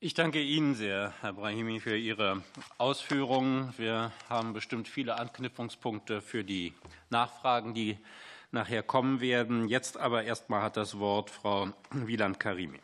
[0.00, 2.44] Ich danke Ihnen sehr, Herr Brahimi, für Ihre
[2.78, 3.74] Ausführungen.
[3.78, 6.72] Wir haben bestimmt viele Anknüpfungspunkte für die
[7.10, 7.98] Nachfragen, die
[8.52, 9.66] nachher kommen werden.
[9.66, 12.78] Jetzt aber erstmal hat das Wort Frau Wieland Karimi.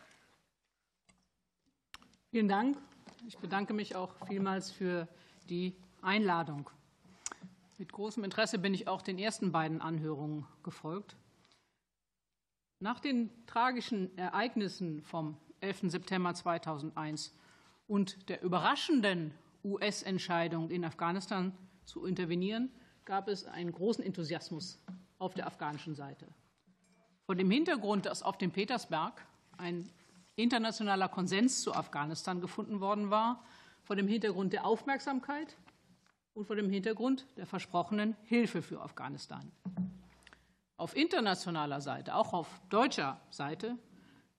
[2.33, 2.79] Vielen Dank.
[3.29, 5.07] Ich bedanke mich auch vielmals für
[5.49, 6.69] die Einladung.
[7.79, 11.15] Mit großem Interesse bin ich auch den ersten beiden Anhörungen gefolgt.
[12.81, 15.91] Nach den tragischen Ereignissen vom 11.
[15.91, 17.35] September 2001
[17.87, 19.33] und der überraschenden
[19.65, 22.71] US-Entscheidung, in Afghanistan zu intervenieren,
[23.05, 24.79] gab es einen großen Enthusiasmus
[25.19, 26.27] auf der afghanischen Seite.
[27.27, 29.25] Vor dem Hintergrund, dass auf dem Petersberg
[29.57, 29.91] ein
[30.37, 33.43] internationaler Konsens zu Afghanistan gefunden worden war,
[33.83, 35.57] vor dem Hintergrund der Aufmerksamkeit
[36.35, 39.51] und vor dem Hintergrund der versprochenen Hilfe für Afghanistan.
[40.77, 43.79] Auf internationaler Seite, auch auf deutscher Seite,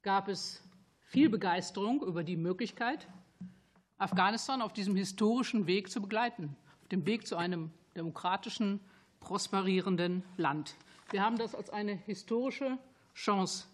[0.01, 0.61] gab es
[1.05, 3.07] viel Begeisterung über die Möglichkeit,
[3.97, 8.81] Afghanistan auf diesem historischen Weg zu begleiten, auf dem Weg zu einem demokratischen,
[9.19, 10.75] prosperierenden Land.
[11.11, 12.77] Wir haben das als eine historische
[13.13, 13.67] Chance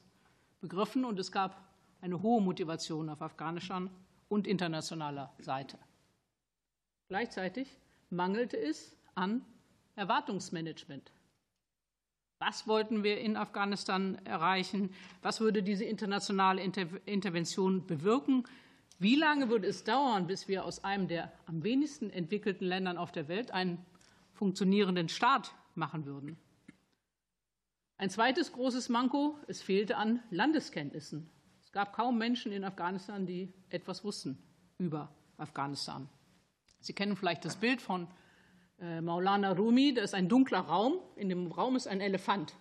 [0.59, 1.59] begriffen und es gab
[2.02, 3.90] eine hohe Motivation auf afghanischer
[4.30, 5.78] und internationaler Seite.
[7.08, 7.78] Gleichzeitig
[8.09, 9.44] mangelte es an
[9.96, 11.12] Erwartungsmanagement.
[12.42, 14.89] Was wollten wir in Afghanistan erreichen?
[15.22, 18.45] Was würde diese internationale Intervention bewirken?
[18.97, 23.12] Wie lange würde es dauern, bis wir aus einem der am wenigsten entwickelten Ländern auf
[23.12, 23.86] der Welt einen
[24.34, 26.36] funktionierenden Staat machen würden?
[27.97, 31.30] Ein zweites großes Manko, es fehlte an Landeskenntnissen.
[31.62, 34.39] Es gab kaum Menschen in Afghanistan, die etwas wussten
[34.80, 36.09] über Afghanistan.
[36.80, 38.08] Sie kennen vielleicht das Bild von
[39.02, 42.56] Maulana Rumi, da ist ein dunkler Raum, in dem Raum ist ein Elefant.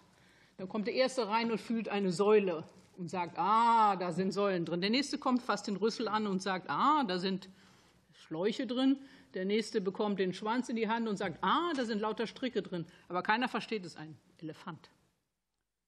[0.59, 2.65] Dann kommt der Erste rein und fühlt eine Säule
[2.99, 4.83] und sagt, ah, da sind Säulen drin.
[4.83, 7.49] Der Nächste kommt fast den Rüssel an und sagt, ah, da sind
[8.13, 8.99] Schläuche drin.
[9.33, 12.61] Der Nächste bekommt den Schwanz in die Hand und sagt, ah, da sind lauter Stricke
[12.61, 12.85] drin.
[13.09, 14.91] Aber keiner versteht es, ein Elefant.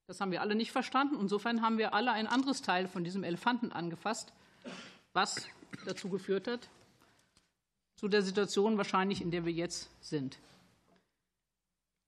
[0.07, 1.17] Das haben wir alle nicht verstanden.
[1.21, 4.33] Insofern haben wir alle ein anderes Teil von diesem Elefanten angefasst,
[5.13, 5.47] was
[5.85, 6.71] dazu geführt hat,
[8.03, 10.41] zu der Situation wahrscheinlich, in der wir jetzt sind.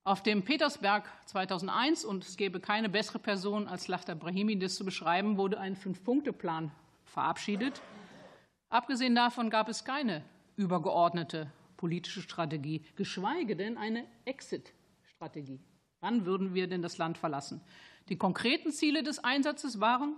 [0.02, 4.84] Auf dem Petersberg 2001, und es gäbe keine bessere Person als Lachter Brahimi, das zu
[4.84, 6.72] beschreiben, wurde ein Fünf-Punkte-Plan
[7.04, 7.80] verabschiedet.
[8.70, 10.24] Abgesehen davon gab es keine
[10.56, 15.60] übergeordnete politische Strategie, geschweige denn eine Exit-Strategie.
[16.00, 17.60] Wann würden wir denn das Land verlassen?
[18.08, 20.16] Die konkreten Ziele des Einsatzes waren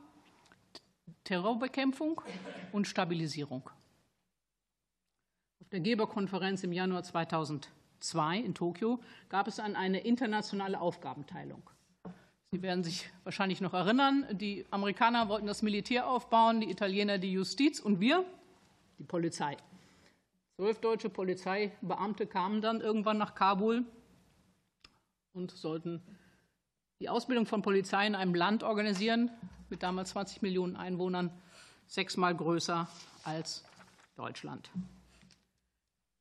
[1.24, 2.22] Terrorbekämpfung
[2.72, 3.68] und Stabilisierung.
[5.60, 11.62] Auf der Geberkonferenz im Januar 2002 in Tokio gab es eine internationale Aufgabenteilung.
[12.52, 17.32] Sie werden sich wahrscheinlich noch erinnern, die Amerikaner wollten das Militär aufbauen, die Italiener die
[17.32, 18.24] Justiz und wir
[18.98, 19.56] die Polizei.
[20.56, 23.84] Zwölf deutsche Polizeibeamte kamen dann irgendwann nach Kabul
[25.34, 26.00] und sollten
[27.00, 29.30] die Ausbildung von Polizei in einem Land organisieren
[29.68, 31.30] mit damals 20 Millionen Einwohnern,
[31.86, 32.88] sechsmal größer
[33.24, 33.64] als
[34.16, 34.70] Deutschland.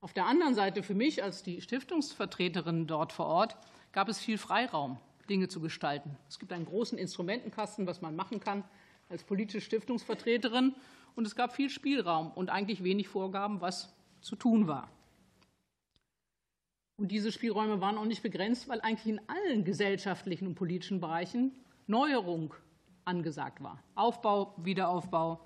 [0.05, 3.57] Auf der anderen Seite für mich als die Stiftungsvertreterin dort vor Ort
[3.91, 4.99] gab es viel Freiraum,
[5.31, 6.15] Dinge zu gestalten.
[6.29, 8.63] Es gibt einen großen Instrumentenkasten, was man machen kann
[9.09, 10.75] als politische Stiftungsvertreterin.
[11.15, 14.91] Und es gab viel Spielraum und eigentlich wenig Vorgaben, was zu tun war.
[16.97, 21.51] Und diese Spielräume waren auch nicht begrenzt, weil eigentlich in allen gesellschaftlichen und politischen Bereichen
[21.87, 22.53] Neuerung
[23.05, 23.81] angesagt war.
[23.95, 25.39] Aufbau, Wiederaufbau.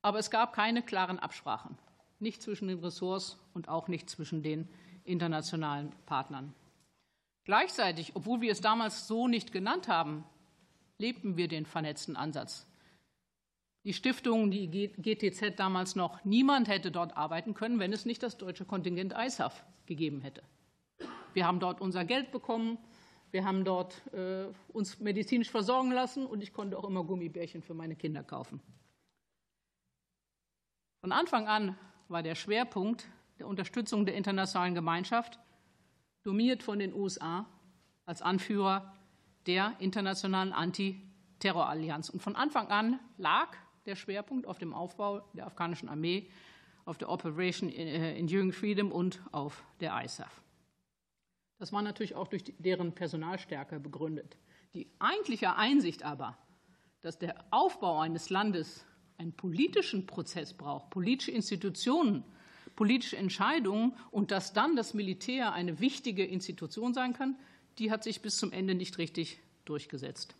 [0.00, 1.76] Aber es gab keine klaren Absprachen
[2.18, 4.68] nicht zwischen den Ressorts und auch nicht zwischen den
[5.04, 6.54] internationalen Partnern.
[7.44, 10.24] Gleichzeitig, obwohl wir es damals so nicht genannt haben,
[10.98, 12.66] lebten wir den vernetzten Ansatz.
[13.84, 18.36] Die Stiftung, die GTZ damals noch, niemand hätte dort arbeiten können, wenn es nicht das
[18.36, 20.42] deutsche Kontingent ISAF gegeben hätte.
[21.34, 22.78] Wir haben dort unser Geld bekommen,
[23.30, 27.74] wir haben dort äh, uns medizinisch versorgen lassen und ich konnte auch immer Gummibärchen für
[27.74, 28.60] meine Kinder kaufen.
[31.00, 33.08] Von Anfang an war der Schwerpunkt
[33.38, 35.38] der Unterstützung der internationalen Gemeinschaft,
[36.22, 37.46] dominiert von den USA
[38.04, 38.94] als Anführer
[39.46, 42.08] der internationalen Antiterrorallianz.
[42.08, 46.30] Und von Anfang an lag der Schwerpunkt auf dem Aufbau der afghanischen Armee,
[46.84, 50.40] auf der Operation Enduring Freedom und auf der ISAF.
[51.58, 54.36] Das war natürlich auch durch deren Personalstärke begründet.
[54.74, 56.36] Die eigentliche Einsicht aber,
[57.00, 58.84] dass der Aufbau eines Landes
[59.18, 62.24] einen politischen Prozess braucht, politische Institutionen,
[62.74, 67.36] politische Entscheidungen und dass dann das Militär eine wichtige Institution sein kann,
[67.78, 70.34] die hat sich bis zum Ende nicht richtig durchgesetzt.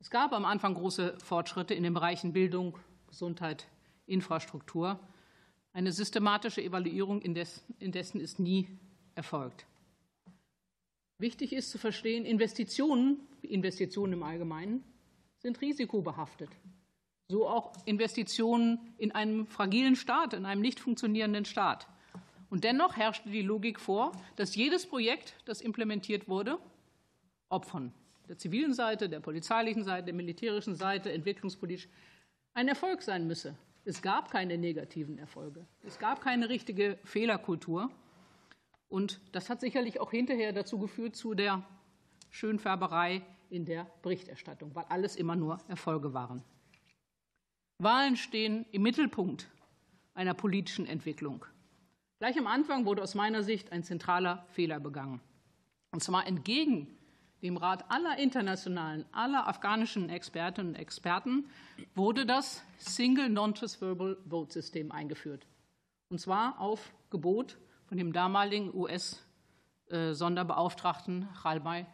[0.00, 2.76] Es gab am Anfang große Fortschritte in den Bereichen Bildung,
[3.06, 3.68] Gesundheit,
[4.06, 4.98] Infrastruktur.
[5.72, 8.68] Eine systematische Evaluierung indessen ist nie
[9.14, 9.66] erfolgt.
[11.18, 14.82] Wichtig ist zu verstehen, Investitionen, Investitionen im Allgemeinen,
[15.38, 16.50] sind risikobehaftet.
[17.32, 21.88] So auch Investitionen in einem fragilen Staat, in einem nicht funktionierenden Staat.
[22.50, 26.58] Und dennoch herrschte die Logik vor, dass jedes Projekt, das implementiert wurde,
[27.48, 27.90] ob von
[28.28, 31.88] der zivilen Seite, der polizeilichen Seite, der militärischen Seite, entwicklungspolitisch,
[32.52, 33.56] ein Erfolg sein müsse.
[33.86, 35.64] Es gab keine negativen Erfolge.
[35.86, 37.88] Es gab keine richtige Fehlerkultur.
[38.90, 41.64] Und das hat sicherlich auch hinterher dazu geführt, zu der
[42.28, 46.44] Schönfärberei in der Berichterstattung, weil alles immer nur Erfolge waren.
[47.82, 49.48] Wahlen stehen im Mittelpunkt
[50.14, 51.44] einer politischen Entwicklung.
[52.18, 55.20] Gleich am Anfang wurde aus meiner Sicht ein zentraler Fehler begangen.
[55.90, 56.86] Und zwar entgegen
[57.42, 61.48] dem Rat aller internationalen, aller afghanischen Expertinnen und Experten
[61.96, 65.48] wurde das Single Non-Transferable Vote System eingeführt.
[66.08, 71.86] Und zwar auf Gebot von dem damaligen US-Sonderbeauftragten Khalmai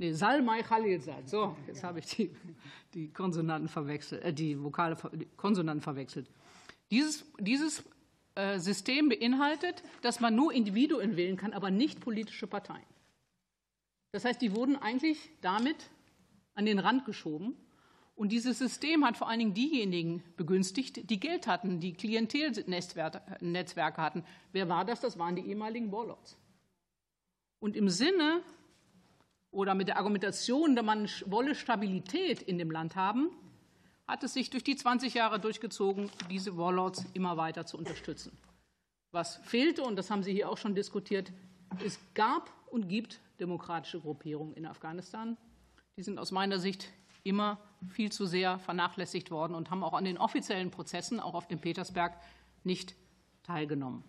[0.00, 1.28] Nee, Salmai Khalilzad.
[1.28, 2.30] So, jetzt habe ich die,
[2.94, 6.30] die Konsonanten verwechselt, äh, die Vokale, die Konsonanten verwechselt.
[6.92, 7.82] Dieses, dieses
[8.36, 12.86] äh, System beinhaltet, dass man nur Individuen wählen kann, aber nicht politische Parteien.
[14.12, 15.90] Das heißt, die wurden eigentlich damit
[16.54, 17.56] an den Rand geschoben.
[18.14, 24.24] Und dieses System hat vor allen Dingen diejenigen begünstigt, die Geld hatten, die Klientelnetzwerke hatten.
[24.52, 25.00] Wer war das?
[25.00, 26.36] Das waren die ehemaligen Warlords.
[27.60, 28.42] Und im Sinne
[29.50, 33.30] oder mit der Argumentation, dass man wolle Stabilität in dem Land haben,
[34.06, 38.36] hat es sich durch die 20 Jahre durchgezogen, diese Warlords immer weiter zu unterstützen.
[39.12, 41.32] Was fehlte, und das haben Sie hier auch schon diskutiert,
[41.84, 45.36] es gab und gibt demokratische Gruppierungen in Afghanistan.
[45.96, 46.88] Die sind aus meiner Sicht
[47.24, 47.58] immer
[47.90, 51.60] viel zu sehr vernachlässigt worden und haben auch an den offiziellen Prozessen, auch auf dem
[51.60, 52.18] Petersberg,
[52.64, 52.94] nicht
[53.42, 54.04] teilgenommen.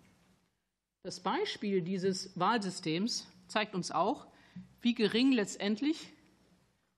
[1.02, 4.26] Das Beispiel dieses Wahlsystems zeigt uns auch,
[4.80, 6.12] wie gering letztendlich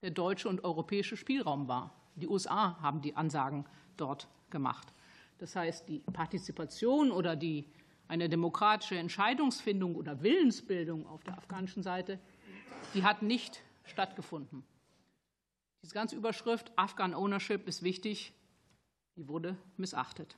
[0.03, 1.95] der deutsche und europäische Spielraum war.
[2.17, 3.65] Die USA haben die Ansagen
[3.97, 4.93] dort gemacht.
[5.39, 7.67] Das heißt, die Partizipation oder die,
[8.09, 12.21] eine demokratische Entscheidungsfindung oder Willensbildung auf der afghanischen Seite,
[12.95, 14.65] die hat nicht stattgefunden.
[15.83, 18.33] Diese ganze Überschrift Afghan Ownership ist wichtig,
[19.17, 20.37] die wurde missachtet.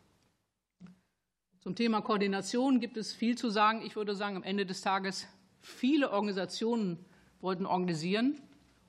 [1.61, 3.83] Zum Thema Koordination gibt es viel zu sagen.
[3.83, 5.27] Ich würde sagen, am Ende des Tages
[5.61, 7.05] viele Organisationen
[7.45, 8.41] wollten organisieren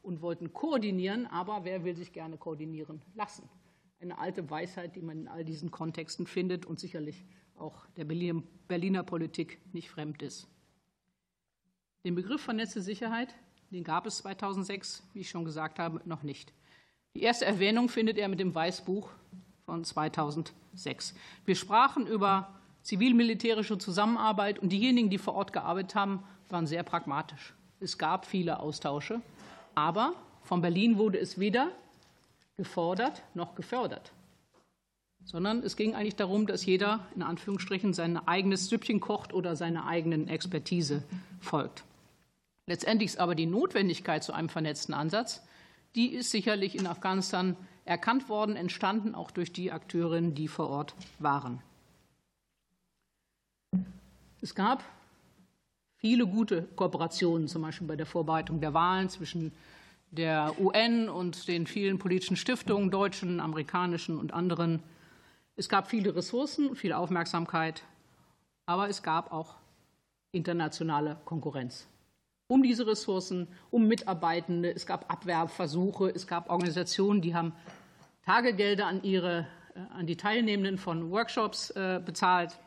[0.01, 3.47] und wollten koordinieren, aber wer will sich gerne koordinieren lassen?
[3.99, 7.25] Eine alte Weisheit, die man in all diesen Kontexten findet und sicherlich
[7.57, 10.47] auch der Berliner Politik nicht fremd ist.
[12.05, 13.35] Den Begriff vernetzte Sicherheit,
[13.71, 16.53] den gab es 2006, wie ich schon gesagt habe, noch nicht.
[17.15, 19.09] Die erste Erwähnung findet er mit dem Weißbuch
[19.65, 21.13] von 2006.
[21.45, 27.53] Wir sprachen über zivil-militärische Zusammenarbeit und diejenigen, die vor Ort gearbeitet haben, waren sehr pragmatisch.
[27.79, 29.21] Es gab viele Austausche,
[29.73, 30.13] aber
[30.43, 31.71] von Berlin wurde es weder
[32.57, 34.11] gefordert noch gefördert,
[35.25, 39.87] sondern es ging eigentlich darum, dass jeder in Anführungsstrichen sein eigenes Süppchen kocht oder seiner
[39.87, 41.03] eigenen Expertise
[41.41, 41.83] folgt.
[42.67, 45.43] Letztendlich ist aber die Notwendigkeit zu einem vernetzten Ansatz,
[45.95, 47.55] die ist sicherlich in Afghanistan
[47.85, 51.61] erkannt worden, entstanden auch durch die Akteurinnen, die vor Ort waren.
[54.41, 54.83] Es gab
[56.05, 59.51] viele gute Kooperationen, zum Beispiel bei der Vorbereitung der Wahlen zwischen
[60.11, 64.83] der UN und den vielen politischen Stiftungen, deutschen, amerikanischen und anderen.
[65.55, 67.81] Es gab viele Ressourcen, viel Aufmerksamkeit,
[68.67, 69.55] aber es gab auch
[70.31, 71.87] internationale Konkurrenz.
[72.49, 77.51] Um diese Ressourcen, um Mitarbeitende, es gab Abwerbversuche, es gab Organisationen, die haben
[78.27, 82.59] Tagegelder an, ihre, äh, an die Teilnehmenden von Workshops äh, bezahlt.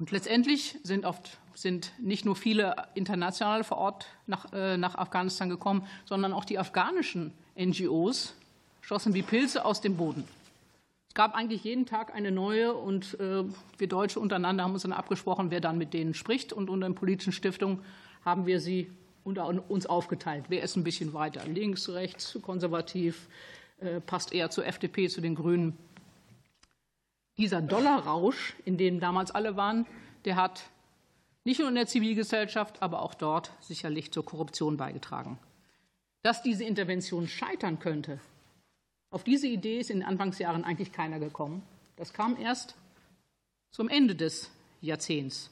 [0.00, 5.50] Und letztendlich sind, oft, sind nicht nur viele internationale vor Ort nach, äh, nach Afghanistan
[5.50, 8.34] gekommen, sondern auch die afghanischen NGOs
[8.80, 10.24] schossen wie Pilze aus dem Boden.
[11.08, 13.44] Es gab eigentlich jeden Tag eine neue und äh,
[13.76, 16.54] wir Deutsche untereinander haben uns dann abgesprochen, wer dann mit denen spricht.
[16.54, 17.80] Und unter den politischen Stiftungen
[18.24, 18.90] haben wir sie
[19.22, 20.46] unter uns aufgeteilt.
[20.48, 23.28] Wer ist ein bisschen weiter links, rechts, konservativ,
[23.80, 25.76] äh, passt eher zur FDP, zu den Grünen
[27.40, 29.86] dieser Dollarrausch, in dem damals alle waren,
[30.24, 30.62] der hat
[31.44, 35.38] nicht nur in der Zivilgesellschaft, aber auch dort sicherlich zur Korruption beigetragen.
[36.22, 38.20] Dass diese Intervention scheitern könnte,
[39.10, 41.62] auf diese Idee ist in den Anfangsjahren eigentlich keiner gekommen.
[41.96, 42.76] Das kam erst
[43.72, 45.50] zum Ende des Jahrzehnts.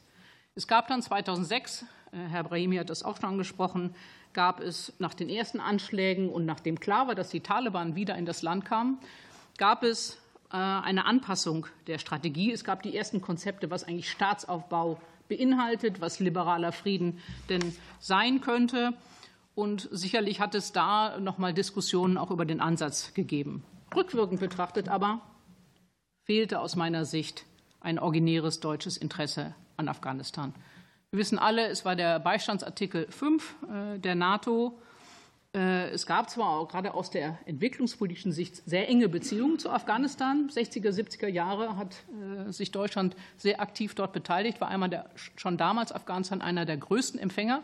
[0.55, 3.95] Es gab dann 2006 Herr Brahimi hat das auch schon angesprochen,
[4.33, 8.25] gab es nach den ersten Anschlägen und nachdem klar war, dass die Taliban wieder in
[8.25, 8.99] das Land kamen,
[9.57, 10.17] gab es
[10.57, 12.51] eine Anpassung der Strategie.
[12.51, 18.93] Es gab die ersten Konzepte, was eigentlich Staatsaufbau beinhaltet, was liberaler Frieden denn sein könnte.
[19.55, 23.63] Und sicherlich hat es da noch mal Diskussionen auch über den Ansatz gegeben.
[23.95, 25.21] Rückwirkend betrachtet aber
[26.23, 27.45] fehlte aus meiner Sicht
[27.81, 30.53] ein originäres deutsches Interesse an Afghanistan.
[31.11, 34.79] Wir wissen alle, es war der Beistandsartikel 5 äh, der NATO.
[35.55, 40.49] Äh, es gab zwar auch gerade aus der entwicklungspolitischen Sicht sehr enge Beziehungen zu Afghanistan.
[40.49, 42.03] 60er, 70er Jahre hat
[42.47, 46.77] äh, sich Deutschland sehr aktiv dort beteiligt, war einmal der, schon damals Afghanistan einer der
[46.77, 47.63] größten Empfänger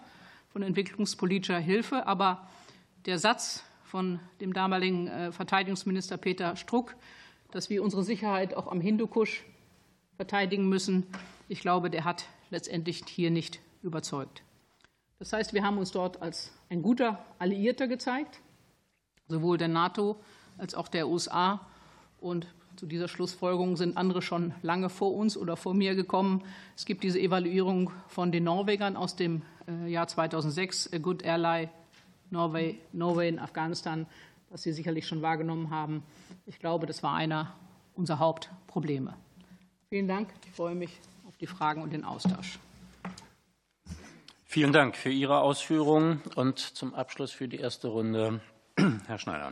[0.50, 2.08] von entwicklungspolitischer Hilfe.
[2.08, 2.48] Aber
[3.06, 6.96] der Satz von dem damaligen Verteidigungsminister Peter Struck,
[7.51, 9.44] dass wir unsere Sicherheit auch am Hindukusch
[10.18, 11.06] verteidigen müssen,
[11.48, 14.42] ich glaube, der hat letztendlich hier nicht überzeugt.
[15.20, 18.39] Das heißt, wir haben uns dort als ein guter Alliierter gezeigt,
[19.27, 20.19] sowohl der NATO
[20.57, 21.65] als auch der USA.
[22.19, 26.43] Und zu dieser Schlussfolgerung sind andere schon lange vor uns oder vor mir gekommen.
[26.75, 31.69] Es gibt diese Evaluierung von den Norwegern aus dem äh, Jahr 2006, A Good Ally
[32.31, 34.07] Norway, Norway in Afghanistan,
[34.50, 36.03] das Sie sicherlich schon wahrgenommen haben.
[36.45, 37.53] Ich glaube, das war einer
[37.93, 39.13] unserer Hauptprobleme.
[39.89, 40.29] Vielen Dank.
[40.45, 42.60] Ich freue mich auf die Fragen und den Austausch.
[44.55, 48.39] Vielen Dank für Ihre Ausführungen und zum Abschluss für die erste Runde
[49.05, 49.51] Herr Schneider.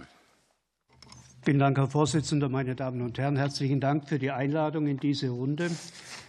[1.42, 3.36] Vielen Dank, Herr Vorsitzender, meine Damen und Herren.
[3.36, 5.70] Herzlichen Dank für die Einladung in diese Runde.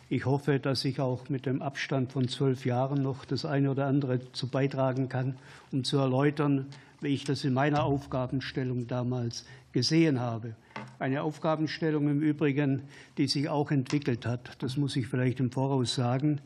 [0.09, 3.87] Ich hoffe, dass ich auch mit dem Abstand von zwölf Jahren noch das eine oder
[3.87, 5.37] andere zu beitragen kann,
[5.71, 6.67] um zu erläutern,
[7.01, 10.57] wie ich das in meiner Aufgabenstellung damals gesehen habe.
[10.99, 12.83] Eine Aufgabenstellung im Übrigen,
[13.19, 14.57] die sich auch entwickelt hat.
[14.59, 16.41] Das muss ich vielleicht im Voraus sagen.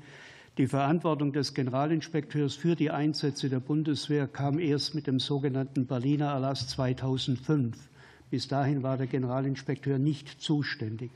[0.59, 6.33] Die Verantwortung des Generalinspekteurs für die Einsätze der Bundeswehr kam erst mit dem sogenannten Berliner
[6.33, 7.77] Erlass 2005.
[8.29, 11.13] Bis dahin war der Generalinspekteur nicht zuständig.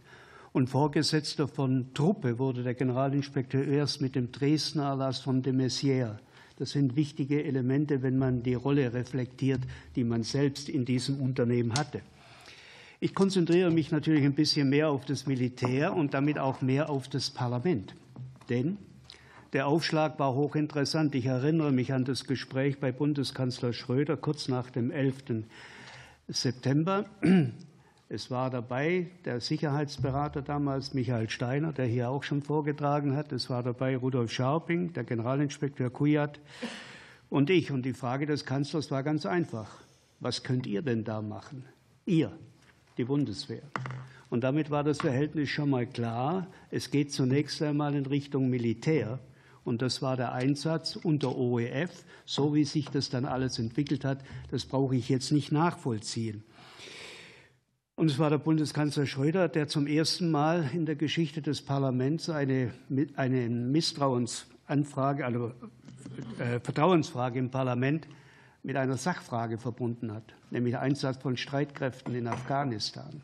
[0.52, 6.18] Und Vorgesetzter von Truppe wurde der Generalinspekteur erst mit dem Dresdner Erlass von de Maizière.
[6.60, 9.62] Das sind wichtige Elemente, wenn man die Rolle reflektiert,
[9.96, 12.02] die man selbst in diesem Unternehmen hatte.
[13.00, 17.08] Ich konzentriere mich natürlich ein bisschen mehr auf das Militär und damit auch mehr auf
[17.08, 17.96] das Parlament.
[18.48, 18.78] Denn
[19.52, 21.14] der Aufschlag war hochinteressant.
[21.14, 25.44] Ich erinnere mich an das Gespräch bei Bundeskanzler Schröder kurz nach dem 11.
[26.28, 27.04] September.
[28.08, 33.32] Es war dabei der Sicherheitsberater damals, Michael Steiner, der hier auch schon vorgetragen hat.
[33.32, 36.40] Es war dabei Rudolf Scharping, der Generalinspekteur Kujat
[37.30, 37.70] und ich.
[37.70, 39.68] Und die Frage des Kanzlers war ganz einfach.
[40.20, 41.64] Was könnt ihr denn da machen?
[42.06, 42.32] Ihr,
[42.96, 43.62] die Bundeswehr.
[44.30, 46.46] Und damit war das Verhältnis schon mal klar.
[46.70, 49.18] Es geht zunächst einmal in Richtung Militär.
[49.64, 52.04] Und das war der Einsatz unter OEF.
[52.24, 54.18] So wie sich das dann alles entwickelt hat,
[54.50, 56.42] das brauche ich jetzt nicht nachvollziehen.
[57.94, 62.28] Und es war der Bundeskanzler Schröder, der zum ersten Mal in der Geschichte des Parlaments
[62.30, 62.72] eine,
[63.14, 65.54] eine Misstrauensanfrage, eine
[66.38, 68.08] äh, Vertrauensfrage im Parlament
[68.62, 73.22] mit einer Sachfrage verbunden hat, nämlich der Einsatz von Streitkräften in Afghanistan.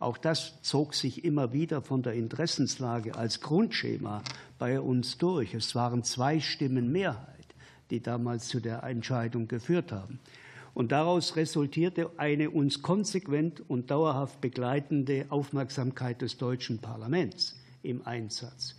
[0.00, 4.22] Auch das zog sich immer wieder von der Interessenslage als Grundschema
[4.58, 5.54] bei uns durch.
[5.54, 7.46] Es waren zwei Stimmen Mehrheit,
[7.90, 10.20] die damals zu der Entscheidung geführt haben.
[10.74, 18.76] Und daraus resultierte eine uns konsequent und dauerhaft begleitende Aufmerksamkeit des deutschen Parlaments im Einsatz.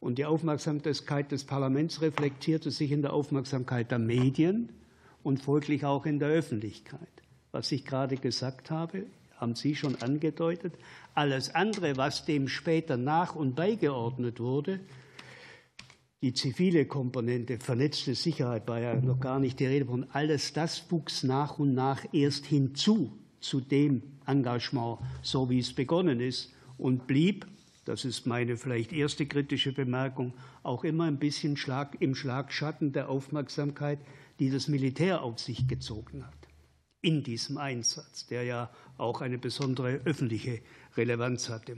[0.00, 4.70] Und die Aufmerksamkeit des Parlaments reflektierte sich in der Aufmerksamkeit der Medien
[5.22, 7.00] und folglich auch in der Öffentlichkeit.
[7.52, 9.04] Was ich gerade gesagt habe,
[9.36, 10.74] haben Sie schon angedeutet.
[11.14, 14.80] Alles andere, was dem später nach und beigeordnet wurde,
[16.22, 20.90] die zivile Komponente, vernetzte Sicherheit war ja noch gar nicht die Rede von, alles das
[20.90, 27.06] wuchs nach und nach erst hinzu zu dem Engagement, so wie es begonnen ist und
[27.06, 27.46] blieb,
[27.84, 33.08] das ist meine vielleicht erste kritische Bemerkung, auch immer ein bisschen Schlag, im Schlagschatten der
[33.08, 34.00] Aufmerksamkeit,
[34.40, 36.45] die das Militär auf sich gezogen hat
[37.02, 40.60] in diesem Einsatz, der ja auch eine besondere öffentliche
[40.96, 41.76] Relevanz hatte.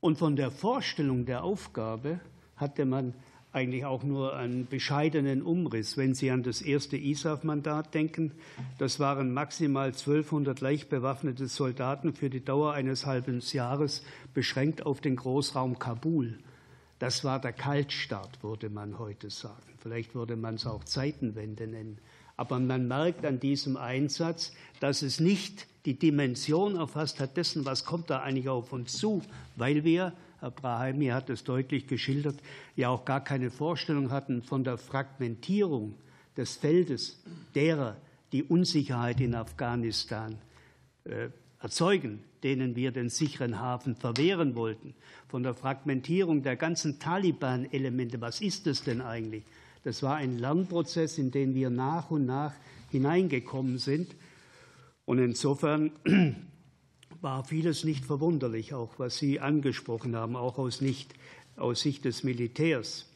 [0.00, 2.20] Und von der Vorstellung der Aufgabe
[2.56, 3.14] hatte man
[3.54, 5.96] eigentlich auch nur einen bescheidenen Umriss.
[5.96, 8.32] Wenn Sie an das erste ISAF-Mandat denken,
[8.78, 14.02] das waren maximal 1200 leicht bewaffnete Soldaten für die Dauer eines halben Jahres,
[14.34, 16.38] beschränkt auf den Großraum Kabul.
[16.98, 19.74] Das war der Kaltstart, würde man heute sagen.
[19.78, 21.98] Vielleicht würde man es auch Zeitenwende nennen.
[22.36, 27.84] Aber man merkt an diesem Einsatz, dass es nicht die Dimension erfasst hat dessen, was
[27.84, 29.22] kommt da eigentlich auf uns zu,
[29.56, 30.12] weil wir
[30.44, 32.36] Herr Brahimi hat es deutlich geschildert,
[32.76, 35.94] ja auch gar keine Vorstellung hatten von der Fragmentierung
[36.36, 37.22] des Feldes
[37.54, 37.96] derer,
[38.30, 40.36] die Unsicherheit in Afghanistan
[41.04, 41.28] äh,
[41.60, 44.94] erzeugen, denen wir den sicheren Hafen verwehren wollten,
[45.28, 48.20] von der Fragmentierung der ganzen Taliban-Elemente.
[48.20, 49.44] Was ist das denn eigentlich?
[49.84, 52.52] Das war ein Lernprozess, in den wir nach und nach
[52.90, 54.14] hineingekommen sind.
[55.04, 55.92] Und insofern
[57.20, 61.14] war vieles nicht verwunderlich, auch was Sie angesprochen haben, auch aus, nicht,
[61.56, 63.06] aus Sicht des Militärs.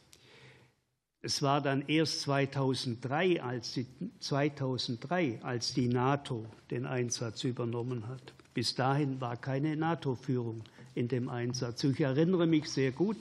[1.21, 3.87] Es war dann erst 2003 als, die,
[4.19, 8.33] 2003, als die NATO den Einsatz übernommen hat.
[8.53, 10.63] Bis dahin war keine NATO-Führung
[10.95, 11.83] in dem Einsatz.
[11.83, 13.17] Ich erinnere mich sehr gut,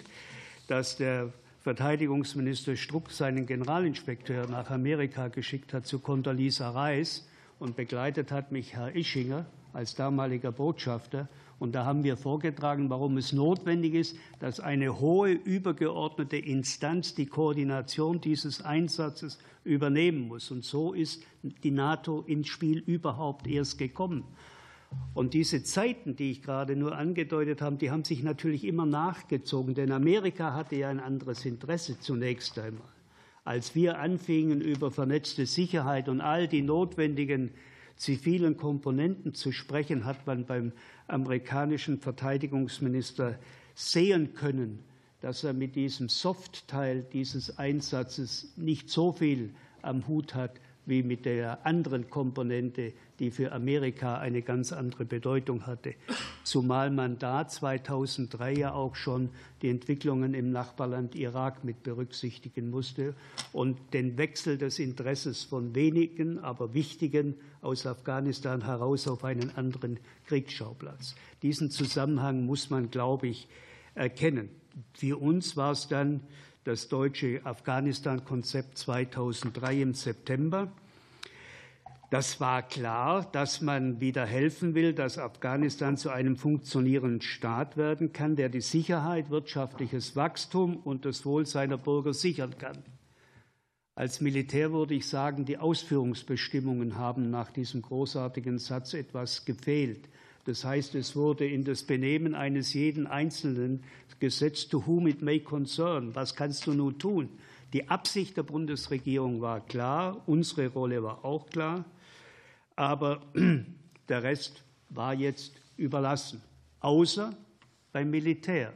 [0.68, 8.30] dass der Verteidigungsminister Struck seinen Generalinspekteur nach Amerika geschickt hat zu Condoleezza Rice und begleitet
[8.30, 11.28] hat mich Herr Ischinger als damaliger Botschafter.
[11.58, 17.26] Und da haben wir vorgetragen, warum es notwendig ist, dass eine hohe übergeordnete Instanz die
[17.26, 20.52] Koordination dieses Einsatzes übernehmen muss.
[20.52, 24.22] Und so ist die NATO ins Spiel überhaupt erst gekommen.
[25.14, 29.74] Und diese Zeiten, die ich gerade nur angedeutet habe, die haben sich natürlich immer nachgezogen,
[29.74, 32.88] denn Amerika hatte ja ein anderes Interesse zunächst einmal.
[33.44, 37.50] Als wir anfingen, über vernetzte Sicherheit und all die notwendigen
[37.96, 40.72] zivilen Komponenten zu sprechen, hat man beim
[41.08, 43.38] amerikanischen Verteidigungsminister
[43.74, 44.84] sehen können,
[45.20, 49.52] dass er mit diesem Soft-Teil dieses Einsatzes nicht so viel
[49.82, 55.66] am Hut hat wie mit der anderen Komponente, die für Amerika eine ganz andere Bedeutung
[55.66, 55.94] hatte.
[56.44, 59.28] Zumal man da 2003 ja auch schon
[59.60, 63.14] die Entwicklungen im Nachbarland Irak mit berücksichtigen musste
[63.52, 70.00] und den Wechsel des Interesses von wenigen, aber wichtigen aus Afghanistan heraus auf einen anderen
[70.26, 71.16] Kriegsschauplatz.
[71.42, 73.48] Diesen Zusammenhang muss man, glaube ich,
[73.94, 74.48] erkennen.
[74.94, 76.20] Für uns war es dann
[76.68, 80.70] das deutsche Afghanistan-Konzept 2003 im September.
[82.10, 88.12] Das war klar, dass man wieder helfen will, dass Afghanistan zu einem funktionierenden Staat werden
[88.12, 92.82] kann, der die Sicherheit, wirtschaftliches Wachstum und das Wohl seiner Bürger sichern kann.
[93.94, 100.06] Als Militär würde ich sagen, die Ausführungsbestimmungen haben nach diesem großartigen Satz etwas gefehlt.
[100.48, 103.84] Das heißt, es wurde in das Benehmen eines jeden Einzelnen
[104.18, 106.14] gesetzt, to whom it may concern.
[106.14, 107.28] Was kannst du nun tun?
[107.74, 111.84] Die Absicht der Bundesregierung war klar, unsere Rolle war auch klar,
[112.76, 113.20] aber
[114.08, 116.40] der Rest war jetzt überlassen,
[116.80, 117.36] außer
[117.92, 118.72] beim Militär.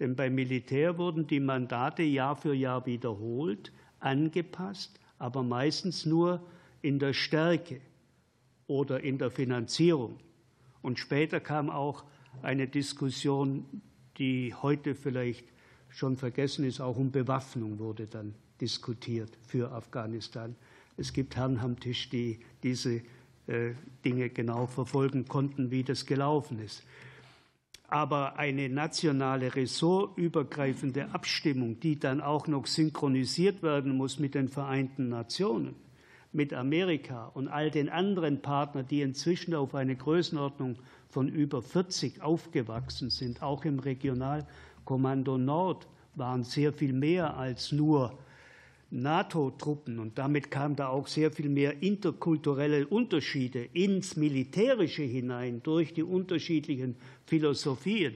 [0.00, 6.40] Denn beim Militär wurden die Mandate Jahr für Jahr wiederholt, angepasst, aber meistens nur
[6.80, 7.82] in der Stärke
[8.66, 10.20] oder in der Finanzierung.
[10.86, 12.04] Und später kam auch
[12.42, 13.66] eine Diskussion,
[14.18, 15.44] die heute vielleicht
[15.88, 20.54] schon vergessen ist, auch um Bewaffnung wurde dann diskutiert für Afghanistan.
[20.96, 23.02] Es gibt Herren am Tisch, die diese
[23.48, 23.72] äh,
[24.04, 26.84] Dinge genau verfolgen konnten, wie das gelaufen ist.
[27.88, 35.08] Aber eine nationale ressortübergreifende Abstimmung, die dann auch noch synchronisiert werden muss mit den Vereinten
[35.08, 35.74] Nationen,
[36.32, 40.76] mit Amerika und all den anderen Partnern, die inzwischen auf eine Größenordnung
[41.08, 48.18] von über 40 aufgewachsen sind, auch im Regionalkommando Nord, waren sehr viel mehr als nur
[48.90, 49.98] NATO-Truppen.
[49.98, 56.02] Und damit kam da auch sehr viel mehr interkulturelle Unterschiede ins Militärische hinein durch die
[56.02, 58.14] unterschiedlichen Philosophien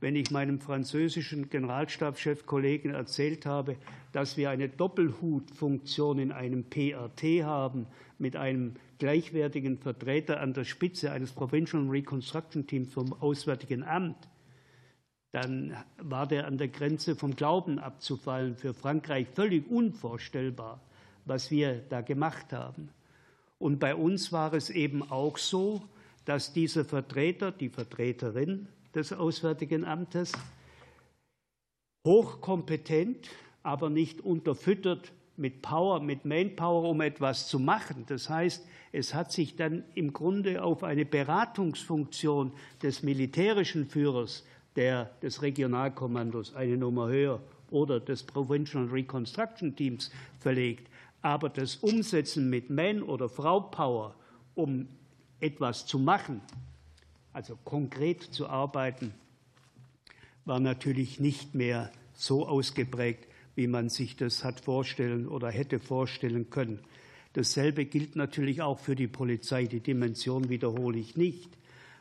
[0.00, 3.76] wenn ich meinem französischen Generalstabschef-Kollegen erzählt habe,
[4.12, 7.86] dass wir eine Doppelhutfunktion in einem PRT haben
[8.18, 14.28] mit einem gleichwertigen Vertreter an der Spitze eines Provincial Reconstruction Teams vom Auswärtigen Amt,
[15.32, 18.56] dann war der an der Grenze vom Glauben abzufallen.
[18.56, 20.80] Für Frankreich völlig unvorstellbar,
[21.24, 22.88] was wir da gemacht haben.
[23.58, 25.82] Und bei uns war es eben auch so,
[26.24, 30.32] dass dieser Vertreter, die Vertreterin des Auswärtigen Amtes,
[32.06, 33.28] hochkompetent,
[33.62, 38.04] aber nicht unterfüttert mit Power, mit Manpower, um etwas zu machen.
[38.06, 44.44] Das heißt, es hat sich dann im Grunde auf eine Beratungsfunktion des militärischen Führers,
[44.76, 50.90] der, des Regionalkommandos, eine Nummer höher, oder des Provincial Reconstruction Teams verlegt.
[51.22, 54.14] Aber das Umsetzen mit Man- oder Frau-Power,
[54.54, 54.88] um
[55.40, 56.40] etwas zu machen,
[57.32, 59.14] also konkret zu arbeiten,
[60.44, 66.50] war natürlich nicht mehr so ausgeprägt, wie man sich das hat vorstellen oder hätte vorstellen
[66.50, 66.80] können.
[67.32, 69.66] Dasselbe gilt natürlich auch für die Polizei.
[69.66, 71.48] Die Dimension wiederhole ich nicht.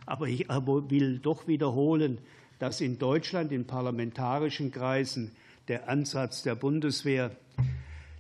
[0.06, 2.18] Aber ich will doch wiederholen,
[2.58, 5.32] dass in Deutschland in parlamentarischen Kreisen
[5.68, 7.36] der Ansatz der Bundeswehr,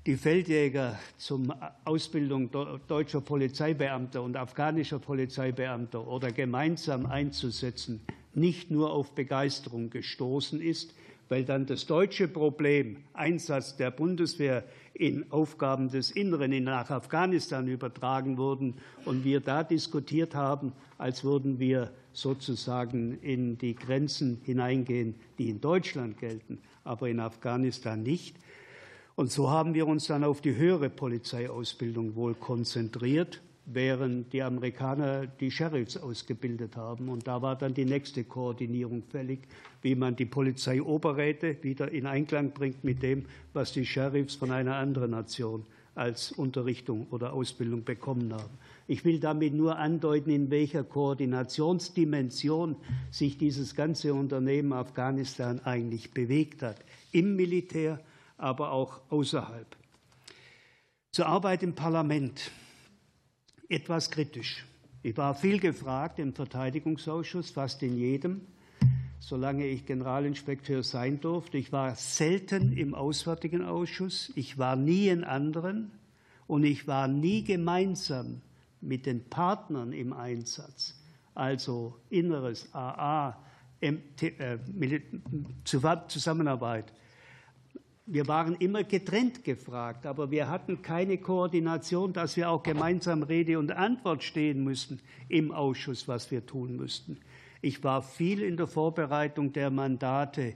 [0.10, 1.54] die Feldjäger zum
[1.86, 2.50] Ausbildung
[2.88, 8.02] deutscher Polizeibeamter und afghanischer Polizeibeamter oder gemeinsam einzusetzen,
[8.34, 10.96] nicht nur auf Begeisterung gestoßen ist,
[11.28, 14.64] weil dann das deutsche Problem Einsatz der Bundeswehr
[14.96, 21.60] in Aufgaben des Inneren nach Afghanistan übertragen wurden und wir da diskutiert haben, als würden
[21.60, 28.36] wir sozusagen in die Grenzen hineingehen, die in Deutschland gelten, aber in Afghanistan nicht.
[29.20, 35.28] Und so haben wir uns dann auf die höhere Polizeiausbildung wohl konzentriert während die Amerikaner
[35.28, 37.10] die Sheriffs ausgebildet haben.
[37.10, 39.42] Und da war dann die nächste Koordinierung fällig,
[39.82, 44.78] wie man die Polizeioberräte wieder in Einklang bringt mit dem, was die Sheriffs von einer
[44.78, 48.58] anderen Nation als Unterrichtung oder Ausbildung bekommen haben.
[48.88, 52.78] Ich will damit nur andeuten, in welcher Koordinationsdimension
[53.12, 56.78] sich dieses ganze Unternehmen Afghanistan eigentlich bewegt hat,
[57.12, 58.00] im Militär,
[58.40, 59.78] aber auch außerhalb.
[61.12, 62.52] Zur Arbeit im Parlament
[63.68, 64.66] etwas kritisch.
[65.04, 68.42] Ich war viel gefragt im Verteidigungsausschuss, fast in jedem,
[69.20, 71.58] solange ich Generalinspekteur sein durfte.
[71.58, 75.92] Ich war selten im Auswärtigen Ausschuss, ich war nie in anderen
[76.48, 78.42] und ich war nie gemeinsam
[78.82, 80.96] mit den Partnern im Einsatz,
[81.36, 83.38] also Inneres, AA,
[83.82, 84.60] MT, äh,
[85.64, 86.92] Zusammenarbeit,
[88.12, 93.60] wir waren immer getrennt gefragt, aber wir hatten keine Koordination, dass wir auch gemeinsam Rede
[93.60, 97.18] und Antwort stehen müssten im Ausschuss, was wir tun müssten.
[97.62, 100.56] Ich war viel in der Vorbereitung der Mandate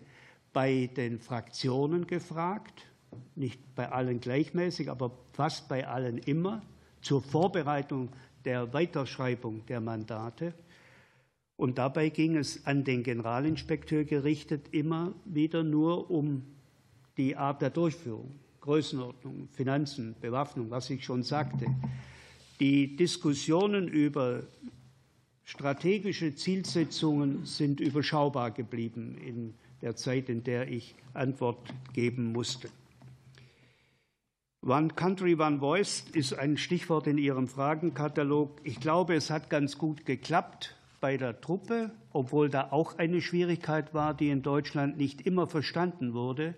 [0.51, 2.87] bei den Fraktionen gefragt,
[3.35, 6.63] nicht bei allen gleichmäßig, aber fast bei allen immer,
[7.01, 8.09] zur Vorbereitung
[8.45, 10.55] der Weiterschreibung der Mandate.
[11.55, 16.47] Und dabei ging es an den Generalinspekteur gerichtet immer wieder nur um
[17.17, 21.65] die Art der Durchführung, Größenordnung, Finanzen, Bewaffnung, was ich schon sagte.
[22.59, 24.43] Die Diskussionen über
[25.43, 31.59] strategische Zielsetzungen sind überschaubar geblieben in der Zeit, in der ich Antwort
[31.93, 32.69] geben musste.
[34.65, 38.61] One Country, One Voice ist ein Stichwort in Ihrem Fragenkatalog.
[38.63, 43.93] Ich glaube, es hat ganz gut geklappt bei der Truppe, obwohl da auch eine Schwierigkeit
[43.93, 46.55] war, die in Deutschland nicht immer verstanden wurde.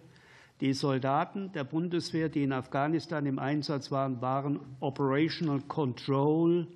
[0.61, 6.67] Die Soldaten der Bundeswehr, die in Afghanistan im Einsatz waren, waren Operational Control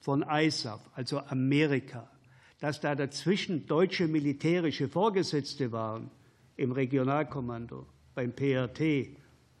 [0.00, 2.10] von ISAF, also Amerika.
[2.58, 6.10] Dass da dazwischen deutsche militärische Vorgesetzte waren
[6.56, 9.16] im Regionalkommando, beim PRT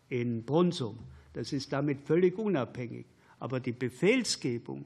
[0.08, 0.98] in Brunsum,
[1.32, 3.06] das ist damit völlig unabhängig.
[3.38, 4.84] Aber die Befehlsgebung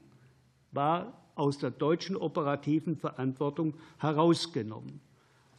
[0.71, 5.01] war aus der deutschen operativen Verantwortung herausgenommen.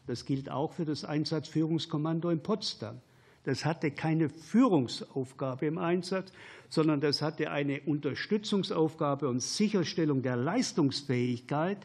[0.06, 3.00] Das gilt auch für das Einsatzführungskommando in Potsdam.
[3.46, 6.32] Das hatte keine Führungsaufgabe im Einsatz,
[6.68, 11.78] sondern das hatte eine Unterstützungsaufgabe und Sicherstellung der Leistungsfähigkeit.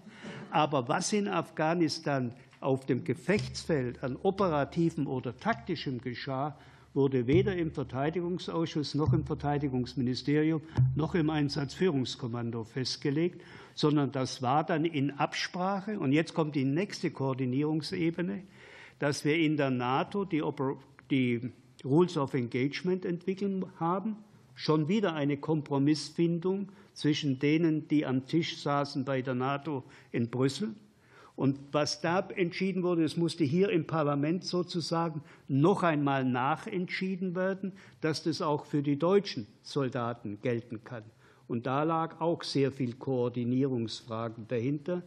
[0.50, 6.58] Aber was in Afghanistan auf dem Gefechtsfeld an operativen oder taktischem geschah,
[6.96, 10.64] wurde weder im Verteidigungsausschuss noch im Verteidigungsministerium
[10.96, 13.44] noch im Einsatzführungskommando festgelegt,
[13.76, 16.00] sondern das war dann in Absprache.
[16.00, 18.42] Und jetzt kommt die nächste Koordinierungsebene,
[19.00, 20.42] dass wir in der NATO die
[21.12, 21.52] die
[21.84, 24.18] Rules of Engagement entwickeln haben.
[24.56, 30.76] Schon wieder eine Kompromissfindung zwischen denen, die am Tisch saßen bei der NATO in Brüssel.
[31.36, 37.74] Und was da entschieden wurde, es musste hier im Parlament sozusagen noch einmal nachentschieden werden,
[38.02, 41.04] dass das auch für die deutschen Soldaten gelten kann.
[41.48, 45.02] Und da lag auch sehr viel Koordinierungsfragen dahinter,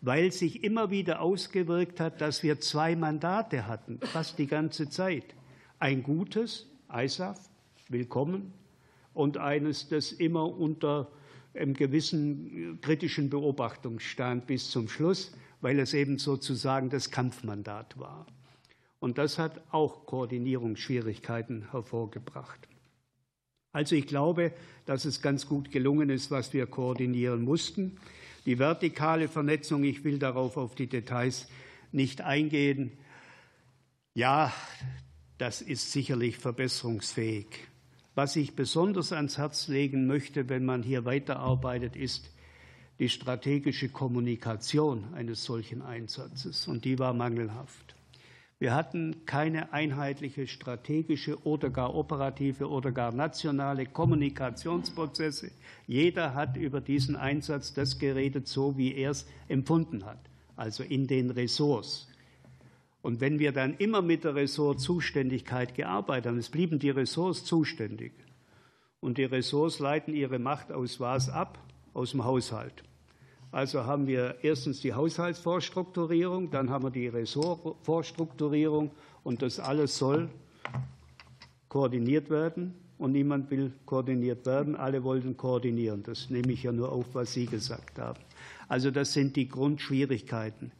[0.00, 5.34] weil sich immer wieder ausgewirkt hat, dass wir zwei Mandate hatten, fast die ganze Zeit
[5.78, 7.38] ein gutes, ISAF,
[7.88, 8.52] willkommen,
[9.14, 11.10] und eines, das immer unter
[11.54, 18.26] einem gewissen kritischen Beobachtung stand bis zum Schluss, weil es eben sozusagen das Kampfmandat war.
[19.00, 22.68] Und das hat auch Koordinierungsschwierigkeiten hervorgebracht.
[23.72, 24.52] Also ich glaube,
[24.86, 27.98] dass es ganz gut gelungen ist, was wir koordinieren mussten.
[28.46, 31.48] Die vertikale Vernetzung, ich will darauf auf die Details
[31.92, 32.92] nicht eingehen.
[34.14, 34.52] Ja,
[35.38, 37.46] das ist sicherlich verbesserungsfähig.
[38.14, 42.30] Was ich besonders ans Herz legen möchte, wenn man hier weiterarbeitet, ist
[42.98, 46.66] die strategische Kommunikation eines solchen Einsatzes.
[46.66, 47.94] Und die war mangelhaft.
[48.58, 55.52] Wir hatten keine einheitliche strategische oder gar operative oder gar nationale Kommunikationsprozesse.
[55.86, 60.18] Jeder hat über diesen Einsatz das geredet, so wie er es empfunden hat,
[60.56, 62.08] also in den Ressorts.
[63.08, 68.12] Und wenn wir dann immer mit der Ressortzuständigkeit gearbeitet haben, es blieben die Ressorts zuständig.
[69.00, 71.58] Und die Ressorts leiten ihre Macht aus was ab?
[71.94, 72.84] Aus dem Haushalt.
[73.50, 78.90] Also haben wir erstens die Haushaltsvorstrukturierung, dann haben wir die Ressortvorstrukturierung
[79.24, 80.28] und das alles soll
[81.70, 84.76] koordiniert werden und niemand will koordiniert werden.
[84.76, 86.02] Alle wollten koordinieren.
[86.02, 88.20] Das nehme ich ja nur auf, was Sie gesagt haben.
[88.68, 90.72] Also das sind die Grundschwierigkeiten.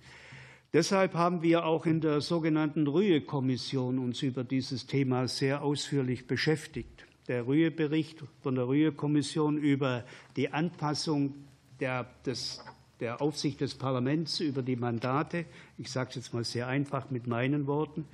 [0.74, 7.06] Deshalb haben wir auch in der sogenannten Rühe-Kommission uns über dieses Thema sehr ausführlich beschäftigt.
[7.26, 10.04] Der Rühe-Bericht von der Rühe-Kommission über
[10.36, 11.32] die Anpassung
[11.80, 12.62] der, des,
[13.00, 15.46] der Aufsicht des Parlaments über die Mandate,
[15.78, 18.04] ich sage es jetzt mal sehr einfach mit meinen Worten,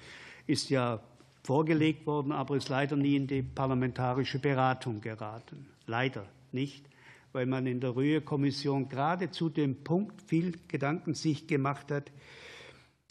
[0.47, 1.01] ist ja
[1.43, 5.67] vorgelegt worden, aber ist leider nie in die parlamentarische Beratung geraten.
[5.87, 6.85] Leider nicht,
[7.33, 12.13] weil man in der Rühe-Kommission gerade zu dem Punkt viel Gedanken sich gemacht hat,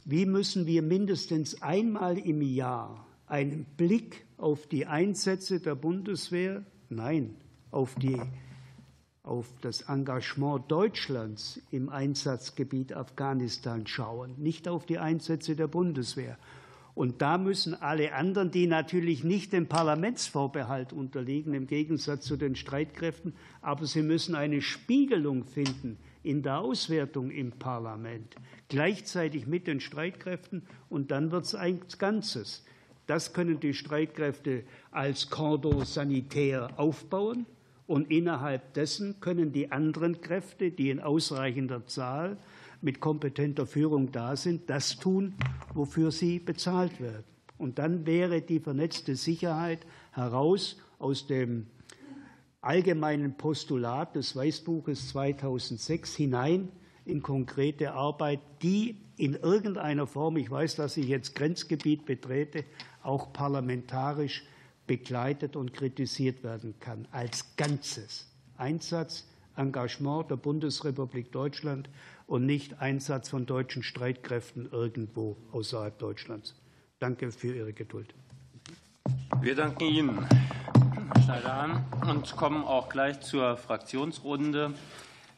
[0.06, 7.36] wie müssen wir mindestens einmal im Jahr einen Blick auf die Einsätze der Bundeswehr, nein,
[7.72, 8.20] auf, die,
[9.24, 16.38] auf das Engagement Deutschlands im Einsatzgebiet Afghanistan schauen, nicht auf die Einsätze der Bundeswehr.
[16.96, 22.56] Und da müssen alle anderen, die natürlich nicht dem Parlamentsvorbehalt unterliegen, im Gegensatz zu den
[22.56, 28.36] Streitkräften, aber sie müssen eine Spiegelung finden in der Auswertung im Parlament,
[28.70, 32.66] gleichzeitig mit den Streitkräften, und dann wird es ein Ganzes.
[33.06, 37.46] Das können die Streitkräfte als Cordon sanitär aufbauen,
[37.86, 42.38] und innerhalb dessen können die anderen Kräfte, die in ausreichender Zahl
[42.82, 45.36] mit kompetenter Führung da sind, das tun,
[45.74, 47.26] wofür sie bezahlt werden.
[47.58, 51.68] Und dann wäre die vernetzte Sicherheit heraus aus dem
[52.64, 56.72] allgemeinen Postulat des Weißbuches 2006 hinein
[57.06, 62.64] in konkrete Arbeit, die in irgendeiner Form, ich weiß, dass ich jetzt Grenzgebiet betrete,
[63.04, 64.44] auch parlamentarisch
[64.88, 68.28] begleitet und kritisiert werden kann, als Ganzes.
[68.58, 71.90] Einsatz, Engagement der Bundesrepublik Deutschland
[72.28, 76.56] und nicht Einsatz von deutschen Streitkräften irgendwo außerhalb Deutschlands.
[77.00, 78.14] Danke für Ihre Geduld.
[79.42, 80.26] Wir danken Ihnen,
[81.24, 84.74] Schneider, und kommen auch gleich zur Fraktionsrunde.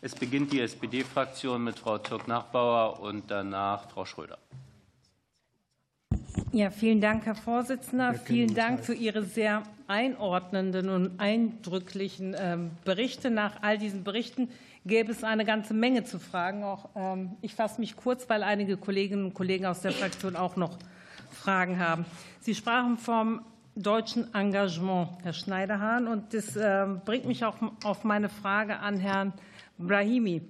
[0.02, 4.38] Es beginnt die SPD-Fraktion mit Frau Türk-Nachbauer und danach Frau Schröder.
[6.52, 8.14] Ja, vielen Dank, Herr Vorsitzender.
[8.14, 13.30] Vielen Dank für Ihre sehr einordnenden und eindrücklichen ähm, Berichte.
[13.30, 14.50] Nach all diesen Berichten
[14.86, 16.64] gäbe es eine ganze Menge zu fragen.
[16.64, 20.56] Auch ähm, ich fasse mich kurz, weil einige Kolleginnen und Kollegen aus der Fraktion auch
[20.56, 20.78] noch
[21.32, 22.06] Fragen haben.
[22.42, 23.42] Sie sprachen vom
[23.76, 29.34] deutschen Engagement, Herr Schneiderhahn, und das ähm, bringt mich auch auf meine Frage an Herrn
[29.78, 30.42] Brahimi.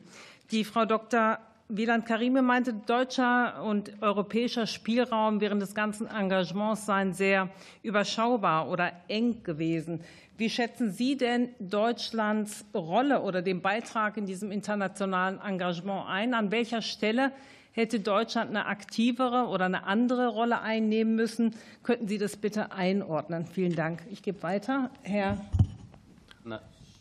[0.52, 1.40] Die Frau Dr.
[1.68, 7.50] Wieland Karime meinte, deutscher und europäischer Spielraum während des ganzen Engagements seien sehr
[7.82, 10.02] überschaubar oder eng gewesen.
[10.38, 16.36] Wie schätzen Sie denn Deutschlands Rolle oder den Beitrag in diesem internationalen Engagement ein?
[16.36, 17.32] An welcher Stelle
[17.76, 21.56] hätte Deutschland eine aktivere oder eine andere Rolle einnehmen müssen?
[21.84, 23.46] Könnten Sie das bitte einordnen?
[23.46, 24.02] Vielen Dank.
[24.10, 24.90] Ich gebe weiter.
[25.04, 25.38] Herr.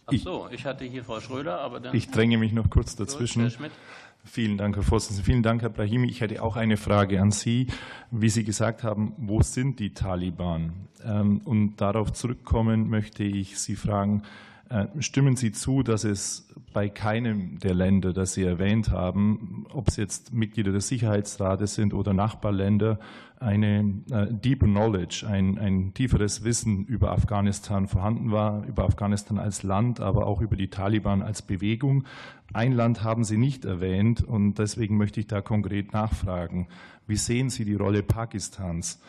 [0.06, 1.94] Ach so, ich hatte hier Frau Schröder, aber dann.
[1.94, 3.42] Ich dränge mich noch kurz dazwischen.
[3.42, 3.72] Herr Schmidt.
[4.26, 5.24] Vielen Dank, Herr Vorsitzender.
[5.24, 6.08] Vielen Dank, Herr Brahimi.
[6.08, 7.68] Ich hätte auch eine Frage an Sie.
[8.10, 10.88] Wie Sie gesagt haben, wo sind die Taliban?
[11.04, 14.22] Ähm, und darauf zurückkommen möchte ich Sie fragen,
[14.98, 19.96] stimmen Sie zu, dass es bei keinem der Länder, das Sie erwähnt haben, ob es
[19.96, 22.98] jetzt Mitglieder des Sicherheitsrates sind oder Nachbarländer,
[23.38, 29.62] eine äh, deeper knowledge, ein, ein tieferes Wissen über Afghanistan vorhanden war, über Afghanistan als
[29.62, 32.04] Land, aber auch über die Taliban als Bewegung.
[32.52, 36.68] Ein Land haben Sie nicht erwähnt und deswegen möchte ich da konkret nachfragen.
[37.06, 39.00] Wie sehen Sie die Rolle Pakistans?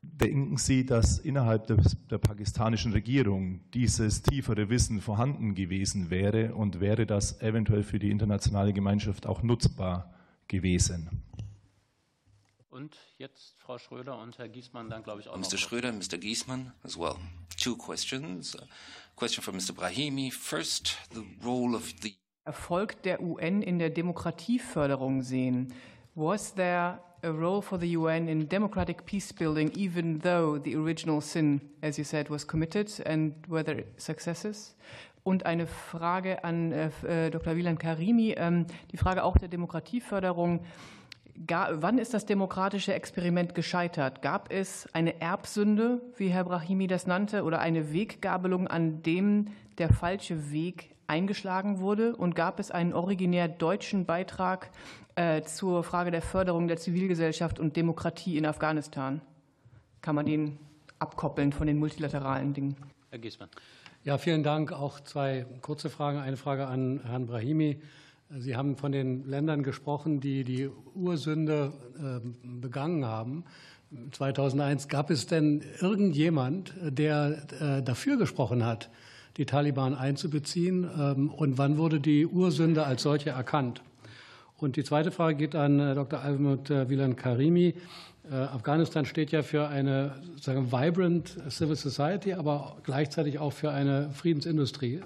[0.00, 7.04] Denken Sie, dass innerhalb der pakistanischen Regierung dieses tiefere Wissen vorhanden gewesen wäre und wäre
[7.04, 10.14] das eventuell für die internationale Gemeinschaft auch nutzbar
[10.46, 11.24] gewesen?
[12.70, 15.36] Und jetzt Frau Schröder und Herr Giesmann dann, glaube ich, auch.
[15.36, 15.58] Mr.
[15.58, 16.16] Schröder, Mr.
[16.18, 17.16] Giesmann as well.
[17.56, 18.56] Two questions.
[18.56, 18.66] A
[19.16, 19.72] question from Mr.
[19.72, 20.30] Brahimi.
[20.30, 25.74] First, the role of the Erfolg der UN in der Demokratieförderung sehen.
[26.14, 31.20] Was there a role for the UN in democratic peace building, even though the original
[31.20, 34.74] sin, as you said, was committed, and were there successes?
[35.24, 37.56] Und eine Frage an äh, Dr.
[37.56, 40.60] Wieland Karimi, ähm, die Frage auch der Demokratieförderung.
[41.46, 44.22] Gar, wann ist das demokratische Experiment gescheitert?
[44.22, 49.92] Gab es eine Erbsünde, wie Herr Brahimi das nannte, oder eine Weggabelung, an dem der
[49.92, 52.16] falsche Weg eingeschlagen wurde?
[52.16, 54.97] Und gab es einen originär deutschen Beitrag äh,
[55.44, 59.20] zur Frage der Förderung der Zivilgesellschaft und Demokratie in Afghanistan?
[60.00, 60.58] Kann man den
[60.98, 62.76] abkoppeln von den multilateralen Dingen?
[63.10, 63.48] Herr Giesmann.
[64.04, 64.72] Ja, vielen Dank.
[64.72, 66.18] Auch zwei kurze Fragen.
[66.18, 67.80] Eine Frage an Herrn Brahimi.
[68.36, 73.44] Sie haben von den Ländern gesprochen, die die Ursünde ähm, begangen haben.
[74.12, 78.90] 2001 gab es denn irgendjemand, der äh, dafür gesprochen hat,
[79.38, 80.88] die Taliban einzubeziehen?
[80.98, 83.82] Ähm, und wann wurde die Ursünde als solche erkannt?
[84.58, 86.20] Und die zweite Frage geht an äh, Dr.
[86.20, 87.74] Almut äh, Wieland Karimi.
[88.30, 95.00] Afghanistan steht ja für eine sagen, vibrant Civil Society, aber gleichzeitig auch für eine Friedensindustrie.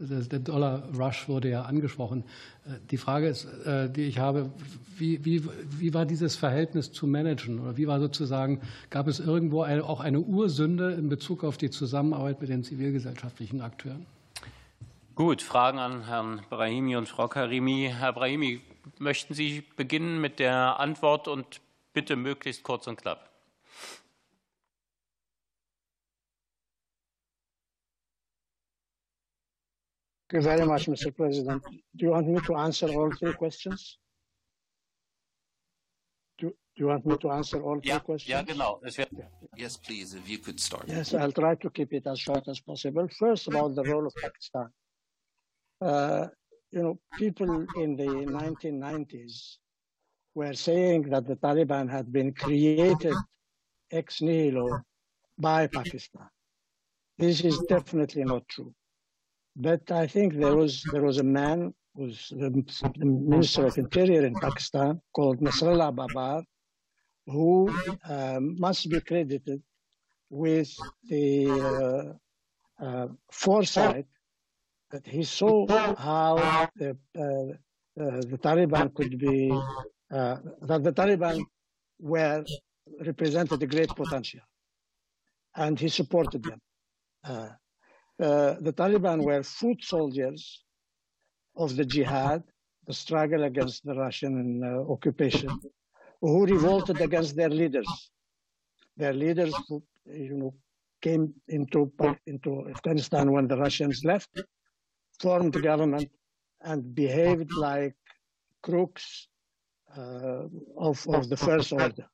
[0.00, 2.24] Der Dollar Rush wurde ja angesprochen.
[2.90, 4.50] Die Frage ist, äh, die ich habe,
[4.96, 5.42] wie, wie,
[5.78, 7.58] wie war dieses Verhältnis zu managen?
[7.58, 12.40] Oder wie war sozusagen, gab es irgendwo auch eine Ursünde in Bezug auf die Zusammenarbeit
[12.40, 14.06] mit den zivilgesellschaftlichen Akteuren?
[15.20, 17.92] Gut, Fragen an Herrn Brahimi und Frau Karimi.
[17.94, 18.62] Herr Brahimi,
[18.98, 21.60] möchten Sie beginnen mit der Antwort und
[21.92, 23.28] bitte möglichst kurz und knapp?
[30.30, 31.10] Thank you very much, Mr.
[31.10, 31.62] President.
[31.92, 33.98] Do you want me to answer all three questions?
[36.38, 38.30] Do, do you want me to answer all three yeah, questions?
[38.30, 38.80] Yeah, genau.
[39.54, 40.88] Yes, please, if you could start.
[40.88, 43.06] Yes, I'll try to keep it as short as possible.
[43.18, 44.70] First, about the role of Pakistan.
[45.80, 46.26] Uh,
[46.70, 49.56] you know, people in the 1990s
[50.34, 53.14] were saying that the Taliban had been created
[53.90, 54.80] ex nihilo
[55.38, 56.28] by Pakistan.
[57.18, 58.72] This is definitely not true.
[59.56, 62.50] But I think there was there was a man who's the,
[62.98, 66.44] the Minister of Interior in Pakistan called Nasrallah Babar,
[67.26, 67.68] who
[68.08, 69.60] um, must be credited
[70.30, 70.72] with
[71.08, 71.50] the
[72.80, 74.06] uh, uh, foresight
[74.90, 79.50] that he saw how the, uh, uh the Taliban could be
[80.10, 81.42] uh, that the Taliban
[82.00, 82.44] were
[83.04, 84.40] represented a great potential,
[85.56, 86.60] and he supported them.
[87.24, 87.48] Uh,
[88.20, 90.64] uh, the Taliban were foot soldiers
[91.56, 92.42] of the jihad,
[92.86, 95.50] the struggle against the Russian uh, occupation,
[96.20, 98.10] who revolted against their leaders.
[98.96, 100.54] Their leaders, who, you know,
[101.00, 101.92] came into
[102.26, 104.28] into Afghanistan when the Russians left,
[105.20, 106.10] formed the government,
[106.62, 107.94] and behaved like
[108.62, 109.28] crooks
[109.96, 110.44] uh,
[110.76, 112.06] of of the first order.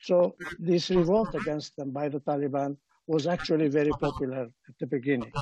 [0.00, 5.32] So this revolt against them by the Taliban was actually very popular at the beginning.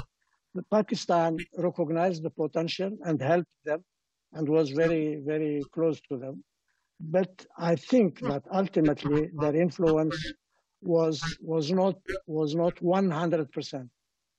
[0.54, 3.84] The Pakistan recognized the potential and helped them
[4.32, 6.44] and was very, very close to them.
[7.00, 10.16] But I think that ultimately their influence
[10.80, 13.90] was, was, not, was not 100%.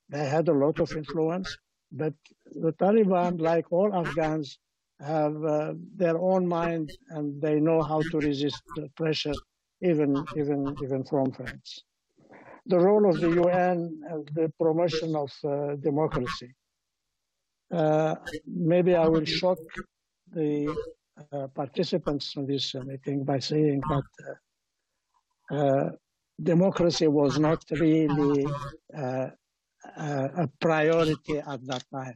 [0.08, 1.56] They had a lot of influence,
[1.92, 2.14] but
[2.46, 4.58] the Taliban, like all Afghans,
[5.00, 8.62] have uh, their own mind and they know how to resist
[8.96, 9.34] pressure,
[9.80, 11.84] even, even, even from France
[12.68, 16.54] the role of the UN and the promotion of uh, democracy.
[17.72, 18.14] Uh,
[18.46, 19.58] maybe I will shock
[20.32, 20.74] the
[21.32, 25.90] uh, participants in this meeting by saying that uh, uh,
[26.42, 28.46] democracy was not really
[29.96, 32.14] a priority at that time.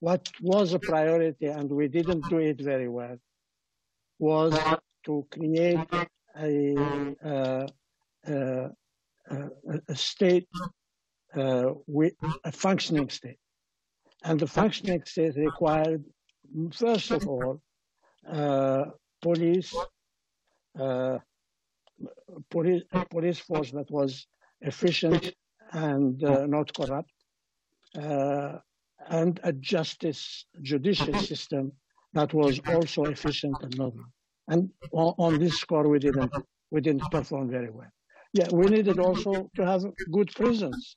[0.00, 3.16] What was a priority, and we didn't do it very well,
[4.18, 4.58] was
[5.04, 5.78] to create
[6.38, 7.66] a,
[8.26, 8.70] a
[9.88, 10.48] a state
[11.34, 12.14] uh, with
[12.44, 13.38] a functioning state.
[14.24, 16.04] And the functioning state required,
[16.72, 17.60] first of all,
[18.30, 18.84] uh,
[19.22, 19.74] police,
[20.78, 21.18] uh,
[22.50, 24.26] police, police force that was
[24.60, 25.34] efficient
[25.72, 27.12] and uh, not corrupt,
[27.98, 28.58] uh,
[29.08, 31.72] and a justice judicial system
[32.12, 33.92] that was also efficient and not.
[34.48, 36.32] And on, on this score, we didn't
[36.70, 37.90] we didn't perform very well.
[38.32, 40.96] Yeah, we needed also to have good prisons.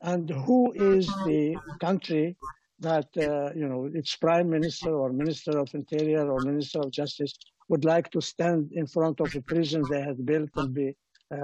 [0.00, 2.36] And who is the country
[2.80, 7.34] that, uh, you know, its prime minister or minister of interior or minister of justice
[7.68, 10.96] would like to stand in front of a prison they had built and be,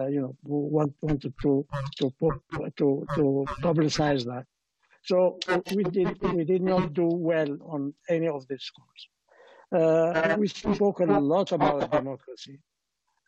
[0.07, 1.67] you know, want, wanted to,
[1.99, 2.13] to,
[2.79, 4.45] to, to publicize that.
[5.05, 5.39] So
[5.75, 9.09] we did, we did not do well on any of these scores.
[9.71, 12.59] Uh, we spoke a lot about democracy.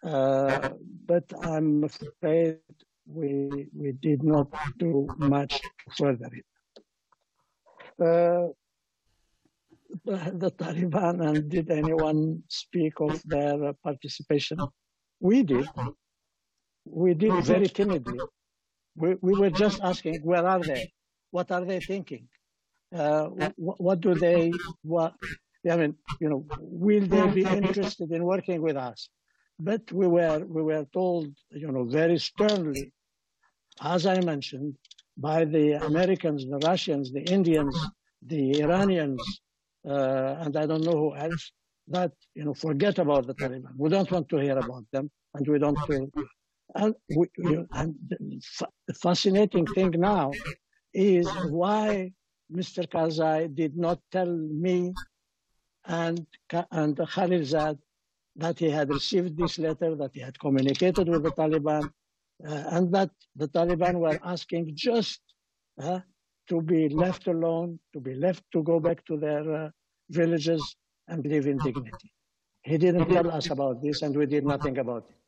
[0.03, 0.71] Uh,
[1.07, 2.59] but I'm afraid
[3.07, 4.49] we we did not
[4.79, 5.61] do much
[5.97, 6.47] further it.
[8.01, 8.49] Uh,
[10.05, 14.59] the Taliban and did anyone speak of their participation?
[15.21, 15.69] We did.
[16.85, 18.19] We did very timidly.
[18.97, 20.93] We, we were just asking, where are they?
[21.31, 22.29] What are they thinking?
[22.97, 24.53] uh, what do they,
[24.83, 25.15] what,
[25.71, 29.09] I mean, you know, will they be interested in working with us?
[29.59, 32.93] But we were, we were told, you know, very sternly,
[33.81, 34.77] as I mentioned,
[35.17, 37.77] by the Americans, the Russians, the Indians,
[38.23, 39.23] the Iranians,
[39.87, 41.53] uh, and I don't know who else,
[41.89, 43.73] that, you know, forget about the Taliban.
[43.77, 46.09] We don't want to hear about them, and we don't feel.
[46.75, 47.27] And, we,
[47.73, 50.33] and the fascinating thing now
[50.95, 52.13] is why
[52.53, 52.87] Mr.
[52.87, 54.93] Karzai did not tell me
[55.87, 56.27] and,
[56.71, 57.79] and Khalilzad
[58.37, 61.91] that he had received this letter, that he had communicated with the Taliban,
[62.47, 65.21] uh, and that the Taliban were asking just
[65.83, 66.01] uh,
[66.49, 69.71] to be left alone, to be left to go back to their uh,
[70.11, 70.77] villages
[71.09, 72.13] and live in dignity.
[72.63, 75.20] He didn't tell us about this, and we did nothing about it.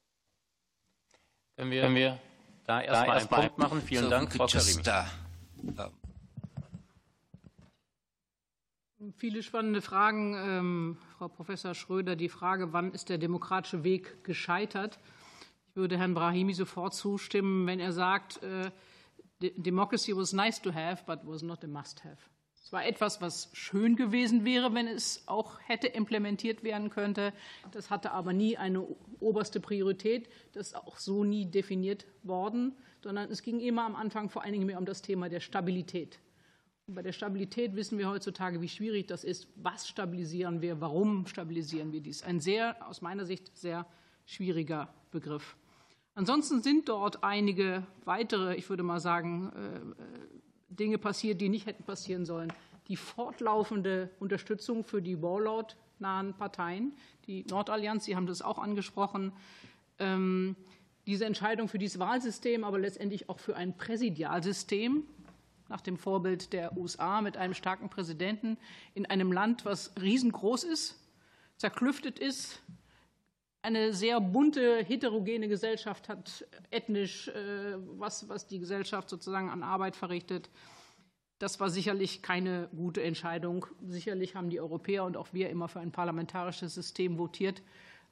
[1.57, 2.21] Wenn wir, Wenn wir
[2.65, 4.83] da erstmal einen Punkt machen, vielen so Dank, Frau Karimi.
[9.17, 12.15] Viele spannende Fragen, ähm, Frau Professor Schröder.
[12.15, 15.01] Die Frage, wann ist der demokratische Weg gescheitert?
[15.69, 18.71] Ich würde Herrn Brahimi sofort zustimmen, wenn er sagt, äh,
[19.41, 22.19] Democracy was nice to have, but was not a must have.
[22.73, 27.35] War etwas, was schön gewesen wäre, wenn es auch hätte implementiert werden könnte.
[27.70, 28.87] Das hatte aber nie eine
[29.20, 30.31] oberste Priorität.
[30.55, 34.55] Das ist auch so nie definiert worden, sondern es ging immer am Anfang vor allen
[34.55, 36.18] Dingen mehr um das Thema der Stabilität.
[36.87, 39.49] Und bei der Stabilität wissen wir heutzutage, wie schwierig das ist.
[39.57, 40.81] Was stabilisieren wir?
[40.81, 42.23] Warum stabilisieren wir dies?
[42.23, 43.87] Ein sehr, aus meiner Sicht, sehr
[44.25, 45.57] schwieriger Begriff.
[46.14, 50.03] Ansonsten sind dort einige weitere, ich würde mal sagen, äh,
[50.79, 52.53] Dinge passiert, die nicht hätten passieren sollen.
[52.89, 56.93] Die fortlaufende Unterstützung für die Warlord-nahen Parteien,
[57.27, 59.33] die Nordallianz, Sie haben das auch angesprochen,
[59.99, 60.57] ähm,
[61.07, 65.05] diese Entscheidung für dieses Wahlsystem, aber letztendlich auch für ein Präsidialsystem
[65.68, 68.59] nach dem Vorbild der USA mit einem starken Präsidenten
[68.95, 70.99] in einem Land, was riesengroß ist,
[71.57, 72.62] zerklüftet ist,
[73.63, 79.95] eine sehr bunte, heterogene Gesellschaft hat, ethnisch, äh, was, was die Gesellschaft sozusagen an Arbeit
[79.95, 80.51] verrichtet.
[81.39, 83.67] Das war sicherlich keine gute Entscheidung.
[83.87, 87.63] Sicherlich haben die Europäer und auch wir immer für ein parlamentarisches System votiert,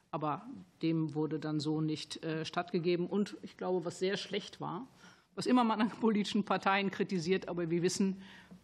[0.09, 0.45] aber
[0.81, 3.07] dem wurde dann so nicht äh, stattgegeben.
[3.07, 4.87] Und ich glaube, was sehr schlecht war,
[5.35, 8.21] was immer man an politischen Parteien kritisiert, aber wir wissen,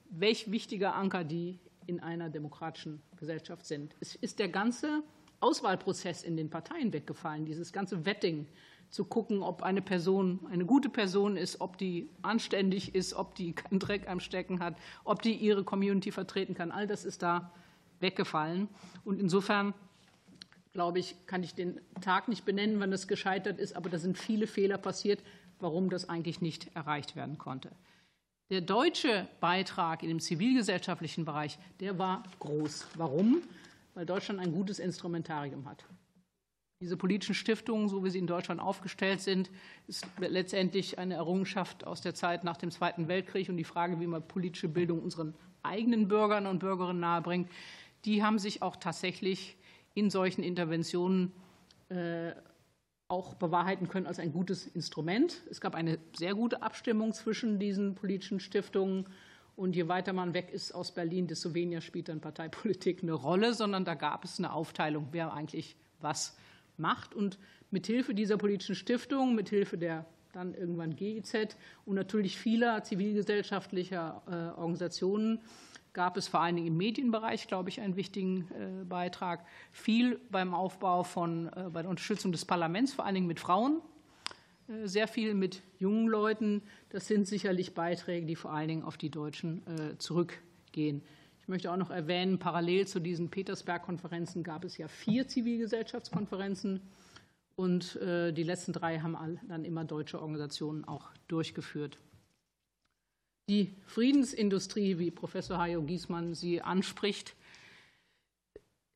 [0.10, 3.96] welch wichtiger Anker die in einer demokratischen Gesellschaft sind.
[4.00, 5.04] Es ist der ganze
[5.40, 8.48] Auswahlprozess in den Parteien weggefallen, dieses ganze Wetting
[8.90, 13.54] zu gucken, ob eine Person eine gute Person ist, ob die anständig ist, ob die
[13.54, 16.72] keinen Dreck am Stecken hat, ob die ihre Community vertreten kann.
[16.72, 17.52] All das ist da
[18.00, 18.70] weggefallen.
[19.04, 19.74] Und insofern
[20.72, 24.18] glaube ich, kann ich den Tag nicht benennen, wann es gescheitert ist, aber da sind
[24.18, 25.24] viele Fehler passiert,
[25.60, 27.72] warum das eigentlich nicht erreicht werden konnte.
[28.50, 32.88] Der deutsche Beitrag in dem zivilgesellschaftlichen Bereich, der war groß.
[32.96, 33.42] Warum?
[33.98, 35.84] Weil Deutschland ein gutes Instrumentarium hat.
[36.84, 39.50] Diese politischen Stiftungen, so wie sie in Deutschland aufgestellt sind,
[39.88, 44.06] ist letztendlich eine Errungenschaft aus der Zeit nach dem Zweiten Weltkrieg und die Frage, wie
[44.06, 45.34] man politische Bildung unseren
[45.64, 47.50] eigenen Bürgern und Bürgerinnen nahebringt,
[48.06, 49.58] die haben sich auch tatsächlich
[49.96, 51.34] in solchen Interventionen
[51.90, 52.34] äh,
[53.08, 55.42] auch bewahrheiten können als ein gutes Instrument.
[55.50, 59.08] Es gab eine sehr gute Abstimmung zwischen diesen politischen Stiftungen
[59.58, 63.54] und je weiter man weg ist aus Berlin, desto weniger spielt dann Parteipolitik eine Rolle,
[63.54, 66.38] sondern da gab es eine Aufteilung, wer eigentlich was
[66.78, 67.16] macht.
[67.16, 67.40] Und
[67.72, 75.40] mithilfe dieser politischen Stiftung, mithilfe der dann irgendwann GIZ und natürlich vieler zivilgesellschaftlicher äh, Organisationen
[75.94, 79.44] gab es vor allen Dingen im Medienbereich, glaube ich, einen wichtigen äh, Beitrag.
[79.72, 83.82] Viel beim Aufbau von, äh, bei der Unterstützung des Parlaments, vor allen Dingen mit Frauen,
[84.84, 86.62] sehr viel mit jungen Leuten.
[86.90, 91.02] Das sind sicherlich Beiträge, die vor allen Dingen auf die Deutschen äh, zurückgehen.
[91.40, 96.82] Ich möchte auch noch erwähnen, parallel zu diesen Petersberg-Konferenzen gab es ja vier Zivilgesellschaftskonferenzen
[97.56, 101.98] und äh, die letzten drei haben dann immer deutsche Organisationen auch durchgeführt.
[103.50, 107.34] Die Friedensindustrie, wie Professor Hajo Giesmann sie anspricht,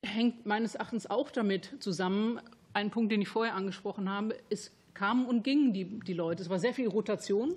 [0.03, 2.41] hängt meines Erachtens auch damit zusammen.
[2.73, 6.41] Ein Punkt, den ich vorher angesprochen habe, ist kamen und gingen die, die Leute.
[6.41, 7.55] Es war sehr viel Rotation.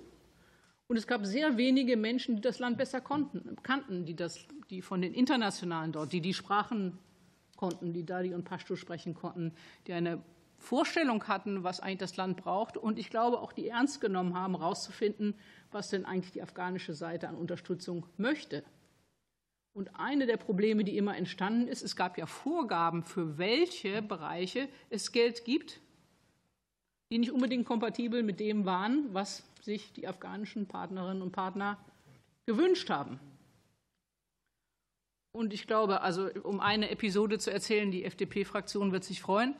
[0.87, 4.81] Und es gab sehr wenige Menschen, die das Land besser konnten, kannten, die, das, die
[4.83, 6.99] von den Internationalen dort, die die Sprachen
[7.55, 9.53] konnten, die Dali und Pashto sprechen konnten,
[9.87, 10.21] die eine
[10.57, 12.77] Vorstellung hatten, was eigentlich das Land braucht.
[12.77, 15.33] Und ich glaube auch, die ernst genommen haben, herauszufinden,
[15.71, 18.63] was denn eigentlich die afghanische Seite an Unterstützung möchte.
[19.73, 24.69] Und eine der Probleme, die immer entstanden ist, es gab ja Vorgaben, für welche Bereiche
[24.89, 25.81] es Geld gibt
[27.15, 31.77] die nicht unbedingt kompatibel mit dem waren, was sich die afghanischen Partnerinnen und Partner
[32.45, 33.21] gewünscht haben.
[35.31, 39.55] Und ich glaube, also um eine Episode zu erzählen, die FDP-Fraktion wird sich freuen.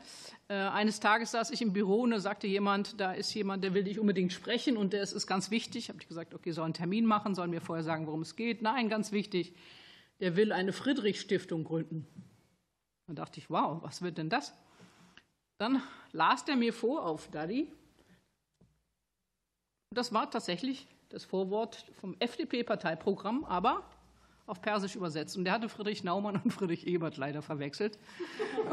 [0.48, 3.72] Äh, eines Tages saß ich im Büro und da sagte jemand, da ist jemand, der
[3.72, 5.88] will dich unbedingt sprechen und der ist ganz wichtig.
[5.88, 8.60] Habe ich gesagt, okay, soll einen Termin machen, sollen wir vorher sagen, worum es geht?
[8.60, 9.54] Nein, ganz wichtig.
[10.20, 12.06] Der will eine Friedrich-Stiftung gründen.
[13.06, 14.52] Dann dachte ich, wow, was wird denn das?
[15.58, 15.82] Dann
[16.12, 17.70] las der mir vor auf Daddy.
[19.90, 23.82] Das war tatsächlich das Vorwort vom FDP-Parteiprogramm, aber
[24.46, 25.36] auf Persisch übersetzt.
[25.36, 27.98] Und der hatte Friedrich Naumann und Friedrich Ebert leider verwechselt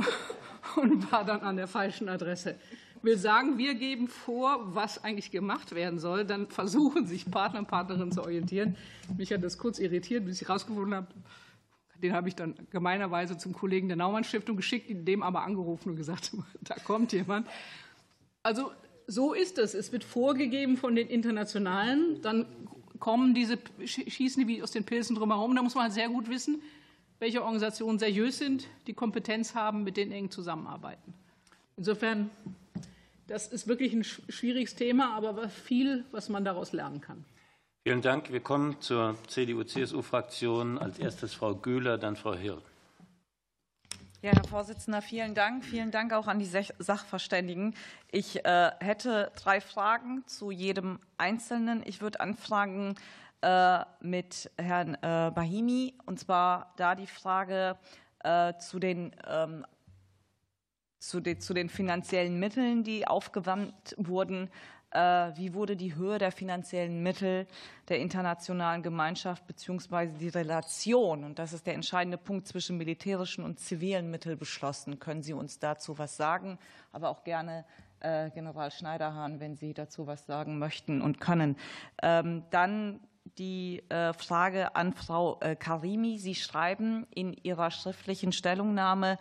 [0.75, 2.55] und war dann an der falschen Adresse.
[3.01, 6.25] Will sagen, wir geben vor, was eigentlich gemacht werden soll.
[6.25, 8.77] Dann versuchen sich Partner und Partnerinnen zu orientieren.
[9.17, 11.07] Mich hat das kurz irritiert, bis ich herausgefunden habe,
[12.03, 15.95] den habe ich dann gemeinerweise zum Kollegen der Naumann Stiftung geschickt, dem aber angerufen und
[15.95, 16.31] gesagt,
[16.61, 17.47] da kommt jemand.
[18.43, 18.71] Also
[19.07, 19.73] so ist es.
[19.73, 22.45] Es wird vorgegeben von den Internationalen, dann
[22.99, 25.55] kommen diese, schießen die wie aus den Pilzen drumherum.
[25.55, 26.61] Da muss man halt sehr gut wissen,
[27.19, 31.13] welche Organisationen seriös sind, die Kompetenz haben, mit denen eng zusammenarbeiten.
[31.77, 32.29] Insofern,
[33.27, 37.25] das ist wirklich ein schwieriges Thema, aber viel, was man daraus lernen kann.
[37.85, 38.31] Vielen Dank.
[38.31, 40.77] Wir kommen zur CDU-CSU-Fraktion.
[40.77, 42.61] Als erstes Frau Göhler, dann Frau Hill.
[44.21, 45.65] Ja, Herr Vorsitzender, vielen Dank.
[45.65, 47.75] Vielen Dank auch an die Sachverständigen.
[48.09, 51.83] Ich äh, hätte drei Fragen zu jedem Einzelnen.
[51.85, 52.95] Ich würde anfangen
[53.41, 57.77] äh, mit Herrn äh, Bahimi, und zwar da die Frage
[58.59, 59.65] zu den ähm,
[60.99, 64.49] zu den, zu den finanziellen Mitteln, die aufgewandt wurden.
[64.93, 67.47] Äh, wie wurde die Höhe der finanziellen Mittel
[67.89, 73.59] der internationalen Gemeinschaft beziehungsweise die Relation, und das ist der entscheidende Punkt zwischen militärischen und
[73.59, 74.99] zivilen Mitteln beschlossen?
[74.99, 76.59] Können Sie uns dazu was sagen?
[76.91, 77.65] Aber auch gerne
[78.01, 81.57] äh, General Schneiderhahn, wenn Sie dazu was sagen möchten und können.
[82.03, 82.99] Ähm, dann
[83.39, 86.19] die äh, Frage an Frau Karimi.
[86.19, 89.17] Sie schreiben in Ihrer schriftlichen Stellungnahme,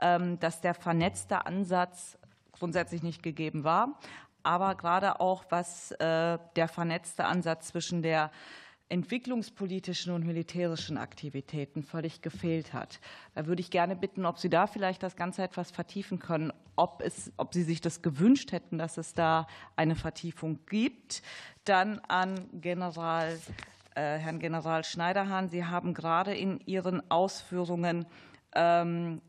[0.00, 2.16] ähm, dass der vernetzte Ansatz
[2.52, 3.98] grundsätzlich nicht gegeben war
[4.46, 8.30] aber gerade auch was äh, der vernetzte Ansatz zwischen der
[8.88, 13.00] entwicklungspolitischen und militärischen Aktivitäten völlig gefehlt hat.
[13.34, 17.02] Da würde ich gerne bitten, ob Sie da vielleicht das Ganze etwas vertiefen können, ob,
[17.04, 21.22] es, ob Sie sich das gewünscht hätten, dass es da eine Vertiefung gibt.
[21.64, 23.36] Dann an General,
[23.96, 25.48] äh, Herrn General Schneiderhahn.
[25.48, 28.06] Sie haben gerade in Ihren Ausführungen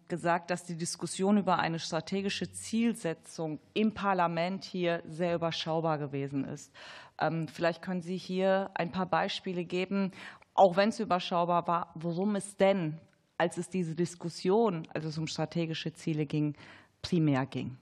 [0.08, 6.74] gesagt, dass die Diskussion über eine strategische Zielsetzung im Parlament hier sehr überschaubar gewesen ist.
[7.20, 10.12] Ähm, vielleicht können Sie hier ein paar Beispiele geben,
[10.54, 13.00] auch wenn es überschaubar war, worum es denn,
[13.38, 16.56] als es diese Diskussion, als es um strategische Ziele ging,
[17.02, 17.78] primär ging.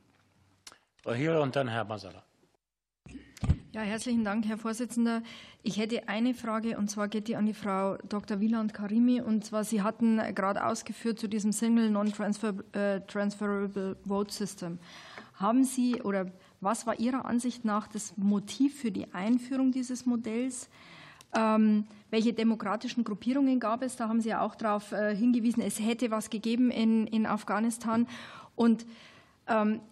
[1.04, 2.24] Frau Hill und dann Herr Masala.
[3.76, 5.22] Ja, herzlichen Dank, Herr Vorsitzender.
[5.62, 8.40] Ich hätte eine Frage und zwar geht die an die Frau Dr.
[8.40, 9.20] Wieland Karimi.
[9.20, 14.80] Und zwar, Sie hatten gerade ausgeführt zu diesem Single Non-Transferable äh, Vote System.
[15.34, 20.70] Haben Sie oder was war Ihrer Ansicht nach das Motiv für die Einführung dieses Modells?
[21.36, 23.98] Ähm, welche demokratischen Gruppierungen gab es?
[23.98, 28.08] Da haben Sie ja auch darauf äh, hingewiesen, es hätte was gegeben in, in Afghanistan.
[28.56, 28.86] Und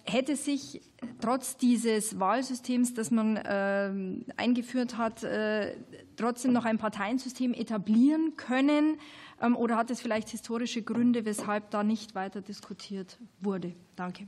[0.05, 0.81] hätte sich
[1.21, 5.75] trotz dieses Wahlsystems, das man ähm, eingeführt hat, äh,
[6.15, 8.97] trotzdem noch ein Parteiensystem etablieren können?
[9.41, 13.73] Ähm, oder hat es vielleicht historische Gründe, weshalb da nicht weiter diskutiert wurde?
[13.95, 14.27] Danke.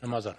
[0.00, 0.36] Herr Maser.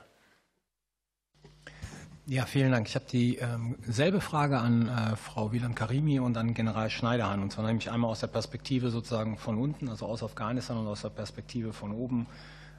[2.27, 2.87] Ja, vielen Dank.
[2.87, 7.41] Ich habe dieselbe Frage an äh, Frau Wieland Karimi und an General Schneiderhahn.
[7.41, 11.03] Und zwar nämlich einmal aus der Perspektive sozusagen von unten, also aus Afghanistan und aus
[11.03, 12.25] der Perspektive von oben ähm,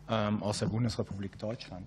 [0.08, 1.86] aus der Bundesrepublik Deutschland.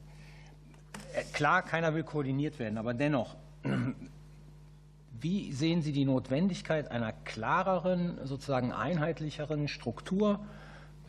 [1.13, 3.35] Äh, klar, keiner will koordiniert werden, aber dennoch,
[5.19, 10.39] wie sehen Sie die Notwendigkeit einer klareren, sozusagen einheitlicheren Struktur,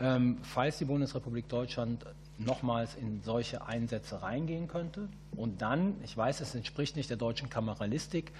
[0.00, 2.06] ähm, falls die Bundesrepublik Deutschland
[2.38, 5.08] nochmals in solche Einsätze reingehen könnte?
[5.36, 8.32] Und dann, ich weiß, es entspricht nicht der deutschen Kameralistik,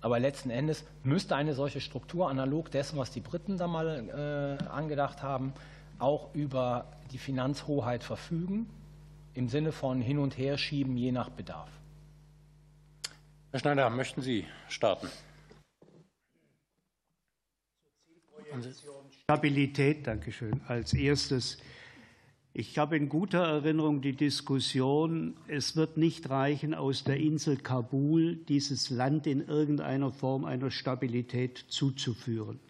[0.00, 4.64] aber letzten Endes müsste eine solche Struktur analog dessen, was die Briten da mal äh,
[4.68, 5.52] angedacht haben,
[6.02, 8.68] auch über die Finanzhoheit verfügen,
[9.34, 11.70] im Sinne von hin und her schieben, je nach Bedarf.
[13.50, 15.08] Herr Schneider, möchten Sie starten?
[19.24, 20.60] Stabilität, danke schön.
[20.66, 21.58] Als erstes.
[22.54, 28.36] Ich habe in guter Erinnerung die Diskussion, es wird nicht reichen, aus der Insel Kabul
[28.36, 32.60] dieses Land in irgendeiner Form einer Stabilität zuzuführen.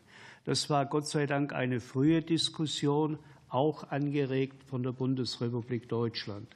[0.45, 3.19] Das war Gott sei Dank eine frühe Diskussion
[3.49, 6.49] auch angeregt von der Bundesrepublik Deutschland.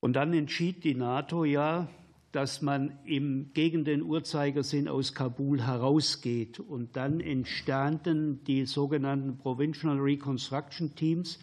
[0.00, 1.88] Und dann entschied die NATO ja,
[2.30, 6.60] dass man im, gegen den Uhrzeigersinn aus Kabul herausgeht.
[6.60, 11.38] Und dann entstanden die sogenannten Provincial Reconstruction Teams,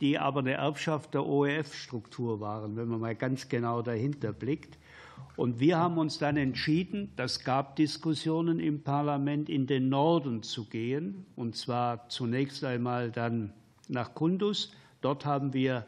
[0.00, 4.78] die aber eine Erbschaft der OEF-Struktur waren, wenn man mal ganz genau dahinter blickt.
[5.36, 10.66] Und wir haben uns dann entschieden, das gab Diskussionen im Parlament, in den Norden zu
[10.66, 13.52] gehen, und zwar zunächst einmal dann
[13.88, 14.72] nach Kunduz.
[15.00, 15.86] Dort haben wir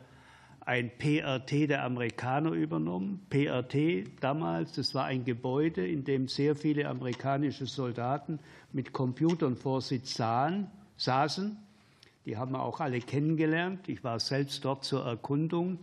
[0.66, 3.24] ein PRT der Amerikaner übernommen.
[3.30, 8.40] PRT damals, das war ein Gebäude, in dem sehr viele amerikanische Soldaten
[8.72, 11.56] mit Computern vor sich saßen.
[12.26, 13.88] Die haben wir auch alle kennengelernt.
[13.88, 15.78] Ich war selbst dort zur Erkundung.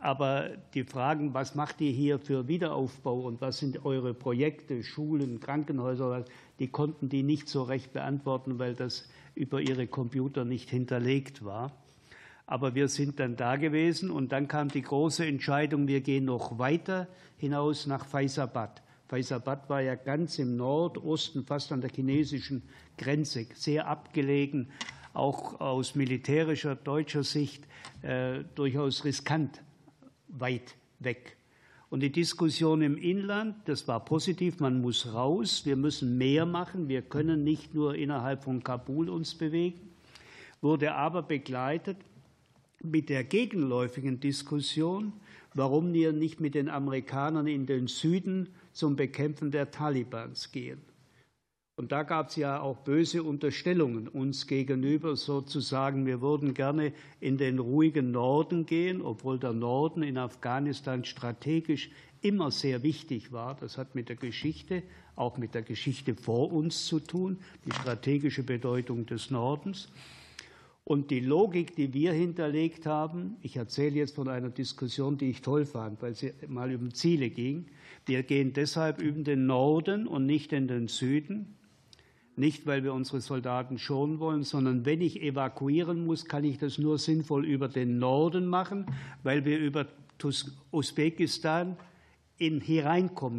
[0.00, 5.40] Aber die Fragen, was macht ihr hier für Wiederaufbau und was sind eure Projekte, Schulen,
[5.40, 6.24] Krankenhäuser,
[6.60, 11.72] die konnten die nicht so recht beantworten, weil das über ihre Computer nicht hinterlegt war.
[12.46, 16.58] Aber wir sind dann da gewesen und dann kam die große Entscheidung, wir gehen noch
[16.58, 18.82] weiter hinaus nach Faisabad.
[19.08, 22.62] Faisabad war ja ganz im Nordosten, fast an der chinesischen
[22.96, 24.70] Grenze, sehr abgelegen,
[25.12, 27.66] auch aus militärischer deutscher Sicht
[28.02, 29.62] äh, durchaus riskant
[30.28, 31.36] weit weg.
[31.90, 36.88] Und die Diskussion im Inland, das war positiv, man muss raus, wir müssen mehr machen,
[36.88, 39.80] wir können nicht nur innerhalb von Kabul uns bewegen,
[40.60, 41.96] wurde aber begleitet
[42.82, 45.14] mit der gegenläufigen Diskussion,
[45.54, 50.80] warum wir nicht mit den Amerikanern in den Süden zum Bekämpfen der Talibans gehen.
[51.78, 57.38] Und da gab es ja auch böse Unterstellungen uns gegenüber, sozusagen, wir würden gerne in
[57.38, 61.88] den ruhigen Norden gehen, obwohl der Norden in Afghanistan strategisch
[62.20, 63.54] immer sehr wichtig war.
[63.54, 64.82] Das hat mit der Geschichte,
[65.14, 69.88] auch mit der Geschichte vor uns zu tun, die strategische Bedeutung des Nordens.
[70.82, 75.42] Und die Logik, die wir hinterlegt haben, ich erzähle jetzt von einer Diskussion, die ich
[75.42, 77.66] toll fand, weil sie mal um Ziele ging.
[78.04, 81.54] Wir gehen deshalb über den Norden und nicht in den Süden.
[82.38, 86.78] Nicht, weil wir unsere Soldaten schonen wollen, sondern wenn ich evakuieren muss, kann ich das
[86.78, 88.86] nur sinnvoll über den Norden machen,
[89.24, 89.86] weil wir über
[90.70, 91.76] Usbekistan
[92.36, 92.84] in, hier.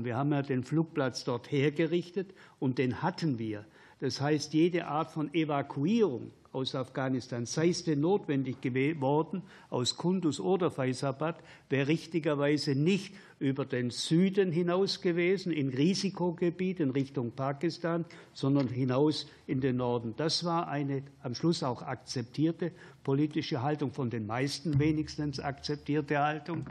[0.03, 3.65] Wir haben ja den Flugplatz dort hergerichtet und den hatten wir.
[3.99, 10.39] Das heißt, jede Art von Evakuierung aus Afghanistan, sei es denn notwendig geworden, aus Kunduz
[10.39, 18.05] oder Faisabad, wäre richtigerweise nicht über den Süden hinaus gewesen, in Risikogebiet in Richtung Pakistan,
[18.33, 20.13] sondern hinaus in den Norden.
[20.17, 22.71] Das war eine am Schluss auch akzeptierte
[23.03, 26.65] politische Haltung, von den meisten wenigstens akzeptierte Haltung.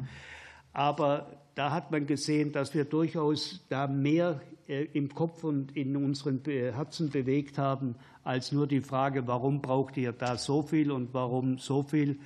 [0.73, 5.97] Aber da hat man gesehen, dass wir durchaus da mehr äh, im Kopf und in
[5.97, 11.13] unseren Herzen bewegt haben, als nur die Frage, warum braucht ihr da so viel und
[11.15, 12.21] warum so viel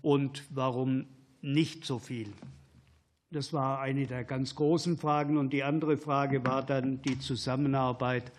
[0.00, 1.04] und warum
[1.42, 2.32] nicht so viel.
[3.30, 5.36] Das war eine der ganz großen Fragen.
[5.36, 8.32] Und die andere Frage war dann die Zusammenarbeit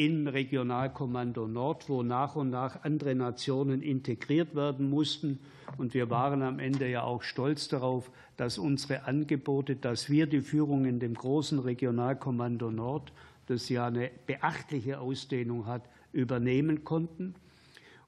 [0.00, 5.40] in Regionalkommando Nord, wo nach und nach andere Nationen integriert werden mussten.
[5.76, 10.40] Und wir waren am Ende ja auch stolz darauf, dass unsere Angebote, dass wir die
[10.40, 13.12] Führung in dem großen Regionalkommando Nord,
[13.44, 15.82] das ja eine beachtliche Ausdehnung hat,
[16.14, 17.34] übernehmen konnten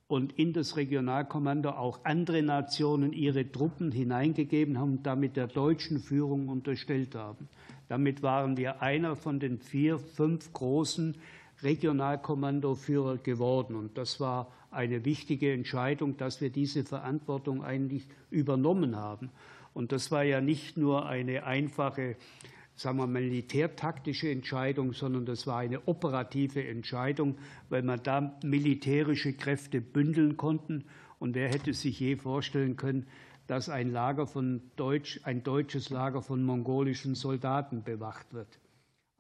[0.09, 5.99] und in das Regionalkommando auch andere Nationen ihre Truppen hineingegeben haben und damit der deutschen
[5.99, 7.51] Führung unterstellt haben.
[7.89, 11.17] Damit waren wir einer von den vier, fünf großen
[11.63, 13.77] Regionalkommandoführer geworden.
[13.77, 19.31] Und das war eine wichtige Entscheidung, dass wir diese Verantwortung eigentlich übernommen haben.
[19.75, 22.17] Und das war ja nicht nur eine einfache
[22.75, 27.37] sagen wir, militärtaktische Entscheidung, sondern das war eine operative Entscheidung,
[27.69, 30.83] weil man da militärische Kräfte bündeln konnte.
[31.19, 33.07] Und wer hätte sich je vorstellen können,
[33.47, 38.62] dass ein Lager von Deutsch, ein deutsches Lager von mongolischen Soldaten bewacht wird?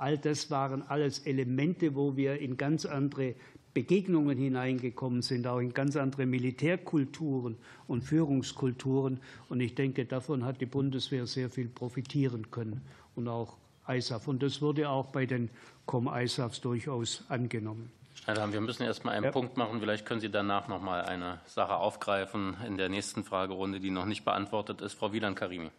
[0.03, 3.36] All das waren alles Elemente, wo wir in ganz andere
[3.72, 9.20] Begegnungen hineingekommen sind, auch in ganz andere Militärkulturen und Führungskulturen.
[9.48, 12.82] Und ich denke, davon hat die Bundeswehr sehr viel profitieren können
[13.14, 14.26] und auch ISAF.
[14.26, 15.50] Und das wurde auch bei den
[15.86, 17.92] Com-ISAFs durchaus angenommen.
[18.16, 19.30] Schneider, wir müssen erst mal einen ja.
[19.30, 19.78] Punkt machen.
[19.78, 24.07] Vielleicht können Sie danach noch mal eine Sache aufgreifen in der nächsten Fragerunde, die noch
[24.07, 24.94] nicht beantwortet ist.
[24.94, 25.70] Frau Wieland-Karimi.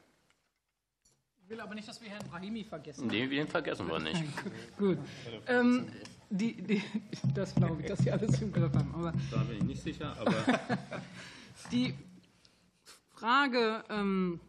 [1.44, 3.08] Ich will aber nicht, dass wir Herrn Brahimi vergessen.
[3.08, 4.24] Nee, den vergessen wir nicht.
[4.78, 4.98] Gut.
[5.48, 5.88] Ähm,
[6.30, 6.82] die, die,
[7.34, 8.94] das glaube ich, dass Sie alles im Griff haben.
[8.96, 10.16] Aber da bin ich nicht sicher.
[10.18, 10.34] Aber
[11.72, 11.94] die
[13.12, 14.40] Frage, ähm,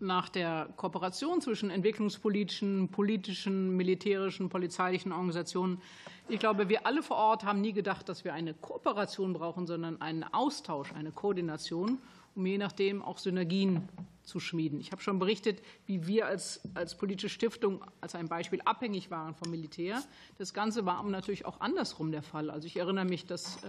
[0.00, 5.80] nach der Kooperation zwischen entwicklungspolitischen, politischen, militärischen, polizeilichen Organisationen.
[6.28, 10.00] Ich glaube, wir alle vor Ort haben nie gedacht, dass wir eine Kooperation brauchen, sondern
[10.00, 11.98] einen Austausch, eine Koordination,
[12.34, 13.88] um je nachdem auch Synergien
[14.28, 14.78] zu schmieden.
[14.78, 19.34] Ich habe schon berichtet, wie wir als, als politische Stiftung als ein Beispiel abhängig waren
[19.34, 20.02] vom Militär.
[20.36, 22.50] Das Ganze war natürlich auch andersrum der Fall.
[22.50, 23.68] Also ich erinnere mich, dass äh,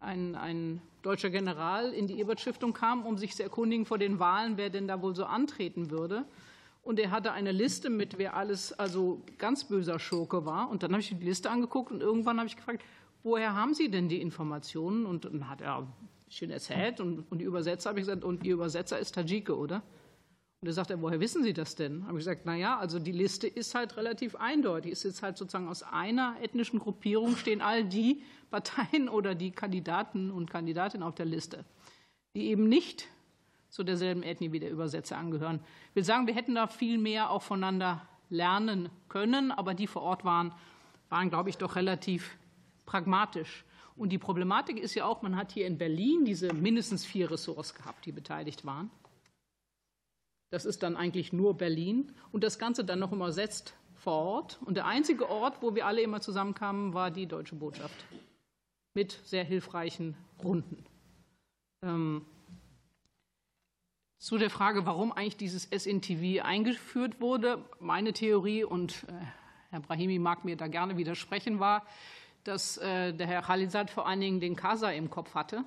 [0.00, 4.56] ein, ein deutscher General in die Ebert-Stiftung kam, um sich zu erkundigen vor den Wahlen,
[4.56, 6.26] wer denn da wohl so antreten würde.
[6.82, 10.68] Und er hatte eine Liste mit, wer alles also ganz böser Schurke war.
[10.68, 12.84] Und dann habe ich die Liste angeguckt und irgendwann habe ich gefragt,
[13.22, 15.06] woher haben Sie denn die Informationen?
[15.06, 15.86] Und dann hat er
[16.28, 19.82] schön erzählt und, und die Übersetzer habe ich gesagt, und Ihr Übersetzer ist Tajike, oder?
[20.60, 22.06] Und er sagt, woher wissen Sie das denn?
[22.06, 24.92] Habe ich gesagt, naja, also die Liste ist halt relativ eindeutig.
[24.92, 30.50] Ist halt sozusagen aus einer ethnischen Gruppierung stehen all die Parteien oder die Kandidaten und
[30.50, 31.64] Kandidatinnen auf der Liste,
[32.34, 33.06] die eben nicht
[33.68, 35.60] zu derselben Ethnie wie der Übersetzer angehören.
[35.90, 40.02] Ich will sagen, wir hätten da viel mehr auch voneinander lernen können, aber die vor
[40.02, 40.54] Ort waren,
[41.10, 42.38] waren, glaube ich, doch relativ
[42.86, 43.65] pragmatisch.
[43.96, 47.74] Und die Problematik ist ja auch, man hat hier in Berlin diese mindestens vier Ressorts
[47.74, 48.90] gehabt, die beteiligt waren.
[50.50, 54.60] Das ist dann eigentlich nur Berlin und das Ganze dann noch übersetzt vor Ort.
[54.64, 58.06] Und der einzige Ort, wo wir alle immer zusammenkamen, war die deutsche Botschaft
[58.94, 60.84] mit sehr hilfreichen Runden.
[61.82, 62.24] Ähm,
[64.18, 69.12] zu der Frage, warum eigentlich dieses SNTV eingeführt wurde, meine Theorie, und äh,
[69.70, 71.86] Herr Brahimi mag mir da gerne widersprechen, war,
[72.46, 75.64] dass äh, der Herr Khalizad vor allen Dingen den Kasa im Kopf hatte,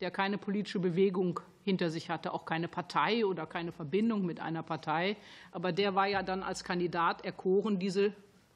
[0.00, 4.62] der keine politische Bewegung hinter sich hatte, auch keine Partei oder keine Verbindung mit einer
[4.62, 5.16] Partei.
[5.50, 8.12] Aber der war ja dann als Kandidat erkoren, diese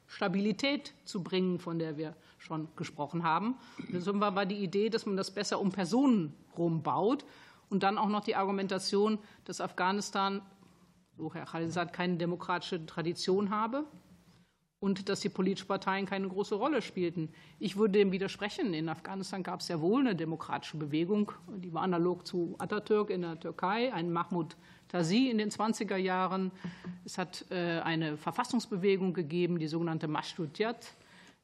[0.07, 3.55] Stabilität zu bringen, von der wir schon gesprochen haben.
[3.89, 7.25] Deshalb war die Idee, dass man das besser um Personen rumbaut
[7.69, 10.41] und dann auch noch die Argumentation, dass Afghanistan,
[11.17, 13.85] so Herr Khalizad, keine demokratische Tradition habe
[14.81, 17.29] und dass die politischen Parteien keine große Rolle spielten.
[17.59, 18.73] Ich würde dem widersprechen.
[18.73, 23.21] In Afghanistan gab es ja wohl eine demokratische Bewegung, die war analog zu Atatürk in
[23.21, 24.57] der Türkei, ein Mahmoud
[24.87, 26.51] Tazi in den 20er Jahren.
[27.05, 30.93] Es hat äh, eine Verfassungsbewegung gegeben, die sogenannte Mashtudiyat.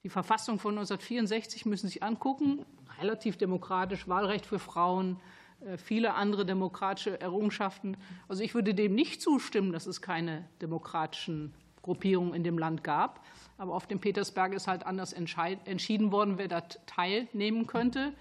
[0.03, 2.65] Die Verfassung von 1964 müssen Sie sich angucken,
[2.99, 5.19] relativ demokratisch, Wahlrecht für Frauen,
[5.61, 7.97] äh, viele andere demokratische Errungenschaften.
[8.27, 11.53] Also ich würde dem nicht zustimmen, dass es keine demokratischen
[11.87, 13.25] Gruppierung in dem Land gab.
[13.57, 18.13] Aber auf dem Petersberg ist halt anders entschieden worden, wer da teilnehmen könnte.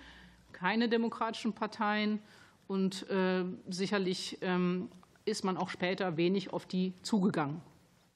[0.53, 2.21] Keine demokratischen Parteien
[2.69, 4.89] und äh, sicherlich ähm,
[5.25, 7.61] ist man auch später wenig auf die zugegangen.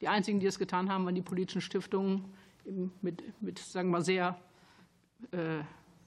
[0.00, 2.24] Die einzigen, die es getan haben, waren die politischen Stiftungen
[3.02, 4.38] mit, mit sagen wir, sehr,
[5.32, 5.62] äh,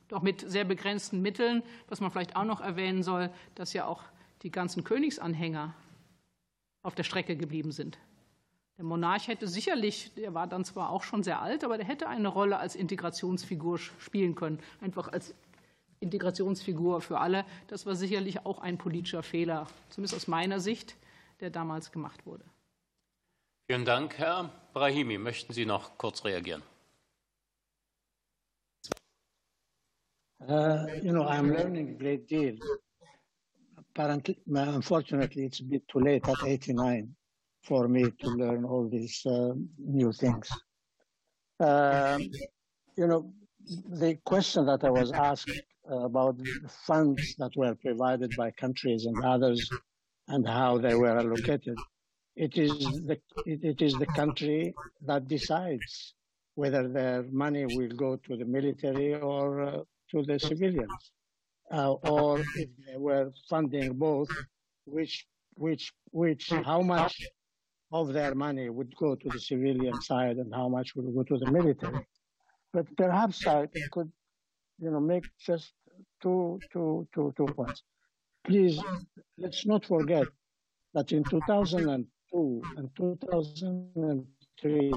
[0.07, 1.63] doch mit sehr begrenzten Mitteln.
[1.89, 4.03] Was man vielleicht auch noch erwähnen soll, dass ja auch
[4.41, 5.75] die ganzen Königsanhänger
[6.81, 7.99] auf der Strecke geblieben sind.
[8.77, 12.07] Der Monarch hätte sicherlich, der war dann zwar auch schon sehr alt, aber der hätte
[12.07, 14.59] eine Rolle als Integrationsfigur spielen können.
[14.81, 15.35] Einfach als
[15.99, 17.45] Integrationsfigur für alle.
[17.67, 20.95] Das war sicherlich auch ein politischer Fehler, zumindest aus meiner Sicht,
[21.39, 22.43] der damals gemacht wurde.
[23.67, 25.17] Vielen Dank, Herr Brahimi.
[25.17, 26.63] Möchten Sie noch kurz reagieren?
[30.45, 32.57] Uh, you know, I'm learning a great deal.
[33.77, 37.15] Apparently, unfortunately, it's a bit too late at 89.
[37.63, 40.49] For me to learn all these uh, new things.
[41.59, 42.19] Uh,
[42.97, 43.33] you know,
[43.89, 46.37] the question that I was asked about
[46.85, 49.69] funds that were provided by countries and others
[50.27, 51.77] and how they were allocated,
[52.35, 52.71] it is
[53.05, 54.73] the, it is the country
[55.05, 56.13] that decides
[56.55, 61.11] whether their money will go to the military or uh, to the civilians,
[61.71, 64.29] uh, or if they were funding both,
[64.85, 67.21] which which which how much
[67.93, 71.37] of their money would go to the civilian side and how much would go to
[71.37, 72.05] the military.
[72.73, 74.11] But perhaps I could,
[74.79, 75.73] you know, make just
[76.21, 77.83] two, two, two, two points.
[78.43, 78.81] Please,
[79.37, 80.27] let's not forget
[80.95, 84.93] that in 2002 and 2003,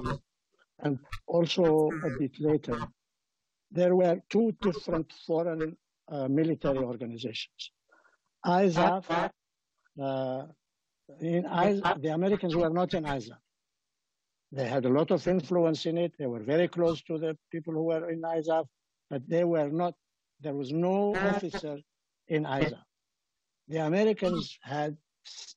[0.81, 2.79] and also a bit later,
[3.71, 5.77] there were two different foreign
[6.09, 7.73] uh, military organizations.
[8.45, 9.31] ISAF,
[10.03, 10.43] uh,
[11.21, 13.39] in ISAF, the Americans were not in ISAF.
[14.53, 16.13] They had a lot of influence in it.
[16.19, 18.67] They were very close to the people who were in ISAF,
[19.11, 19.95] but they were not,
[20.41, 21.79] there was no officer
[22.29, 22.83] in ISAF.
[23.69, 24.97] The Americans had,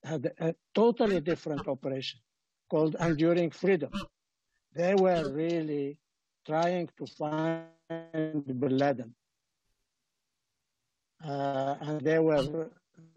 [0.04, 2.20] had a totally different operation
[2.70, 3.92] called Enduring Freedom.
[4.76, 5.98] They were really
[6.46, 7.66] trying to find
[8.10, 9.14] Bin Laden.
[11.24, 12.70] Uh, and they were,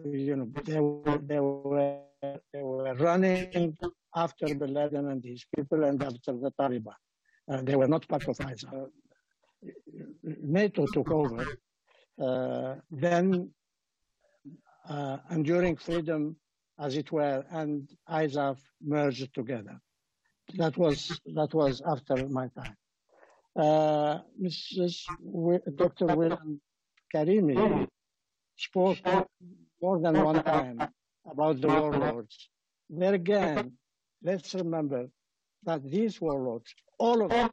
[0.05, 3.77] you know, they were, they were they were running
[4.15, 6.95] after Bin Laden and his people and after the Taliban.
[7.51, 8.65] Uh, they were not part of ISIS.
[8.65, 8.85] Uh,
[10.43, 11.45] NATO took over.
[12.21, 13.51] Uh, then,
[14.89, 16.37] uh, Enduring Freedom
[16.79, 19.81] as it were, and ISAF merged together.
[20.55, 22.77] That was that was after my time.
[23.57, 25.03] Uh, Mrs.
[25.25, 26.07] W Dr.
[26.07, 26.61] William
[27.15, 27.87] Karimi
[28.57, 28.99] spoke
[29.81, 30.79] more than one time
[31.31, 32.49] about the warlords.
[32.91, 33.73] There again,
[34.23, 35.09] let's remember
[35.65, 37.51] that these warlords, all of them,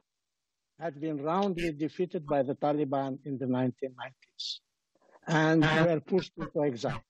[0.78, 4.60] had been roundly defeated by the Taliban in the 1990s
[5.26, 7.02] and were pushed into exile.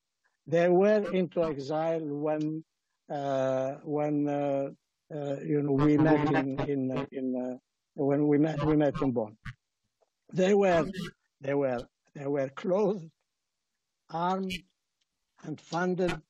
[0.46, 2.64] They were into exile when
[3.08, 4.70] uh, when uh,
[5.14, 7.56] uh, you know we met in in, in uh,
[7.94, 9.36] when we met we met in Bonn.
[10.32, 10.86] They were
[11.40, 11.82] they were
[12.14, 13.08] they were clothed,
[14.10, 14.52] armed,
[15.44, 16.20] and funded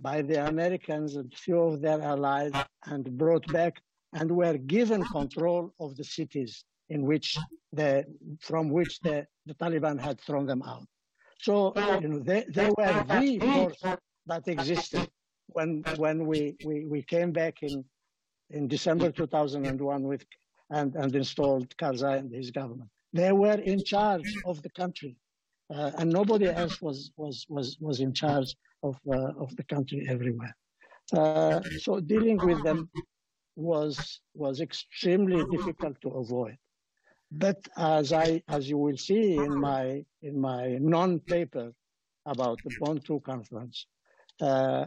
[0.00, 2.52] by the Americans and few of their allies,
[2.86, 3.80] and brought back
[4.12, 7.36] and were given control of the cities in which
[7.72, 8.04] the
[8.40, 10.86] from which the, the Taliban had thrown them out.
[11.40, 15.08] So you know they, they were the force that existed
[15.48, 17.84] when when we, we, we came back in
[18.50, 20.24] in December 2001 with
[20.70, 22.90] and, and installed Karzai and his government.
[23.12, 25.16] They were in charge of the country,
[25.74, 28.54] uh, and nobody else was was was was in charge
[28.88, 30.54] of uh, of the country everywhere.
[31.12, 32.90] Uh, so dealing with them
[33.56, 36.56] was was extremely difficult to avoid.
[37.30, 40.62] But as I as you will see in my in my
[40.96, 41.72] non-paper
[42.34, 43.86] about the Bonn II conference,
[44.40, 44.84] uh,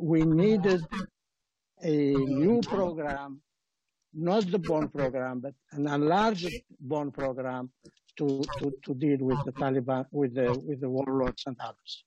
[0.00, 0.82] we needed
[1.82, 3.40] a new program,
[4.12, 7.70] not the Bonn program, but an enlarged Bonn program
[8.16, 12.04] to, to, to deal with the Taliban, with the, with the warlords and others.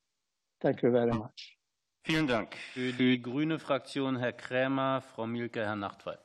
[0.61, 1.57] Thank you very much.
[2.03, 2.55] Vielen Dank.
[2.73, 6.15] Für die grüne Fraktion Herr Krämer, Frau Mielke, Herr Nachtwey.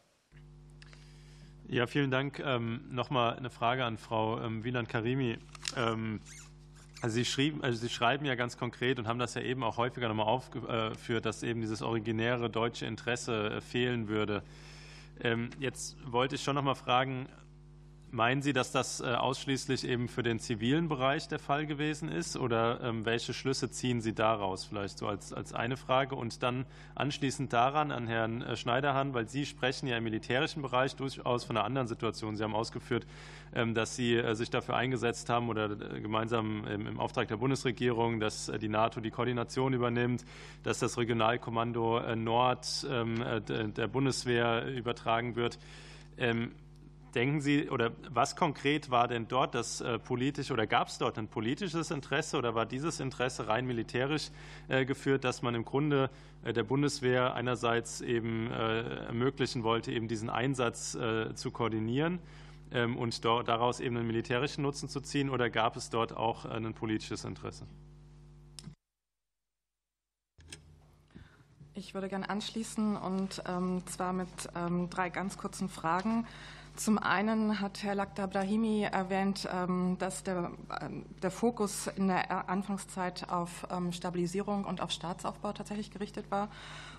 [1.68, 2.38] Ja, vielen Dank.
[2.38, 5.38] Ähm, Nochmal eine Frage an Frau ähm, Wieland Karimi.
[5.76, 6.20] Ähm,
[7.02, 9.76] also Sie, schrieben, also Sie schreiben ja ganz konkret und haben das ja eben auch
[9.76, 14.42] häufiger nochmal aufgeführt, dass eben dieses originäre deutsche Interesse äh, fehlen würde.
[15.20, 17.26] Ähm, jetzt wollte ich schon nochmal fragen,
[18.12, 22.36] Meinen Sie, dass das äh, ausschließlich eben für den zivilen Bereich der Fall gewesen ist?
[22.36, 24.64] Oder ähm, welche Schlüsse ziehen Sie daraus?
[24.64, 26.14] Vielleicht so als, als eine Frage.
[26.14, 30.94] Und dann anschließend daran an Herrn äh, Schneiderhahn, weil Sie sprechen ja im militärischen Bereich
[30.94, 32.36] durchaus von einer anderen Situation.
[32.36, 33.08] Sie haben ausgeführt,
[33.52, 38.50] ähm, dass Sie äh, sich dafür eingesetzt haben oder gemeinsam im Auftrag der Bundesregierung, dass
[38.60, 40.24] die NATO die Koordination übernimmt,
[40.62, 45.58] dass das Regionalkommando Nord ähm, der Bundeswehr übertragen wird.
[47.16, 51.16] Denken Sie, oder was konkret war denn dort das äh, politische, oder gab es dort
[51.16, 54.28] ein politisches Interesse oder war dieses Interesse rein militärisch
[54.68, 56.10] äh, geführt, dass man im Grunde
[56.44, 60.92] äh, der Bundeswehr einerseits eben ermöglichen wollte, eben diesen Einsatz
[61.34, 62.18] zu koordinieren
[62.70, 66.74] ähm, und daraus eben einen militärischen Nutzen zu ziehen, oder gab es dort auch ein
[66.74, 67.66] politisches Interesse?
[71.72, 76.26] Ich würde gerne anschließen und ähm, zwar mit ähm, drei ganz kurzen Fragen.
[76.76, 80.50] Zum einen hat Herr Lakhdar Brahimi erwähnt, ähm, dass der,
[80.82, 86.50] ähm, der Fokus in der Anfangszeit auf ähm, Stabilisierung und auf Staatsaufbau tatsächlich gerichtet war.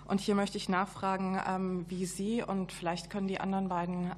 [0.08, 4.10] Und hier möchte ich nachfragen, wie Sie und vielleicht können die anderen beiden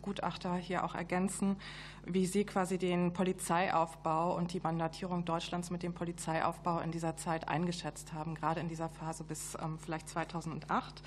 [0.00, 1.56] Gutachter hier auch ergänzen,
[2.04, 7.48] wie Sie quasi den Polizeiaufbau und die Mandatierung Deutschlands mit dem Polizeiaufbau in dieser Zeit
[7.48, 11.02] eingeschätzt haben, gerade in dieser Phase bis vielleicht 2008.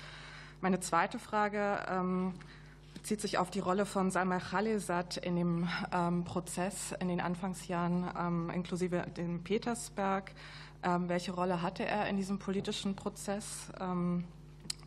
[0.60, 1.80] Meine zweite Frage
[3.08, 8.04] bezieht sich auf die Rolle von Salman Khalilzad in dem ähm, Prozess in den Anfangsjahren,
[8.20, 10.32] ähm, inklusive dem Petersberg.
[10.82, 13.72] Ähm, welche Rolle hatte er in diesem politischen Prozess?
[13.80, 14.24] Ähm,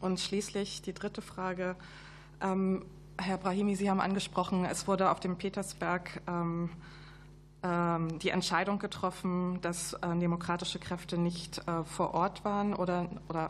[0.02, 1.76] und schließlich die dritte Frage.
[2.42, 2.86] Ähm,
[3.18, 6.70] Herr Brahimi, Sie haben angesprochen, es wurde auf dem Petersberg ähm,
[7.64, 13.50] die Entscheidung getroffen, dass äh, demokratische Kräfte nicht äh, vor Ort waren oder, oder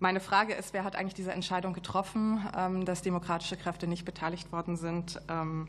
[0.00, 4.50] meine Frage ist, wer hat eigentlich diese Entscheidung getroffen, ähm, dass demokratische Kräfte nicht beteiligt
[4.50, 5.20] worden sind?
[5.28, 5.68] Ähm,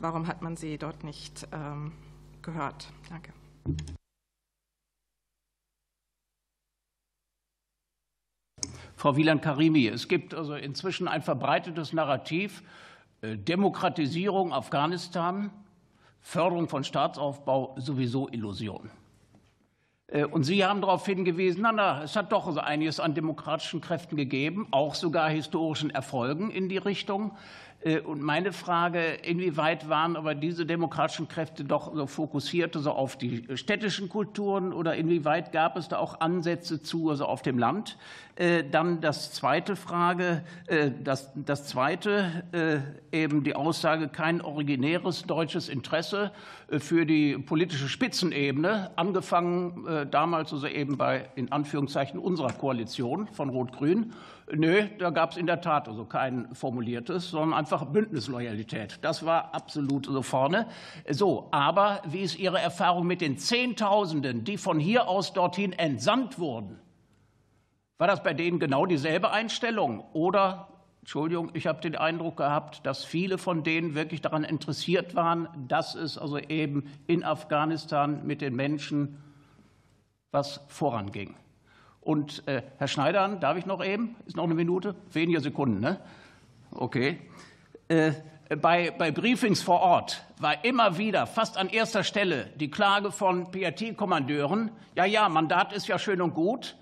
[0.00, 1.92] warum hat man sie dort nicht ähm,
[2.42, 2.88] gehört?
[3.10, 3.32] Danke.
[8.96, 12.62] Frau Wieland-Karimi, es gibt also inzwischen ein verbreitetes Narrativ,
[13.20, 15.50] äh, Demokratisierung Afghanistan,
[16.20, 18.90] Förderung von Staatsaufbau sowieso Illusion.
[20.12, 24.16] Äh, und Sie haben darauf hingewiesen, na, na, es hat doch einiges an demokratischen Kräften
[24.16, 27.32] gegeben, auch sogar historischen Erfolgen in die Richtung.
[27.84, 33.16] Äh, und meine Frage, inwieweit waren aber diese demokratischen Kräfte doch so fokussiert also auf
[33.16, 37.96] die städtischen Kulturen oder inwieweit gab es da auch Ansätze zu, also auf dem Land?
[38.42, 42.42] Äh, dann das zweite Frage, äh, das, das zweite,
[43.12, 46.32] eben die Aussage, kein originäres deutsches Interesse
[46.68, 54.12] für die politische Spitzenebene, angefangen damals also eben bei, in Anführungszeichen, unserer Koalition von Rot-Grün
[54.54, 58.98] Nö, da gab es in der Tat also kein formuliertes, sondern einfach Bündnisloyalität.
[59.02, 60.66] Das war absolut so vorne.
[61.08, 66.38] So, aber wie ist Ihre Erfahrung mit den Zehntausenden, die von hier aus dorthin entsandt
[66.38, 66.78] wurden?
[67.98, 70.04] War das bei denen genau dieselbe Einstellung?
[70.12, 70.68] Oder,
[71.00, 75.94] Entschuldigung, ich habe den Eindruck gehabt, dass viele von denen wirklich daran interessiert waren, dass
[75.94, 79.22] es also eben in Afghanistan mit den Menschen
[80.30, 81.36] was voranging.
[82.00, 84.16] Und äh, Herr Schneider, darf ich noch eben?
[84.26, 84.96] Ist noch eine Minute?
[85.12, 86.00] Weniger Sekunden, ne?
[86.72, 87.18] Okay.
[87.86, 88.12] Äh,
[88.56, 93.50] bei, bei Briefings vor Ort war immer wieder, fast an erster Stelle, die Klage von
[93.50, 96.76] PRT-Kommandeuren, ja, ja, Mandat ist ja schön und gut,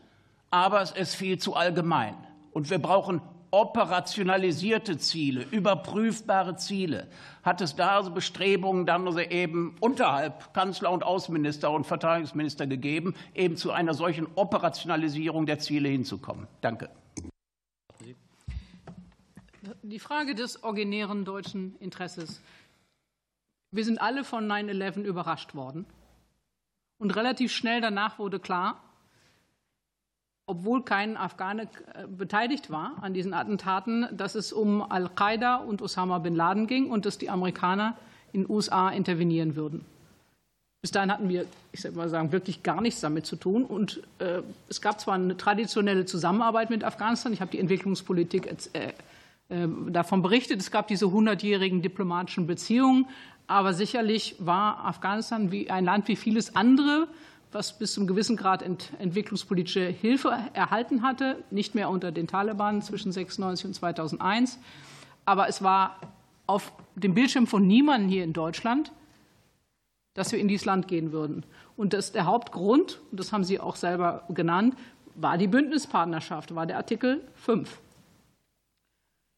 [0.50, 2.14] aber es ist viel zu allgemein.
[2.52, 3.22] Und wir brauchen
[3.52, 7.08] operationalisierte Ziele, überprüfbare Ziele.
[7.42, 13.72] Hat es da Bestrebungen dann eben unterhalb Kanzler und Außenminister und Verteidigungsminister gegeben, eben zu
[13.72, 16.46] einer solchen Operationalisierung der Ziele hinzukommen?
[16.60, 16.90] Danke.
[19.82, 22.40] Die Frage des originären deutschen Interesses.
[23.72, 25.86] Wir sind alle von 9-11 überrascht worden.
[26.98, 28.82] Und relativ schnell danach wurde klar,
[30.50, 36.18] obwohl kein Afghane äh, beteiligt war an diesen Attentaten, dass es um Al-Qaida und Osama
[36.18, 37.96] bin Laden ging und dass die Amerikaner
[38.32, 39.84] in den USA intervenieren würden.
[40.82, 43.64] Bis dahin hatten wir, ich sag mal sagen, wirklich gar nichts damit zu tun.
[43.64, 48.92] Und äh, es gab zwar eine traditionelle Zusammenarbeit mit Afghanistan, ich habe die Entwicklungspolitik äh,
[49.50, 53.06] äh, davon berichtet, es gab diese hundertjährigen diplomatischen Beziehungen,
[53.46, 57.08] aber sicherlich war Afghanistan wie ein Land wie vieles andere
[57.52, 62.82] was bis zum gewissen Grad ent entwicklungspolitische Hilfe erhalten hatte, nicht mehr unter den Taliban
[62.82, 64.58] zwischen 96 und 2001.
[65.24, 65.96] Aber es war
[66.46, 68.92] auf dem Bildschirm von niemandem hier in Deutschland,
[70.14, 71.44] dass wir in dieses Land gehen würden.
[71.76, 74.76] Und das, der Hauptgrund, und das haben Sie auch selber genannt,
[75.14, 77.80] war die Bündnispartnerschaft, war der Artikel 5.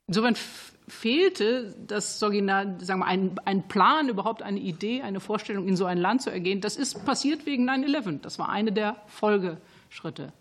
[0.07, 0.37] Insofern
[0.93, 5.99] fehlte das sagen wir, ein, ein Plan, überhaupt eine Idee, eine Vorstellung, in so ein
[5.99, 6.61] Land zu ergehen.
[6.61, 8.21] Das ist passiert wegen 9-11.
[8.21, 10.33] Das war eine der Folgeschritte.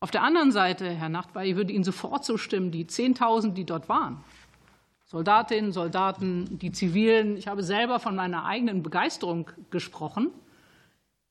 [0.00, 3.88] Auf der anderen Seite, Herr Nachtwey, ich würde Ihnen sofort zustimmen, die 10.000, die dort
[3.88, 4.22] waren,
[5.06, 10.30] Soldatinnen, Soldaten, die Zivilen, ich habe selber von meiner eigenen Begeisterung gesprochen.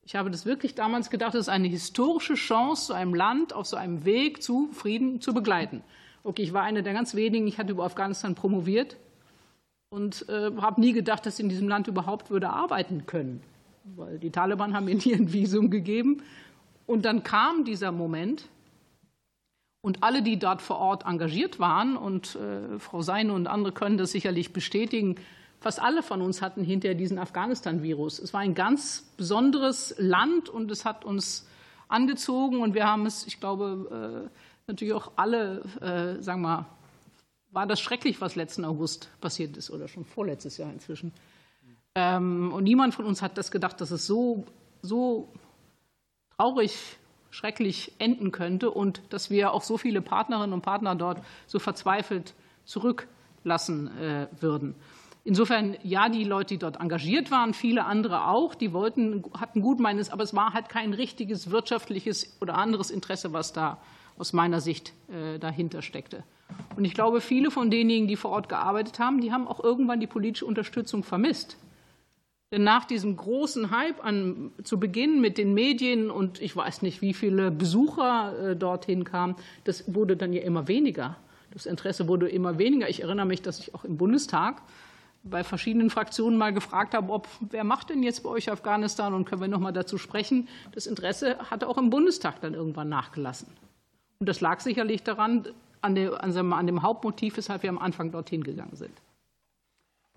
[0.03, 3.67] Ich habe das wirklich damals gedacht, es ist eine historische Chance, so einem Land auf
[3.67, 5.83] so einem Weg zu Frieden zu begleiten.
[6.27, 8.97] Okay, ich war eine der ganz wenigen, ich hatte über Afghanistan promoviert
[9.89, 13.41] und äh, habe nie gedacht, dass ich in diesem Land überhaupt würde arbeiten können,
[13.95, 16.21] weil die Taliban haben mir nie ein Visum gegeben.
[16.85, 18.49] Und dann kam dieser Moment
[19.79, 23.97] und alle, die dort vor Ort engagiert waren, und äh, Frau Seine und andere können
[23.97, 25.15] das sicherlich bestätigen,
[25.61, 28.19] fast alle von uns hatten hinterher diesen Afghanistan-Virus.
[28.19, 31.47] Es war ein ganz besonderes Land und es hat uns
[31.87, 34.29] angezogen und wir haben es, ich glaube, äh,
[34.67, 36.65] natürlich auch alle, äh, sagen wir mal,
[37.51, 41.13] war das schrecklich, was letzten August passiert ist oder schon vorletztes Jahr inzwischen.
[41.95, 44.45] Ähm, und niemand von uns hat das gedacht, dass es so,
[44.81, 45.31] so
[46.35, 46.97] traurig,
[47.29, 52.33] schrecklich enden könnte und dass wir auch so viele Partnerinnen und Partner dort so verzweifelt
[52.65, 54.75] zurücklassen äh, würden.
[55.23, 60.09] Insofern, ja, die Leute, die dort engagiert waren, viele andere auch, die wollten, hatten Gutmeines,
[60.09, 63.77] aber es war halt kein richtiges wirtschaftliches oder anderes Interesse, was da
[64.17, 66.23] aus meiner Sicht äh, dahinter steckte.
[66.75, 69.99] Und ich glaube, viele von denjenigen, die vor Ort gearbeitet haben, die haben auch irgendwann
[69.99, 71.57] die politische Unterstützung vermisst.
[72.51, 77.01] Denn nach diesem großen Hype an, zu Beginn mit den Medien und ich weiß nicht,
[77.01, 81.17] wie viele Besucher äh, dorthin kamen, das wurde dann ja immer weniger.
[81.51, 82.89] Das Interesse wurde immer weniger.
[82.89, 84.61] Ich erinnere mich, dass ich auch im Bundestag
[85.23, 89.25] bei verschiedenen Fraktionen mal gefragt habe, ob wer macht denn jetzt bei euch Afghanistan und
[89.25, 90.47] können wir noch mal dazu sprechen.
[90.71, 93.47] Das Interesse hatte auch im Bundestag dann irgendwann nachgelassen.
[94.19, 95.47] Und das lag sicherlich daran,
[95.81, 99.01] an, dem Hauptmotiv, weshalb wir am Anfang dorthin gegangen sind.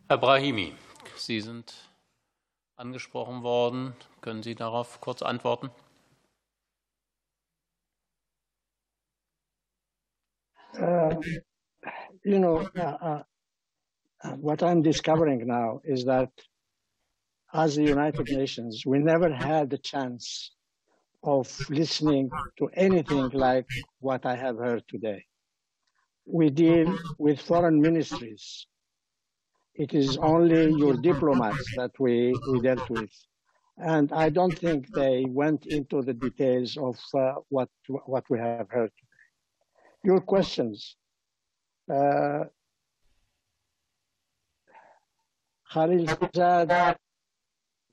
[0.09, 0.73] Herr Brahimi,
[1.17, 1.73] Sie sind
[2.77, 3.95] angesprochen worden.
[4.23, 5.71] Können Sie darauf kurz antworten?
[10.79, 11.21] Uh,
[12.23, 13.23] you know, uh,
[14.23, 16.31] uh, what I'm discovering now is that
[17.53, 20.53] as the United Nations, we never had the chance
[21.23, 23.67] of listening to anything like
[24.01, 25.25] what I have heard today.
[26.27, 28.67] We deal with foreign ministries
[29.75, 33.11] it is only your diplomats that we, we dealt with.
[33.79, 38.69] And I don't think they went into the details of uh, what, what we have
[38.69, 40.05] heard today.
[40.05, 40.97] Your questions.
[41.91, 42.45] Uh,
[45.73, 46.07] Khalil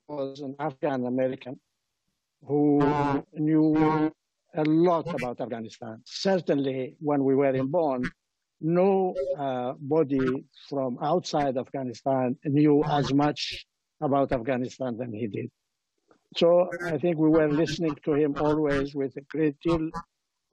[0.08, 1.58] was an Afghan American
[2.46, 2.80] who
[3.34, 4.12] knew
[4.54, 6.00] a lot about Afghanistan.
[6.04, 8.02] Certainly, when we were in Bonn,
[8.60, 13.66] no uh, body from outside Afghanistan knew as much
[14.00, 15.50] about Afghanistan than he did.
[16.36, 19.90] So I think we were listening to him always with a great deal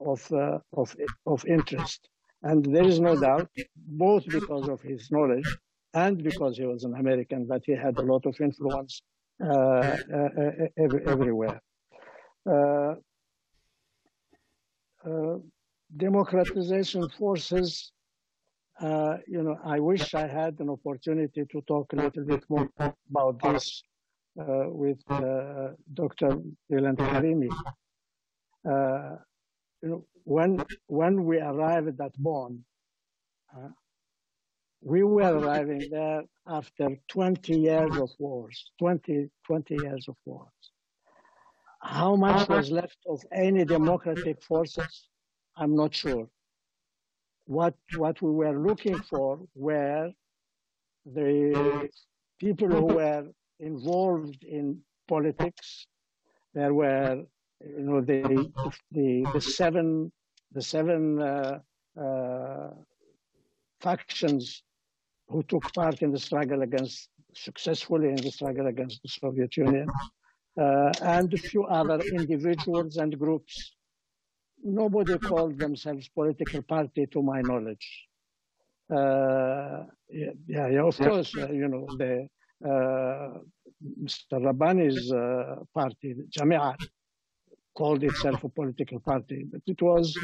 [0.00, 0.94] of, uh, of,
[1.26, 2.08] of interest.
[2.42, 5.48] And there is no doubt, both because of his knowledge
[5.94, 9.02] and because he was an American, that he had a lot of influence
[9.42, 11.60] uh, uh, uh every, everywhere.
[12.46, 12.94] Uh,
[15.04, 15.38] uh,
[15.96, 17.92] democratization forces
[18.80, 22.68] uh, you know, I wish I had an opportunity to talk a little bit more
[23.10, 23.82] about this
[24.38, 26.36] uh, with uh, Dr.
[26.70, 27.48] Ilan Karimi.
[28.68, 29.16] Uh,
[29.82, 32.64] you know, when when we arrived at Bonn,
[34.82, 40.52] we were arriving there after 20 years of wars, 20, 20 years of wars.
[41.86, 45.08] How much was left of any democratic forces?
[45.56, 46.28] I'm not sure
[47.46, 50.10] what what we were looking for were
[51.06, 51.88] the
[52.38, 53.24] people who were
[53.60, 55.86] involved in politics.
[56.54, 57.24] There were,
[57.60, 58.50] you know, the
[58.92, 60.12] the, the seven
[60.52, 61.60] the seven uh,
[62.00, 62.70] uh,
[63.80, 64.62] factions
[65.28, 69.88] who took part in the struggle against successfully in the struggle against the Soviet Union,
[70.56, 73.76] and a few other individuals and groups
[74.62, 78.06] nobody called themselves political party to my knowledge.
[78.90, 82.28] Uh, yeah, yeah, of course, uh, you know, the
[82.64, 83.38] uh,
[84.02, 84.40] Mr.
[84.40, 86.80] Rabbani's uh, party, Jamiat,
[87.74, 90.16] called itself a political party, but it was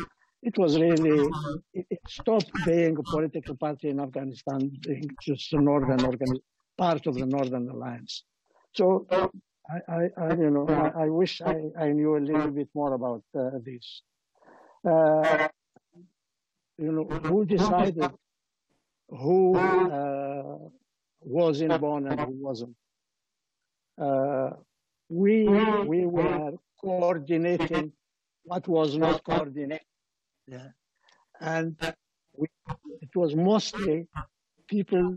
[0.42, 1.28] it was really
[1.74, 6.34] it, it stopped being a political party in Afghanistan, being just a northern organ,
[6.78, 8.24] part of the Northern Alliance.
[8.74, 9.06] So
[9.68, 12.94] I, I, I you know, I, I wish I, I, knew a little bit more
[12.94, 14.02] about uh, this
[14.84, 15.48] uh,
[16.78, 18.10] you know, who decided
[19.08, 20.58] who uh,
[21.20, 22.76] was in Bonn and who wasn't.
[24.00, 24.50] Uh,
[25.08, 25.46] we
[25.86, 27.92] we were coordinating
[28.44, 29.86] what was not coordinated,
[30.46, 30.68] yeah.
[31.40, 31.76] and
[32.34, 32.48] we,
[33.00, 34.08] it was mostly
[34.66, 35.16] people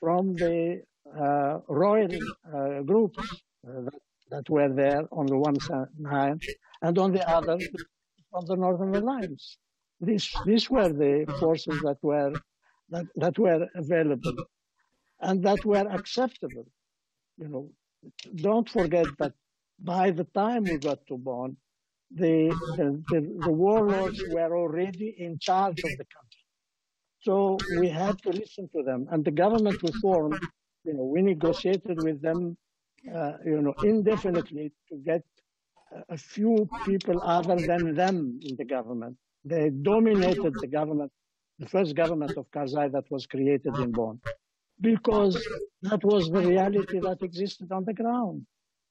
[0.00, 0.82] from the
[1.16, 2.10] uh, royal
[2.52, 3.94] uh, groups that,
[4.30, 5.56] that, were there on the one
[6.10, 6.42] hand,
[6.82, 7.58] and on the other,
[8.32, 9.58] of the Northern Alliance.
[10.00, 12.32] These, these were the forces that were,
[12.90, 14.34] that, that were available
[15.20, 16.66] and that were acceptable.
[17.38, 17.70] You know,
[18.36, 19.32] don't forget that
[19.78, 21.56] by the time we got to Bonn,
[22.14, 26.42] the, the, the, the warlords were already in charge of the country.
[27.20, 29.06] So we had to listen to them.
[29.10, 30.40] And the government we formed,
[30.84, 32.71] you know, we negotiated with them, uh,
[33.02, 35.22] you know, indefinitely to get
[36.08, 39.16] a few people other than them in the government.
[39.44, 41.12] They dominated the government,
[41.58, 44.20] the first government of Karzai that was created in Bonn,
[44.80, 45.34] because
[45.82, 48.46] that was the reality that existed on the ground.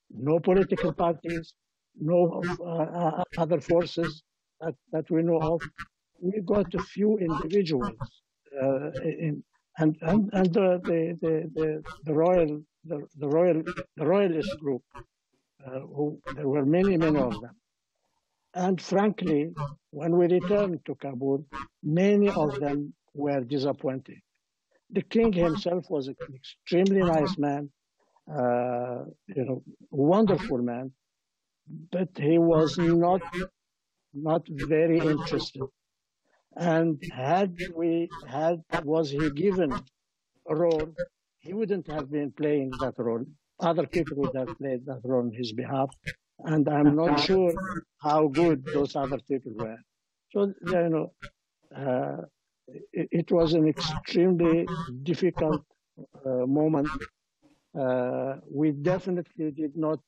[0.09, 1.53] No political parties,
[1.95, 4.23] no uh, uh, other forces
[4.59, 5.61] that, that we know of.
[6.19, 7.97] We got a few individuals,
[8.61, 9.43] uh, in,
[9.77, 13.63] and and and the the, the, the royal the, the royal
[13.97, 14.83] the royalist group
[15.65, 17.55] uh, who, there were many, many of them.
[18.53, 19.53] And frankly,
[19.91, 21.45] when we returned to Kabul,
[21.83, 24.19] many of them were disappointed.
[24.89, 27.69] The king himself was an extremely nice man,
[28.29, 30.91] uh, you know, wonderful man,
[31.91, 33.21] but he was not
[34.13, 35.63] not very interested.
[36.55, 39.71] And had we had was he given
[40.49, 40.93] a role,
[41.41, 43.25] he wouldn't have been playing that role
[43.61, 45.89] other people would have played that role on his behalf.
[46.39, 47.53] And I'm not sure
[48.01, 49.77] how good those other people were.
[50.31, 51.13] So, you know,
[51.75, 52.23] uh,
[52.91, 54.65] it, it, was an extremely
[55.03, 55.63] difficult
[56.25, 56.89] uh, moment.
[57.79, 59.99] Uh, we definitely did not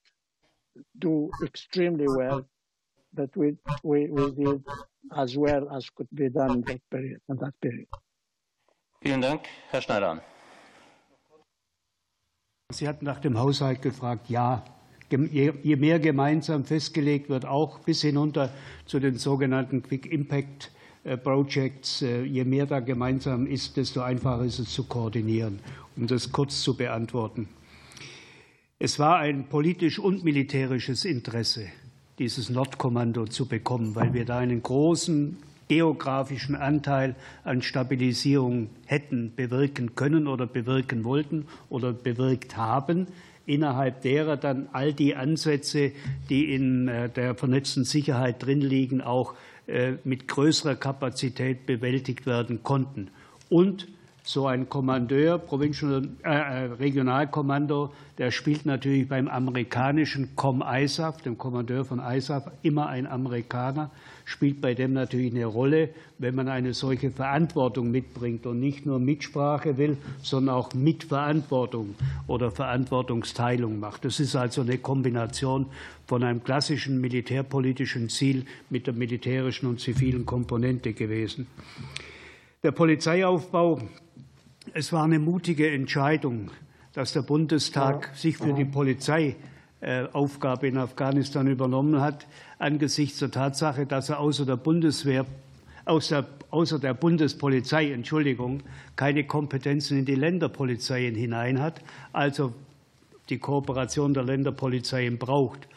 [0.98, 2.48] do extremely well,
[3.14, 3.54] but we,
[3.84, 4.64] we, we did
[5.16, 7.20] as well as could be done in that period.
[7.30, 7.88] In that period.
[9.04, 10.33] Vielen Dank, Herr Schneider.
[12.74, 14.30] Sie hatten nach dem Haushalt gefragt.
[14.30, 14.64] Ja,
[15.10, 18.52] je mehr gemeinsam festgelegt wird, auch bis hinunter
[18.86, 20.72] zu den sogenannten Quick Impact
[21.24, 22.00] Projects.
[22.00, 25.60] Je mehr da gemeinsam ist, desto einfacher ist es zu koordinieren,
[25.96, 27.48] um das kurz zu beantworten.
[28.80, 31.68] Es war ein politisch und militärisches Interesse,
[32.20, 35.38] dieses Nordkommando zu bekommen, weil wir da einen großen
[35.68, 43.08] geografischen Anteil an Stabilisierung hätten bewirken können oder bewirken wollten oder bewirkt haben,
[43.46, 45.92] innerhalb derer dann all die Ansätze,
[46.30, 49.34] die in äh, der vernetzten Sicherheit drin liegen, auch
[49.68, 53.10] äh, mit größerer Kapazität bewältigt werden konnten.
[53.50, 53.88] Und
[54.24, 61.38] so ein Kommandeur, Provincial, äh, äh, Regionalkommando, der spielt natürlich beim amerikanischen Com ISAF, dem
[61.38, 63.92] Kommandeur von ISAF, immer ein Amerikaner,
[64.26, 69.00] spielt bei dem natürlich eine Rolle, wenn man eine solche Verantwortung mitbringt und nicht nur
[69.00, 71.96] Mitsprache will, sondern auch Mitverantwortung
[72.28, 74.06] oder Verantwortungsteilung macht.
[74.06, 75.68] Das ist also eine Kombination
[76.08, 81.48] von einem klassischen militärpolitischen Ziel mit der militärischen und zivilen Komponente gewesen.
[82.64, 83.80] Der Polizeiaufbau
[84.74, 86.50] es war eine mutige Entscheidung,
[86.94, 92.28] dass der Bundestag sich für die Polizeiaufgabe in Afghanistan übernommen hat,
[92.64, 95.26] angesichts der Tatsache, dass er außer der Bundeswehr
[95.86, 98.64] außer, außer der Bundespolizei Entschuldigung,
[98.96, 101.82] keine Kompetenzen in die Länderpolizeien hinein hat,
[102.14, 102.54] also
[103.30, 105.68] die Kooperation der Länderpolizeien braucht.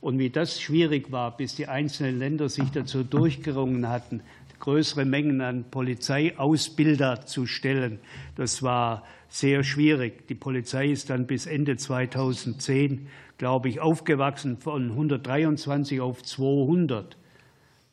[0.00, 4.20] Und wie das schwierig war, bis die einzelnen Länder sich dazu durchgerungen hatten,
[4.60, 7.98] größere Mengen an Polizeiausbilder zu stellen.
[8.36, 10.26] Das war sehr schwierig.
[10.28, 13.08] Die Polizei ist dann bis Ende 2010,
[13.38, 17.16] glaube ich, aufgewachsen von 123 auf 200.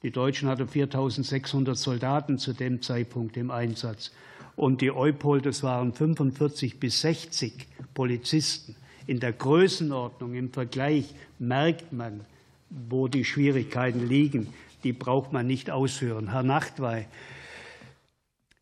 [0.03, 4.11] Die Deutschen hatten 4.600 Soldaten zu dem Zeitpunkt im Einsatz.
[4.55, 8.75] Und die Eupol, das waren 45 bis 60 Polizisten.
[9.07, 12.21] In der Größenordnung, im Vergleich merkt man,
[12.69, 14.47] wo die Schwierigkeiten liegen
[14.83, 16.31] die braucht man nicht ausführen.
[16.31, 17.05] Herr Nachtwey,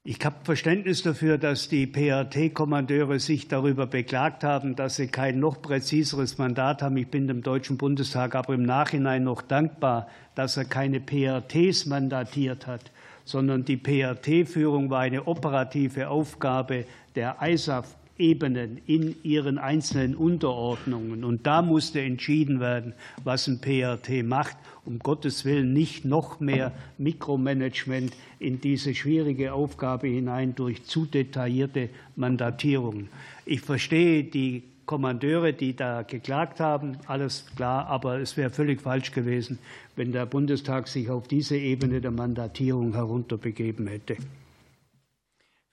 [0.04, 5.62] ich habe Verständnis dafür, dass die PRT-Kommandeure sich darüber beklagt haben, dass sie kein noch
[5.62, 6.98] präziseres Mandat haben.
[6.98, 12.66] Ich bin dem Deutschen Bundestag aber im Nachhinein noch dankbar, dass er keine PRTs mandatiert
[12.66, 12.92] hat,
[13.26, 16.86] sondern die PRT-Führung war eine operative Aufgabe
[17.16, 21.24] der ISAF Ebenen in ihren einzelnen Unterordnungen.
[21.24, 22.94] Und da musste entschieden werden,
[23.24, 24.58] was ein PRT macht.
[24.86, 31.90] Um Gottes Willen nicht noch mehr Mikromanagement in diese schwierige Aufgabe hinein durch zu detaillierte
[32.16, 33.10] Mandatierungen.
[33.46, 39.12] Ich verstehe die Kommandeure, die da geklagt haben, alles klar, aber es wäre völlig falsch
[39.12, 39.58] gewesen,
[39.96, 44.18] wenn der Bundestag sich auf diese Ebene der Mandatierung herunterbegeben hätte.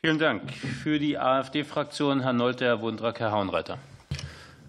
[0.00, 0.52] Vielen Dank.
[0.52, 3.80] Für die AfD-Fraktion Herr Nolte, Herr Wundrak, Herr Hauenreiter.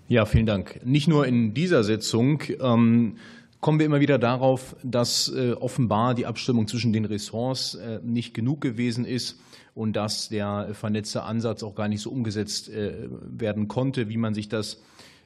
[0.08, 0.84] Ja, vielen Dank.
[0.84, 3.18] Nicht nur in dieser Sitzung ähm,
[3.60, 8.34] kommen wir immer wieder darauf, dass äh, offenbar die Abstimmung zwischen den Ressorts äh, nicht
[8.34, 9.40] genug gewesen ist
[9.76, 14.34] und dass der vernetzte Ansatz auch gar nicht so umgesetzt äh, werden konnte, wie man
[14.34, 14.82] sich das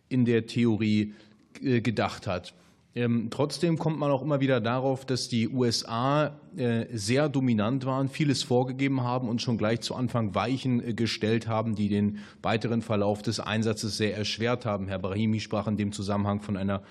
[0.09, 1.13] in der Theorie
[1.61, 2.53] äh, gedacht hat.
[2.95, 8.07] Ähm, trotzdem kommt man auch immer wieder darauf, dass die USA äh, sehr dominant waren,
[8.07, 12.83] vieles vorgegeben haben und schon gleich zu Anfang Weichen äh, gestellt haben, die den weiteren
[12.83, 14.87] Verlauf des Einsatzes sehr erschwert haben.
[14.87, 16.83] Herr Brahimi sprach in dem Zusammenhang von einer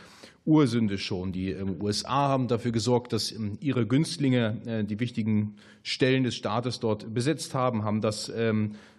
[0.44, 1.30] Ursünde schon.
[1.30, 5.54] Die ähm, USA haben dafür gesorgt, dass ähm, ihre Günstlinge äh, die wichtigen
[5.84, 8.32] Stellen des Staates dort besetzt haben, haben das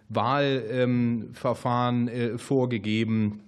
[0.10, 3.40] Wahlverfahren vorgegeben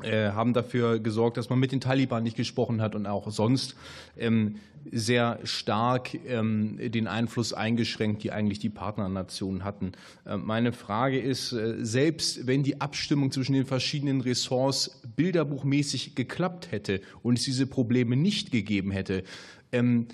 [0.00, 3.74] haben dafür gesorgt, dass man mit den Taliban nicht gesprochen hat und auch sonst
[4.16, 4.56] ähm,
[4.90, 9.92] sehr stark ähm, den Einfluss eingeschränkt, die eigentlich die Partnernationen hatten.
[10.24, 16.70] Äh, meine Frage ist, äh, selbst wenn die Abstimmung zwischen den verschiedenen Ressorts bilderbuchmäßig geklappt
[16.72, 19.24] hätte und es diese Probleme nicht gegeben hätte,
[19.72, 20.06] ähm,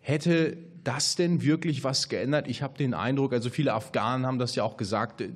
[0.00, 2.48] hätte das denn wirklich was geändert?
[2.48, 5.28] Ich habe den Eindruck, also viele Afghanen haben das ja auch gesagt, äh,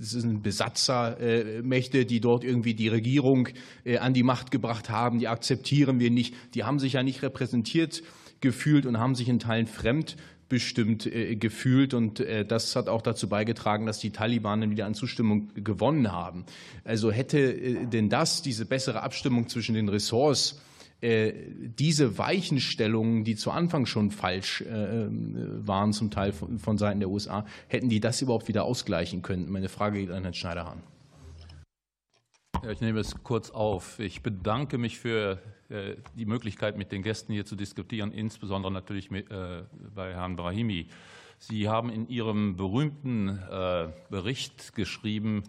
[0.00, 3.48] es sind Besatzermächte, die dort irgendwie die Regierung
[3.84, 6.34] äh, an die Macht gebracht haben, die akzeptieren wir nicht.
[6.54, 8.02] Die haben sich ja nicht repräsentiert
[8.40, 10.16] gefühlt und haben sich in Teilen fremd
[10.48, 15.48] bestimmt äh, gefühlt und das hat auch dazu beigetragen, dass die Taliban wieder an Zustimmung
[15.54, 16.44] gewonnen haben.
[16.84, 23.50] Also hätte denn das, diese bessere Abstimmung zwischen den Ressorts, äh, diese Weichenstellungen, die zu
[23.50, 28.48] Anfang schon falsch äh, waren, zum Teil von Seiten der USA, hätten die das überhaupt
[28.48, 29.50] wieder ausgleichen können?
[29.50, 30.82] Meine Frage geht an Herrn Schneiderhahn.
[32.62, 33.98] Ja, ich nehme es kurz auf.
[33.98, 39.10] Ich bedanke mich für äh, die Möglichkeit, mit den Gästen hier zu diskutieren, insbesondere natürlich
[39.10, 40.88] bei Herrn Brahimi.
[41.38, 43.38] Sie haben in Ihrem berühmten
[44.08, 45.42] Bericht geschrieben,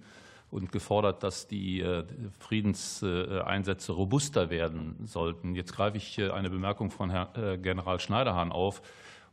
[0.56, 2.06] und gefordert, dass die äh,
[2.40, 5.54] Friedenseinsätze robuster werden sollten.
[5.54, 8.82] Jetzt greife ich eine Bemerkung von Herrn äh, General Schneiderhahn auf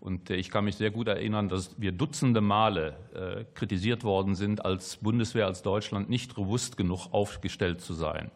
[0.01, 2.97] Und ich kann mich sehr gut erinnern, dass wir dutzende Male
[3.55, 8.33] kritisiert worden sind, als Bundeswehr, als Deutschland nicht robust genug aufgestellt zu sein.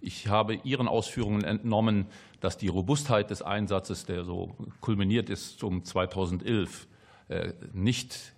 [0.00, 2.06] Ich habe Ihren Ausführungen entnommen,
[2.40, 6.88] dass die Robustheit des Einsatzes, der so kulminiert ist um 2011,
[7.72, 8.32] nicht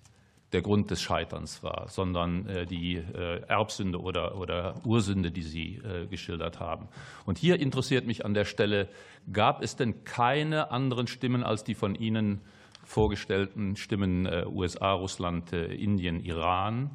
[0.52, 5.76] der Grund des Scheiterns war, sondern äh, die äh, Erbsünde oder, oder Ursünde, die Sie
[5.76, 6.88] äh, geschildert haben.
[7.24, 8.88] Und hier interessiert mich an der Stelle,
[9.32, 12.42] gab es denn keine anderen Stimmen als die von Ihnen
[12.84, 16.90] vorgestellten Stimmen USA, Russland, Indien, Iran,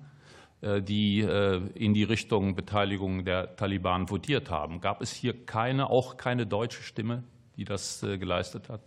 [0.61, 4.81] die in die Richtung Beteiligung der Taliban votiert haben?
[4.81, 7.23] Gab es hier keine, auch keine deutsche Stimme,
[7.55, 8.81] die das geleistet hat?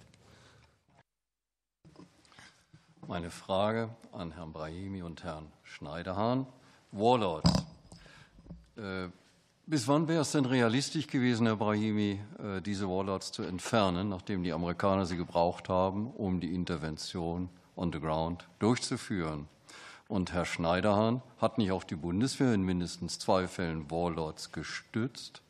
[3.10, 6.46] Meine Frage an Herrn Brahimi und Herrn Schneiderhahn.
[6.92, 7.66] Warlords.
[8.76, 9.08] Äh,
[9.66, 14.44] bis wann wäre es denn realistisch gewesen, Herr Brahimi, äh, diese Warlords zu entfernen, nachdem
[14.44, 19.48] die Amerikaner sie gebraucht haben, um die Intervention on the ground durchzuführen?
[20.06, 25.42] Und Herr Schneiderhahn, hat nicht auch die Bundeswehr in mindestens zwei Fällen Warlords gestützt,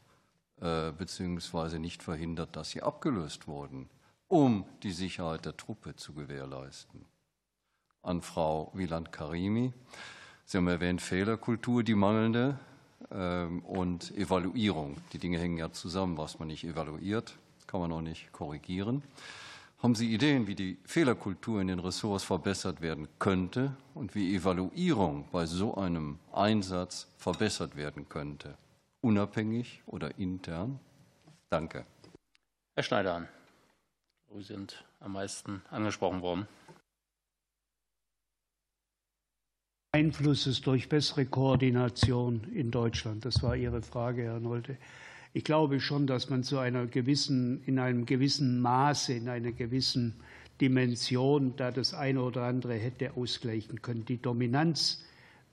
[0.62, 3.90] äh, beziehungsweise nicht verhindert, dass sie abgelöst wurden,
[4.28, 7.09] um die Sicherheit der Truppe zu gewährleisten?
[8.02, 9.72] An Frau Wieland-Karimi.
[10.44, 12.58] Sie haben erwähnt, Fehlerkultur, die mangelnde
[13.10, 14.96] ähm, und Evaluierung.
[15.12, 16.16] Die Dinge hängen ja zusammen.
[16.18, 17.34] Was man nicht evaluiert,
[17.66, 19.02] kann man auch nicht korrigieren.
[19.82, 25.26] Haben Sie Ideen, wie die Fehlerkultur in den Ressorts verbessert werden könnte und wie Evaluierung
[25.32, 28.58] bei so einem Einsatz verbessert werden könnte?
[29.00, 30.78] Unabhängig oder intern?
[31.48, 31.86] Danke.
[32.74, 33.26] Herr Schneider,
[34.32, 36.46] Sie sind am meisten angesprochen worden.
[39.92, 43.24] Einflusses durch bessere Koordination in Deutschland?
[43.24, 44.76] Das war Ihre Frage, Herr Nolte.
[45.32, 50.14] Ich glaube schon, dass man zu einer gewissen, in einem gewissen Maße, in einer gewissen
[50.60, 54.04] Dimension da das eine oder andere hätte ausgleichen können.
[54.04, 55.04] Die Dominanz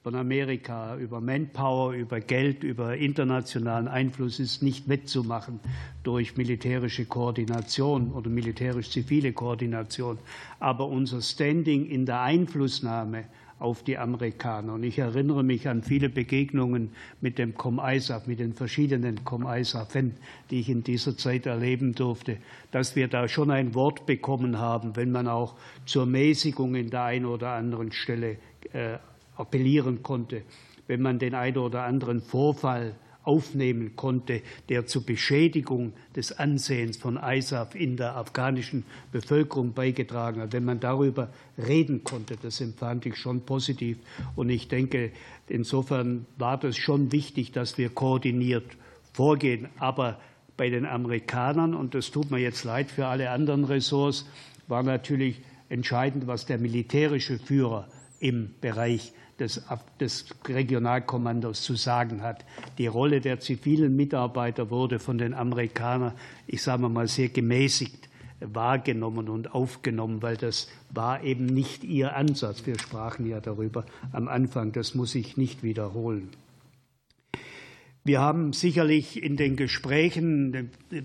[0.04, 5.60] von Amerika über Manpower, über Geld, über internationalen Einfluss ist nicht wettzumachen
[6.04, 10.20] durch militärische Koordination oder militärisch-zivile Koordination.
[10.60, 13.26] Aber unser Standing in der Einflussnahme
[13.60, 14.74] auf die Amerikaner.
[14.74, 19.98] Und ich erinnere mich an viele Begegnungen mit dem Com-ISAF, mit den verschiedenen Com-ISAF,
[20.50, 22.38] die ich in dieser Zeit erleben durfte,
[22.72, 25.56] dass wir da schon ein Wort bekommen haben, wenn man auch
[25.86, 28.38] zur Mäßigung in der einen oder anderen Stelle
[28.74, 28.98] äh,
[29.36, 30.44] appellieren konnte,
[30.88, 32.96] wenn man den einen oder anderen Vorfall
[33.28, 40.54] aufnehmen konnte, der zur Beschädigung des Ansehens von ISAF in der afghanischen Bevölkerung beigetragen hat.
[40.54, 43.98] Wenn man darüber reden konnte, das empfand ich schon positiv.
[44.36, 45.12] Und ich denke,
[45.48, 48.66] insofern war das schon wichtig, dass wir koordiniert
[49.14, 49.68] vorgehen.
[49.78, 50.20] Aber
[50.56, 54.26] bei den Amerikanern, und das tut mir jetzt leid für alle anderen Ressorts,
[54.68, 57.88] war natürlich entscheidend, was der militärische Führer
[58.20, 59.62] im Bereich des,
[60.00, 62.46] des Regionalkommandos zu sagen hat.
[62.78, 66.14] Die Rolle der zivilen Mitarbeiter wurde von den Amerikanern,
[66.48, 68.08] ich sage mal, sehr gemäßigt
[68.40, 72.66] wahrgenommen und aufgenommen, weil das war eben nicht ihr Ansatz.
[72.66, 76.30] Wir sprachen ja darüber am Anfang, das muss ich nicht wiederholen.
[78.08, 81.04] Wir haben sicherlich in den Gesprächen, ich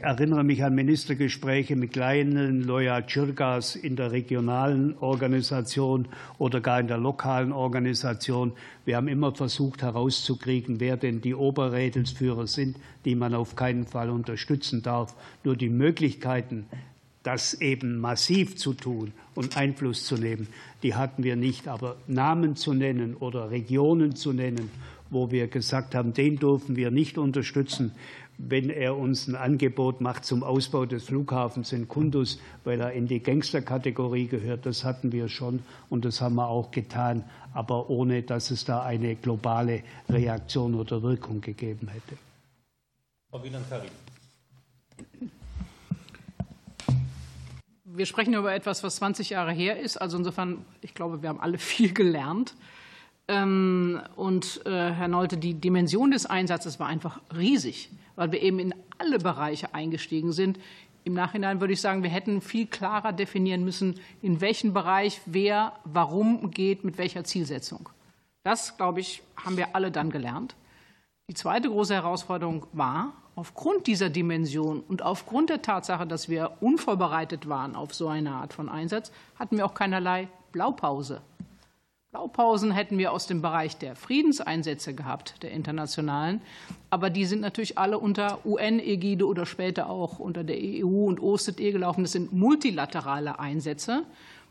[0.00, 6.08] erinnere mich an Ministergespräche mit kleinen Loya Chirgas in der regionalen Organisation
[6.38, 8.50] oder gar in der lokalen Organisation.
[8.84, 14.10] Wir haben immer versucht herauszukriegen, wer denn die Oberrädelsführer sind, die man auf keinen Fall
[14.10, 15.14] unterstützen darf.
[15.44, 16.66] Nur die Möglichkeiten,
[17.22, 20.48] das eben massiv zu tun und Einfluss zu nehmen,
[20.82, 21.68] die hatten wir nicht.
[21.68, 24.68] Aber Namen zu nennen oder Regionen zu nennen
[25.10, 27.92] wo wir gesagt haben, den dürfen wir nicht unterstützen,
[28.38, 33.06] wenn er uns ein Angebot macht zum Ausbau des Flughafens in Kunduz, weil er in
[33.06, 34.64] die Gangsterkategorie gehört.
[34.64, 35.60] Das hatten wir schon
[35.90, 41.02] und das haben wir auch getan, aber ohne dass es da eine globale Reaktion oder
[41.02, 42.16] Wirkung gegeben hätte.
[43.30, 43.90] Frau Wieland-Karin.
[47.84, 49.96] Wir sprechen über etwas, was 20 Jahre her ist.
[49.96, 52.54] Also insofern, ich glaube, wir haben alle viel gelernt.
[53.30, 58.58] Ähm, und äh, Herr Nolte, die Dimension des Einsatzes war einfach riesig, weil wir eben
[58.58, 60.58] in alle Bereiche eingestiegen sind.
[61.04, 65.74] Im Nachhinein würde ich sagen, wir hätten viel klarer definieren müssen, in welchem Bereich wer
[65.84, 67.88] warum geht, mit welcher Zielsetzung.
[68.42, 70.56] Das, glaube ich, haben wir alle dann gelernt.
[71.28, 77.48] Die zweite große Herausforderung war, aufgrund dieser Dimension und aufgrund der Tatsache, dass wir unvorbereitet
[77.48, 81.22] waren auf so eine Art von Einsatz, hatten wir auch keinerlei Blaupause.
[82.12, 86.40] Blaupausen hätten wir aus dem Bereich der Friedenseinsätze gehabt, der internationalen.
[86.90, 91.70] Aber die sind natürlich alle unter UN-Ägide oder später auch unter der EU und OSZE
[91.70, 92.02] gelaufen.
[92.02, 94.02] Das sind multilaterale Einsätze,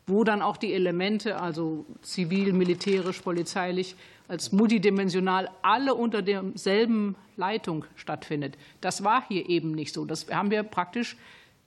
[0.08, 3.98] wo dann auch die Elemente, also zivil, militärisch, polizeilich,
[4.30, 8.58] als multidimensional alle unter derselben Leitung stattfindet.
[8.80, 10.06] Das war hier eben nicht so.
[10.06, 11.18] Das haben wir praktisch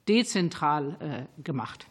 [0.08, 1.86] dezentral äh, gemacht.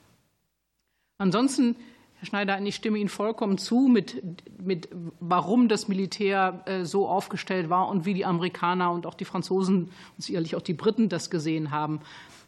[1.20, 1.76] Ansonsten
[2.22, 4.22] Herr Schneider, ich stimme Ihnen vollkommen zu, mit,
[4.62, 4.90] mit
[5.20, 9.86] warum das Militär äh, so aufgestellt war und wie die Amerikaner und auch die Franzosen
[9.86, 12.00] und sicherlich auch die Briten das gesehen haben.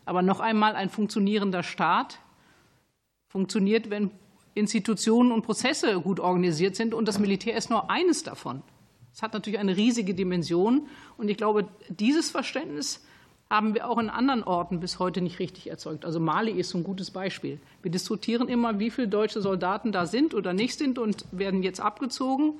[0.05, 2.19] Aber noch einmal, ein funktionierender Staat
[3.29, 4.11] funktioniert, wenn
[4.53, 6.93] Institutionen und Prozesse gut organisiert sind.
[6.93, 8.61] Und das Militär ist nur eines davon.
[9.11, 10.87] Es hat natürlich eine riesige Dimension.
[11.17, 13.03] Und ich glaube, dieses Verständnis
[13.53, 16.05] haben wir auch in anderen Orten bis heute nicht richtig erzeugt.
[16.05, 17.59] Also Mali ist so ein gutes Beispiel.
[17.83, 21.79] Wir diskutieren immer, wie viele deutsche Soldaten da sind oder nicht sind und werden jetzt
[21.79, 22.53] abgezogen.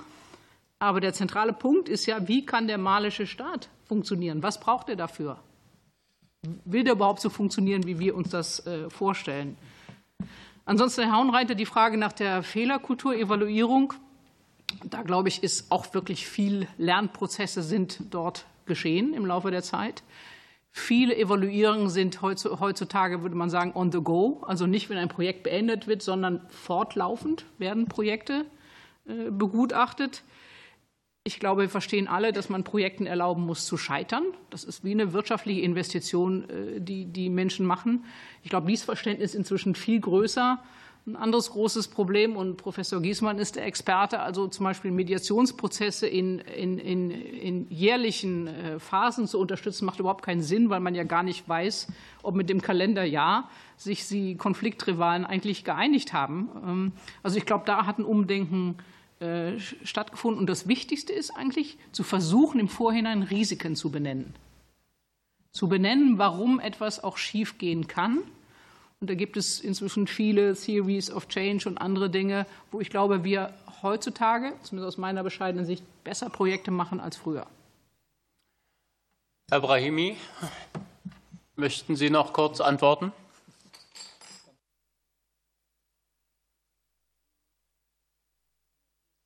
[0.77, 4.43] Aber der zentrale Punkt ist ja, wie kann der malische Staat funktionieren?
[4.43, 5.39] Was braucht er dafür?
[6.63, 9.57] Will der überhaupt so funktionieren, wie wir uns das äh, vorstellen?
[10.65, 13.93] Ansonsten, Herr Hauenreiter, die Frage nach der Fehlerkulturevaluierung.
[14.83, 20.03] Da glaube ich, ist auch wirklich viel Lernprozesse sind dort geschehen im Laufe der Zeit.
[20.75, 24.41] Viele Evaluierungen sind heutzutage, würde man sagen, on the go.
[24.47, 28.47] Also nicht, wenn ein Projekt beendet wird, sondern fortlaufend werden Projekte
[29.05, 30.23] äh, begutachtet.
[31.23, 34.23] Ich glaube, wir verstehen alle, dass man Projekten erlauben muss zu scheitern.
[34.49, 38.05] Das ist wie eine wirtschaftliche Investition, äh, die die Menschen machen.
[38.41, 40.57] Ich glaube, dieses Verständnis ist inzwischen viel größer.
[41.05, 46.39] Ein anderes großes Problem, und Professor Giesmann ist der Experte, also zum Beispiel Mediationsprozesse in,
[46.39, 51.03] in, in, in jährlichen äh, Phasen zu unterstützen, macht überhaupt keinen Sinn, weil man ja
[51.03, 51.87] gar nicht weiß,
[52.21, 56.49] ob mit dem Kalenderjahr sich die Konfliktrivalen eigentlich geeinigt haben.
[56.65, 58.77] Ähm, also ich glaube, da hat ein Umdenken
[59.19, 60.39] äh, stattgefunden.
[60.39, 64.33] Und das Wichtigste ist eigentlich, zu versuchen, im Vorhinein Risiken zu benennen.
[65.51, 68.19] Zu benennen, warum etwas auch schiefgehen kann
[69.03, 73.25] und da gibt es inzwischen viele Theories of Change und andere Dinge, wo ich glaube,
[73.25, 77.45] wir heutzutage, zumindest aus meiner bescheidenen Sicht, besser Projekte machen als früher.
[79.51, 80.15] Herr Brahimi,
[81.57, 83.11] möchten Sie noch kurz antworten?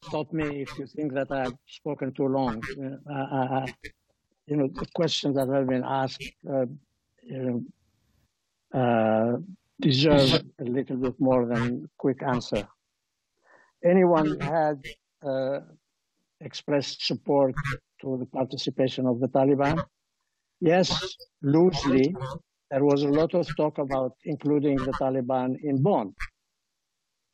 [0.07, 2.63] Stop me if you think that I've spoken too long.
[2.79, 3.65] Uh, uh, uh
[4.47, 6.65] you know, the questions that have been asked, uh,
[7.21, 7.63] you know,
[8.73, 9.37] uh,
[9.79, 12.67] deserve a little bit more than quick answer.
[13.83, 14.83] Anyone had
[15.23, 15.59] uh,
[16.41, 17.53] expressed support
[18.01, 19.83] to the participation of the Taliban?
[20.59, 22.15] Yes, loosely.
[22.71, 26.13] There was a lot of talk about including the Taliban in Bonn.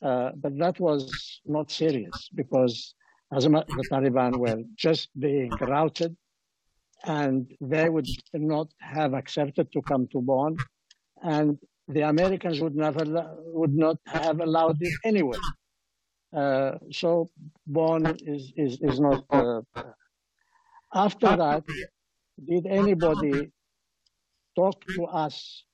[0.02, 2.94] Uh, but that was not serious because
[3.32, 6.16] as the Taliban were just being routed
[7.06, 10.56] and they would not have accepted to come to Bonn.
[11.22, 11.58] And
[11.88, 13.04] the Americans would never
[13.60, 15.38] would not have allowed it anyway.
[16.36, 17.32] Uh, so
[17.68, 19.26] Bonn is is is not.
[19.30, 19.62] Uh,
[20.94, 21.64] after that,
[22.46, 23.52] did anybody
[24.56, 25.66] talk to us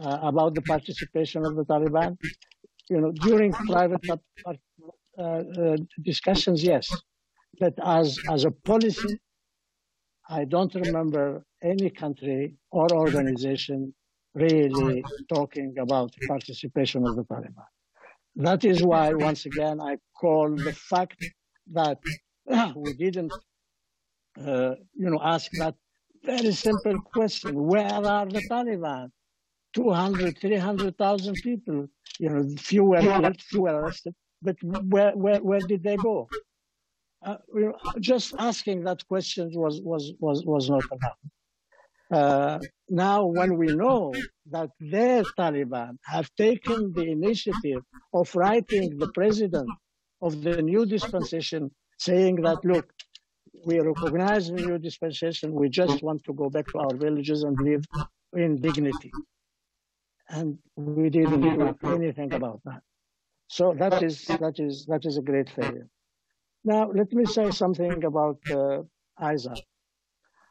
[0.00, 2.18] uh, about the participation of the Taliban?
[2.90, 4.02] You know, during private
[4.48, 4.54] uh,
[5.18, 6.88] uh, discussions, yes,
[7.60, 9.20] but as as a policy,
[10.28, 13.95] I don't remember any country or organization
[14.36, 17.68] really talking about participation of the Taliban.
[18.36, 21.18] That is why, once again, I call the fact
[21.72, 21.98] that
[22.76, 23.32] we didn't,
[24.38, 25.74] uh, you know, ask that
[26.24, 27.86] very simple question: Where
[28.16, 29.10] are the Taliban?
[29.74, 31.88] 200, 300,000 people.
[32.18, 36.28] You know, few were killed, few were arrested, but where, where, where did they go?
[37.24, 37.38] Uh,
[38.00, 41.18] just asking that question was was was was not enough.
[42.10, 42.58] Uh,
[42.88, 44.14] now, when we know
[44.50, 47.82] that their Taliban have taken the initiative
[48.14, 49.68] of writing the president
[50.22, 52.88] of the new dispensation saying that, look,
[53.64, 57.58] we recognize the new dispensation, we just want to go back to our villages and
[57.60, 57.84] live
[58.34, 59.10] in dignity.
[60.28, 62.82] And we didn't do anything about that.
[63.48, 65.88] So that is, that is, that is a great failure.
[66.64, 68.82] Now, let me say something about uh,
[69.20, 69.60] ISAF.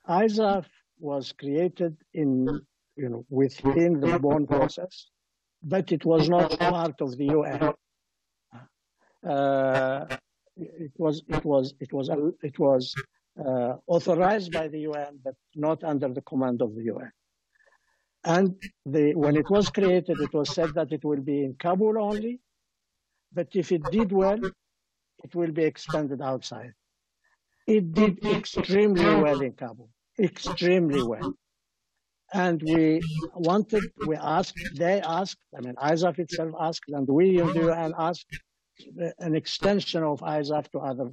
[0.08, 0.66] ISAF
[1.00, 2.48] was created in,
[2.96, 5.08] you know, within the Bonn process,
[5.64, 7.74] but it was not part of the UN.
[9.28, 10.06] Uh,
[10.58, 12.10] it was it was it was
[12.44, 12.94] it was
[13.44, 17.12] uh, authorized by the UN, but not under the command of the UN.
[18.24, 18.56] And
[18.86, 22.40] the, when it was created, it was said that it will be in Kabul only.
[23.32, 24.40] But if it did well,
[25.24, 26.74] it will be expanded outside.
[27.68, 29.90] It did extremely well in Kabul,
[30.20, 31.34] extremely well.
[32.34, 33.02] And we
[33.36, 37.94] wanted, we asked, they asked, I mean, ISAF itself asked, and we in the UN
[37.98, 38.28] asked
[39.20, 41.10] an extension of ISAF to other,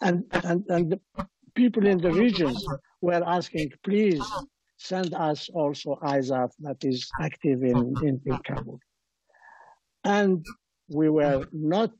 [0.00, 1.00] and, and, and
[1.54, 2.64] people in the regions
[3.00, 4.22] were asking, please
[4.76, 8.78] send us also ISAF that is active in, in, in Kabul.
[10.04, 10.44] And
[10.88, 11.92] we were not,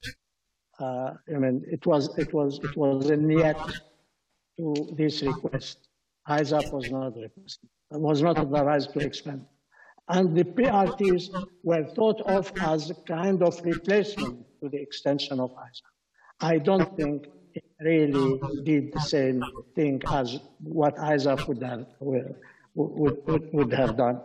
[0.79, 3.61] uh, I mean, it was, it was, it was a yet
[4.59, 5.90] to this request.
[6.29, 9.45] ISAF was not requested was not authorized to expand.
[10.09, 11.29] And the PRTs
[11.63, 15.83] were thought of as a kind of replacement to the extension of ISA.
[16.41, 19.43] I don't think it really did the same
[19.75, 22.35] thing as what ISA would have, would,
[22.75, 24.21] would, would have done.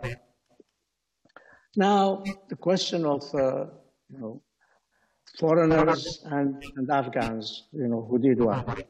[1.76, 3.66] Now, the question of uh,
[4.08, 4.42] you know,
[5.38, 8.86] foreigners and, and Afghans, you know, who did what.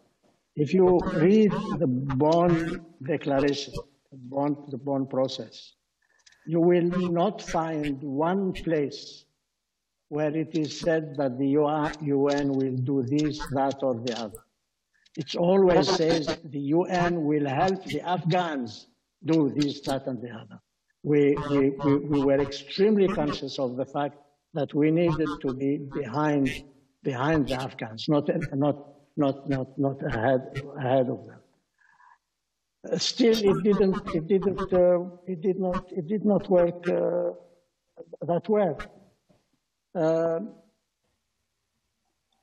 [0.57, 3.75] If you read the Bonn Declaration,
[4.11, 5.75] the bond process,
[6.47, 9.27] you will not find one place
[10.09, 14.39] where it is said that the UN will do this, that, or the other.
[15.17, 18.87] It always says the UN will help the Afghans
[19.25, 20.61] do this, that, and the other.
[21.03, 24.17] We, we, we, we were extremely conscious of the fact
[24.55, 26.51] that we needed to be behind,
[27.03, 31.41] behind the Afghans, not, not, not, not, not ahead, ahead of them.
[32.99, 37.31] Still it didn't it didn't uh, it did not it did not work uh,
[38.25, 38.79] that well.
[39.95, 40.55] Um,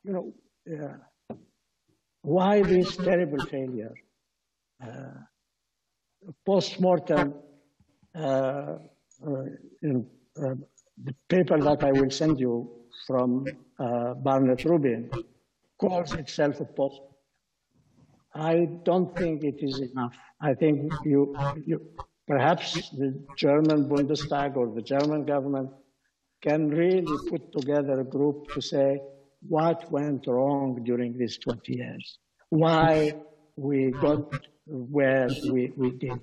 [0.03, 0.33] you know
[0.69, 0.97] uh,
[2.23, 3.93] why this terrible failure?
[4.85, 5.19] Uh,
[6.45, 7.33] post-mortem
[8.15, 8.77] uh, uh,
[9.81, 10.05] you
[10.35, 12.69] the paper that I will send you
[13.07, 13.45] from
[13.77, 15.09] Barnett Rubin
[15.83, 17.01] calls itself a post
[18.35, 20.17] I don't think it is enough.
[20.41, 21.35] I think you,
[21.65, 21.81] you,
[22.27, 25.69] perhaps the German Bundestag or the German government
[26.41, 29.01] can really put together a group to say
[29.47, 32.17] what went wrong during these 20 years,
[32.49, 33.13] why
[33.55, 34.33] we got
[34.65, 36.19] where we, we did.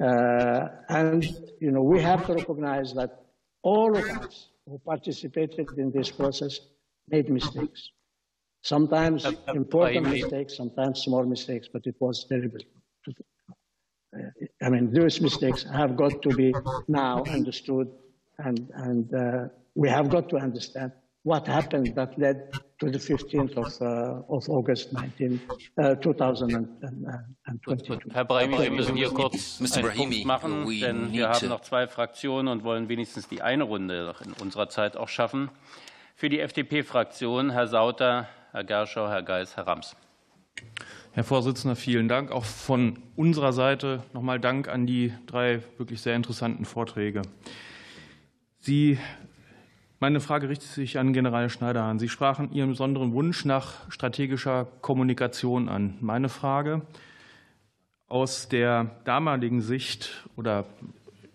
[0.00, 1.24] Uh, and,
[1.60, 3.24] you know, we have to recognize that
[3.62, 6.60] all of us who participated in this process
[7.08, 7.90] made mistakes.
[8.66, 9.24] Sometimes
[9.54, 12.58] important mistakes, sometimes small mistakes, but it was terrible.
[14.60, 16.52] I mean, those mistakes have got to be
[16.88, 17.88] now understood,
[18.38, 19.44] and, and uh,
[19.76, 20.90] we have got to understand
[21.22, 25.40] what happened that led to the 15th of, uh, of August 19,
[25.78, 28.12] uh, 2022.
[28.12, 29.76] Herr Brahimi, wir müssen hier kurz Mr.
[29.76, 33.62] einen Brahimi, Punkt machen, denn wir haben noch zwei Fraktionen und wollen wenigstens die eine
[33.62, 35.50] Runde in unserer Zeit auch schaffen.
[36.16, 38.26] Für die FDP-Fraktion Herr Sauter,
[38.56, 39.96] Herr Gerschau, Herr Geis, Herr Rams.
[41.12, 42.30] Herr Vorsitzender, vielen Dank.
[42.30, 47.20] Auch von unserer Seite nochmal Dank an die drei wirklich sehr interessanten Vorträge.
[48.58, 48.98] Sie,
[50.00, 51.98] meine Frage richtet sich an General Schneiderhahn.
[51.98, 55.98] Sie sprachen Ihren besonderen Wunsch nach strategischer Kommunikation an.
[56.00, 56.80] Meine Frage
[58.08, 60.64] aus der damaligen Sicht oder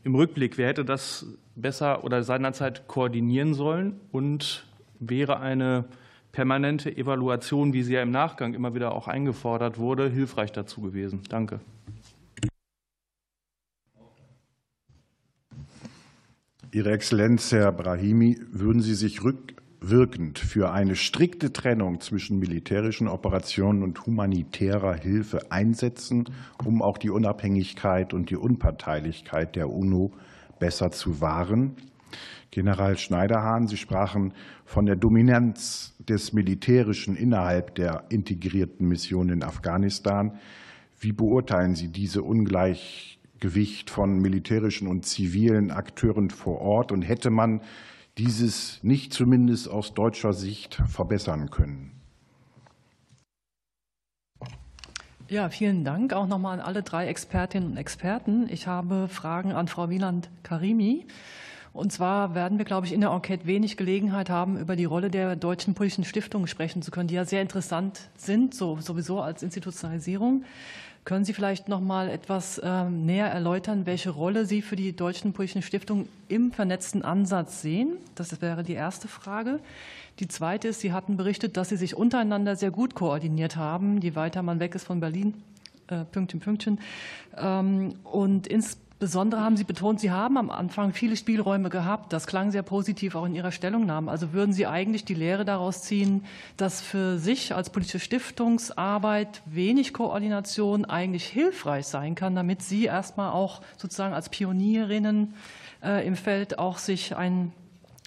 [0.03, 4.65] im Rückblick, wer hätte das besser oder seinerzeit koordinieren sollen und
[4.97, 5.85] wäre eine
[6.31, 11.21] permanente Evaluation, wie sie ja im Nachgang immer wieder auch eingefordert wurde, hilfreich dazu gewesen.
[11.29, 11.59] Danke.
[16.73, 23.83] Ihre Exzellenz, Herr Brahimi, würden Sie sich rückwirkend für eine strikte Trennung zwischen militärischen Operationen
[23.83, 26.29] und humanitärer Hilfe einsetzen,
[26.63, 30.13] um auch die Unabhängigkeit und die Unparteilichkeit der UNO
[30.59, 31.75] besser zu wahren?
[32.51, 34.33] General Schneiderhahn, Sie sprachen
[34.65, 40.37] von der Dominanz des Militärischen innerhalb der integrierten Mission in Afghanistan.
[40.99, 46.91] Wie beurteilen Sie diese Ungleichgewicht von militärischen und zivilen Akteuren vor Ort?
[46.91, 47.61] Und hätte man
[48.17, 52.01] dieses nicht zumindest aus deutscher Sicht verbessern können?
[55.29, 58.49] Ja, vielen Dank auch nochmal an alle drei Expertinnen und Experten.
[58.49, 61.07] Ich habe Fragen an Frau Wieland Karimi.
[61.73, 65.09] Und zwar werden wir, glaube ich, in der Enquete wenig Gelegenheit haben, über die Rolle
[65.09, 69.41] der deutschen politischen Stiftungen sprechen zu können, die ja sehr interessant sind, so, sowieso als
[69.41, 70.43] Institutionalisierung.
[71.03, 75.33] Können Sie vielleicht noch mal etwas ähm, näher erläutern, welche Rolle Sie für die deutschen
[75.33, 77.97] politischen Stiftungen im vernetzten Ansatz sehen?
[78.13, 79.59] Das wäre die erste Frage.
[80.19, 84.13] Die zweite ist, Sie hatten berichtet, dass Sie sich untereinander sehr gut koordiniert haben, je
[84.13, 85.41] weiter man weg ist von Berlin,
[85.87, 86.79] äh, Pünktchen, Pünktchen.
[87.35, 92.13] Ähm, und ins Insbesondere haben Sie betont, Sie haben am Anfang viele Spielräume gehabt.
[92.13, 94.11] Das klang sehr positiv auch in Ihrer Stellungnahme.
[94.11, 96.23] Also würden Sie eigentlich die Lehre daraus ziehen,
[96.55, 103.31] dass für sich als politische Stiftungsarbeit wenig Koordination eigentlich hilfreich sein kann, damit Sie erstmal
[103.31, 105.33] auch sozusagen als Pionierinnen
[105.83, 107.53] äh, im Feld auch sich einen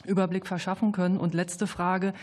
[0.05, 1.17] Überblick verschaffen können?
[1.17, 2.15] Und letzte Frage.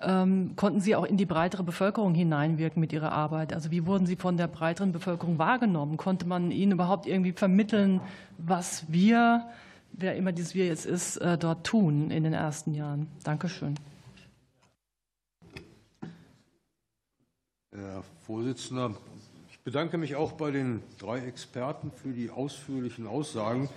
[0.00, 3.52] Ähm, konnten Sie auch in die breitere Bevölkerung hineinwirken mit Ihrer Arbeit?
[3.52, 5.96] Also wie wurden Sie von der breiteren Bevölkerung wahrgenommen?
[5.96, 8.00] Konnte man Ihnen überhaupt irgendwie vermitteln,
[8.38, 9.48] was wir,
[9.92, 13.08] wer immer dieses Wir jetzt ist, äh, dort tun in den ersten Jahren?
[13.24, 13.74] Dankeschön.
[17.74, 18.94] Herr Vorsitzender,
[19.50, 23.68] ich bedanke mich auch bei den drei Experten für die ausführlichen Aussagen.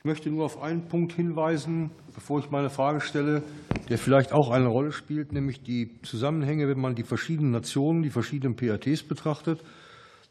[0.00, 3.42] Ich möchte nur auf einen Punkt hinweisen, bevor ich meine Frage stelle,
[3.90, 8.08] der vielleicht auch eine Rolle spielt, nämlich die Zusammenhänge, wenn man die verschiedenen Nationen, die
[8.08, 9.62] verschiedenen PATs betrachtet.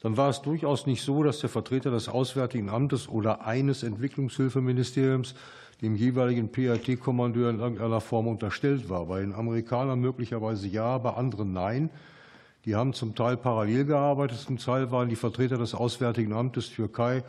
[0.02, 5.36] Dann war es durchaus nicht so, dass der Vertreter des Auswärtigen Amtes oder eines Entwicklungshilfeministeriums
[5.84, 9.06] dem jeweiligen PAT-Kommandeur in irgendeiner Form unterstellt war.
[9.06, 11.92] Bei den Amerikanern möglicherweise ja, bei anderen nein.
[12.66, 17.24] Die haben zum Teil parallel gearbeitet, zum Teil waren die Vertreter des Auswärtigen Amtes Türkei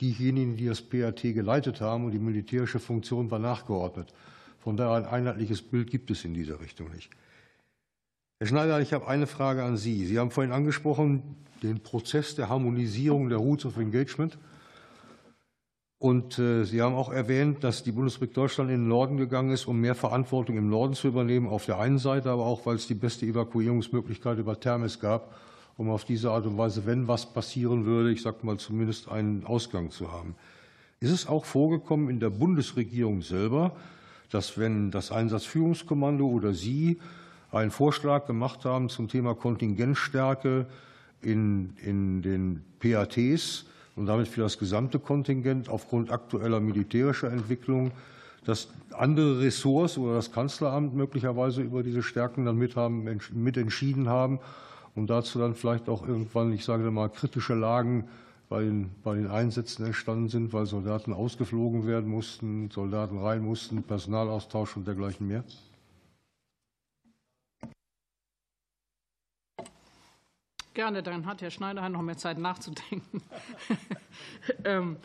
[0.00, 4.12] diejenigen, die das PAT geleitet haben und die militärische Funktion war nachgeordnet.
[4.58, 7.10] Von daher ein einheitliches Bild gibt es in dieser Richtung nicht.
[8.38, 10.04] Herr Schneider, ich habe eine Frage an Sie.
[10.04, 14.38] Sie haben vorhin angesprochen den Prozess der Harmonisierung der Routes of Engagement.
[15.98, 19.66] Und äh, Sie haben auch erwähnt, dass die Bundesrepublik Deutschland in den Norden gegangen ist,
[19.66, 22.86] um mehr Verantwortung im Norden zu übernehmen, auf der einen Seite, aber auch, weil es
[22.86, 25.34] die beste Evakuierungsmöglichkeit über Termes gab
[25.76, 29.44] um auf diese Art und Weise, wenn was passieren würde, ich sage mal zumindest einen
[29.44, 30.34] Ausgang zu haben.
[31.00, 33.76] Ist es auch vorgekommen in der Bundesregierung selber,
[34.30, 36.98] dass wenn das Einsatzführungskommando oder Sie
[37.52, 40.66] einen Vorschlag gemacht haben zum Thema Kontingentstärke
[41.20, 47.92] in, in den PATs und damit für das gesamte Kontingent aufgrund aktueller militärischer Entwicklung,
[48.44, 54.08] dass andere Ressorts oder das Kanzleramt möglicherweise über diese Stärken dann mit, haben, mit entschieden
[54.08, 54.40] haben
[54.96, 58.08] und dazu dann vielleicht auch irgendwann, ich sage mal, kritische Lagen
[58.48, 63.82] bei den, bei den Einsätzen entstanden sind, weil Soldaten ausgeflogen werden mussten, Soldaten rein mussten,
[63.82, 65.44] Personalaustausch und dergleichen mehr?
[70.74, 73.22] Gerne, dann hat Herr Schneider noch mehr Zeit nachzudenken.
[74.64, 74.96] ähm,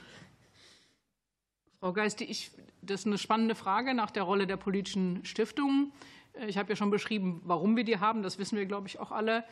[1.79, 2.51] Frau Geiste, ich,
[2.81, 5.91] das ist eine spannende Frage nach der Rolle der politischen Stiftungen.
[6.47, 8.21] Ich habe ja schon beschrieben, warum wir die haben.
[8.21, 9.43] Das wissen wir, glaube ich, auch alle.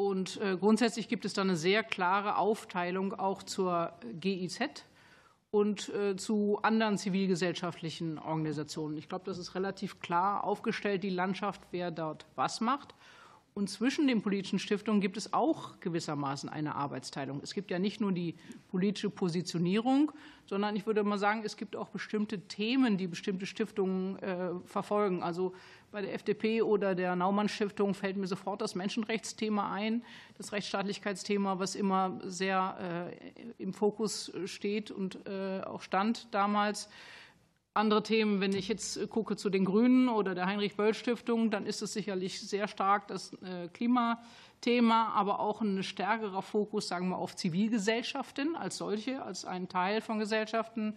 [0.00, 4.60] Und äh, grundsätzlich gibt es da eine sehr klare Aufteilung auch zur GIZ
[5.50, 8.96] und äh, zu anderen zivilgesellschaftlichen Organisationen.
[8.96, 12.94] Ich glaube, das ist relativ klar aufgestellt, die Landschaft, wer dort was macht.
[13.52, 17.40] Und zwischen den politischen Stiftungen gibt es auch gewissermaßen eine Arbeitsteilung.
[17.42, 18.36] Es gibt ja nicht nur die
[18.68, 20.12] politische Positionierung,
[20.46, 25.22] sondern ich würde mal sagen, es gibt auch bestimmte Themen, die bestimmte Stiftungen äh, verfolgen.
[25.22, 25.52] Also
[25.90, 30.04] bei der FDP oder der Naumann Stiftung fällt mir sofort das Menschenrechtsthema ein,
[30.38, 36.88] das Rechtsstaatlichkeitsthema, was immer sehr äh, im Fokus steht und äh, auch stand damals.
[37.72, 41.92] Andere Themen, wenn ich jetzt gucke zu den Grünen oder der Heinrich-Böll-Stiftung, dann ist es
[41.92, 48.56] sicherlich sehr stark das äh, Klimathema, aber auch ein stärkerer Fokus, sagen wir, auf Zivilgesellschaften
[48.56, 50.96] als solche, als einen Teil von Gesellschaften.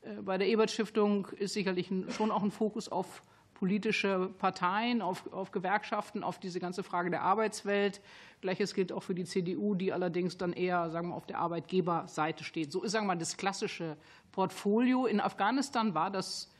[0.00, 3.22] Äh, bei der Ebert-Stiftung ist sicherlich schon auch ein Fokus auf
[3.54, 8.00] politische Parteien, auf, auf Gewerkschaften, auf diese ganze Frage der Arbeitswelt.
[8.40, 12.44] Gleiches gilt auch für die CDU, die allerdings dann eher sagen wir, auf der Arbeitgeberseite
[12.44, 12.72] steht.
[12.72, 13.96] So ist sagen wir, das klassische
[14.32, 15.06] Portfolio.
[15.06, 16.50] In Afghanistan war das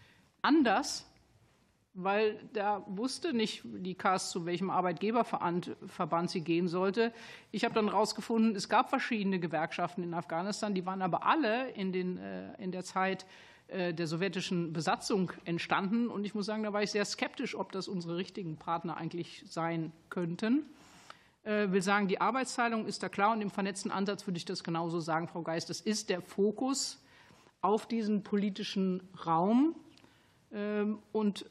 [0.40, 1.06] anders,
[1.94, 7.12] weil da wusste nicht die KAS, zu welchem Arbeitgeberverband sie gehen sollte.
[7.52, 11.92] Ich habe dann herausgefunden, es gab verschiedene Gewerkschaften in Afghanistan, die waren aber alle in,
[11.92, 13.26] den, äh, in der Zeit
[13.68, 16.08] der sowjetischen Besatzung entstanden.
[16.08, 19.44] Und ich muss sagen, da war ich sehr skeptisch, ob das unsere richtigen Partner eigentlich
[19.48, 20.66] sein könnten.
[21.44, 24.44] Ich äh, will sagen, die Arbeitsteilung ist da klar und im vernetzten Ansatz würde ich
[24.44, 25.68] das genauso sagen, Frau Geist.
[25.68, 27.02] Das ist der Fokus
[27.60, 29.74] auf diesen politischen Raum.
[30.52, 31.44] Ähm, und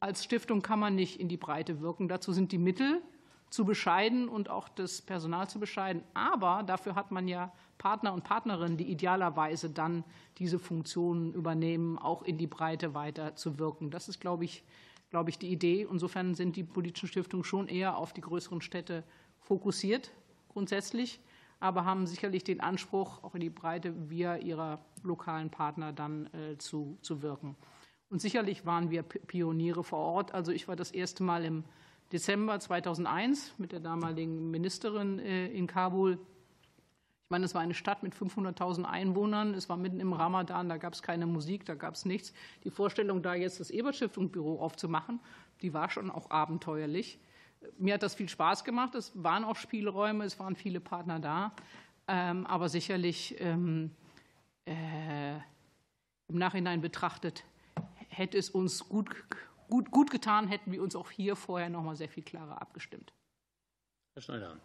[0.00, 2.08] als Stiftung kann man nicht in die Breite wirken.
[2.08, 3.02] Dazu sind die Mittel
[3.50, 6.02] zu bescheiden und auch das Personal zu bescheiden.
[6.14, 10.04] Aber dafür hat man ja Partner und Partnerinnen, die idealerweise dann
[10.38, 13.90] diese Funktionen übernehmen, auch in die Breite weiter zu wirken.
[13.90, 14.64] Das ist, glaube ich,
[15.10, 15.86] glaube ich, die Idee.
[15.90, 19.04] Insofern sind die politischen Stiftungen schon eher auf die größeren Städte
[19.40, 20.10] fokussiert,
[20.48, 21.20] grundsätzlich,
[21.60, 26.58] aber haben sicherlich den Anspruch, auch in die Breite via ihrer lokalen Partner dann äh,
[26.58, 27.56] zu, zu wirken.
[28.10, 30.32] Und sicherlich waren wir Pioniere vor Ort.
[30.32, 31.64] Also ich war das erste Mal im
[32.12, 38.02] Dezember 2001 mit der damaligen Ministerin äh, in Kabul Ich meine, es war eine Stadt
[38.02, 41.94] mit 500.000 Einwohnern, es war mitten im Ramadan, da gab es keine Musik, da gab
[41.94, 42.32] es nichts.
[42.64, 45.20] Die Vorstellung, da jetzt das Ebert-Stiftung-Büro aufzumachen,
[45.60, 47.18] die war schon auch abenteuerlich.
[47.76, 51.52] Mir hat das viel Spaß gemacht, es waren auch Spielräume, es waren viele Partner da,
[52.06, 53.90] ähm, aber sicherlich ähm,
[54.64, 55.34] äh,
[56.28, 57.44] im Nachhinein betrachtet
[58.08, 59.08] hätte es uns gut,
[59.68, 63.12] gut, gut getan, hätten wir uns auch hier vorher noch mal sehr viel klarer abgestimmt.
[64.14, 64.56] Herr Schneider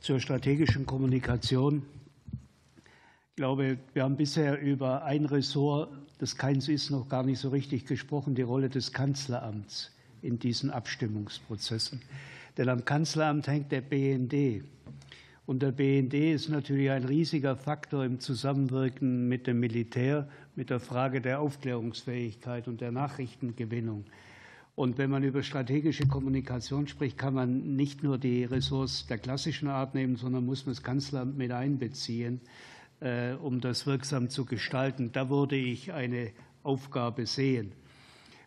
[0.00, 1.82] zur strategischen Kommunikation.
[3.30, 7.48] Ich glaube, wir haben bisher über ein Ressort, das keins ist, noch gar nicht so
[7.48, 12.02] richtig gesprochen, die Rolle des Kanzleramts in diesen Abstimmungsprozessen.
[12.56, 14.64] Denn am Kanzleramt hängt der BND.
[15.44, 20.78] Und der BND ist natürlich ein riesiger Faktor im Zusammenwirken mit dem Militär, mit der
[20.78, 24.04] Frage der Aufklärungsfähigkeit und der Nachrichtengewinnung.
[24.74, 29.68] Und wenn man über strategische Kommunikation spricht, kann man nicht nur die Ressource der klassischen
[29.68, 32.40] Art nehmen, sondern muss man das Kanzleramt mit einbeziehen,
[33.00, 35.10] äh, um das wirksam zu gestalten.
[35.12, 36.30] Da würde ich eine
[36.62, 37.72] Aufgabe sehen.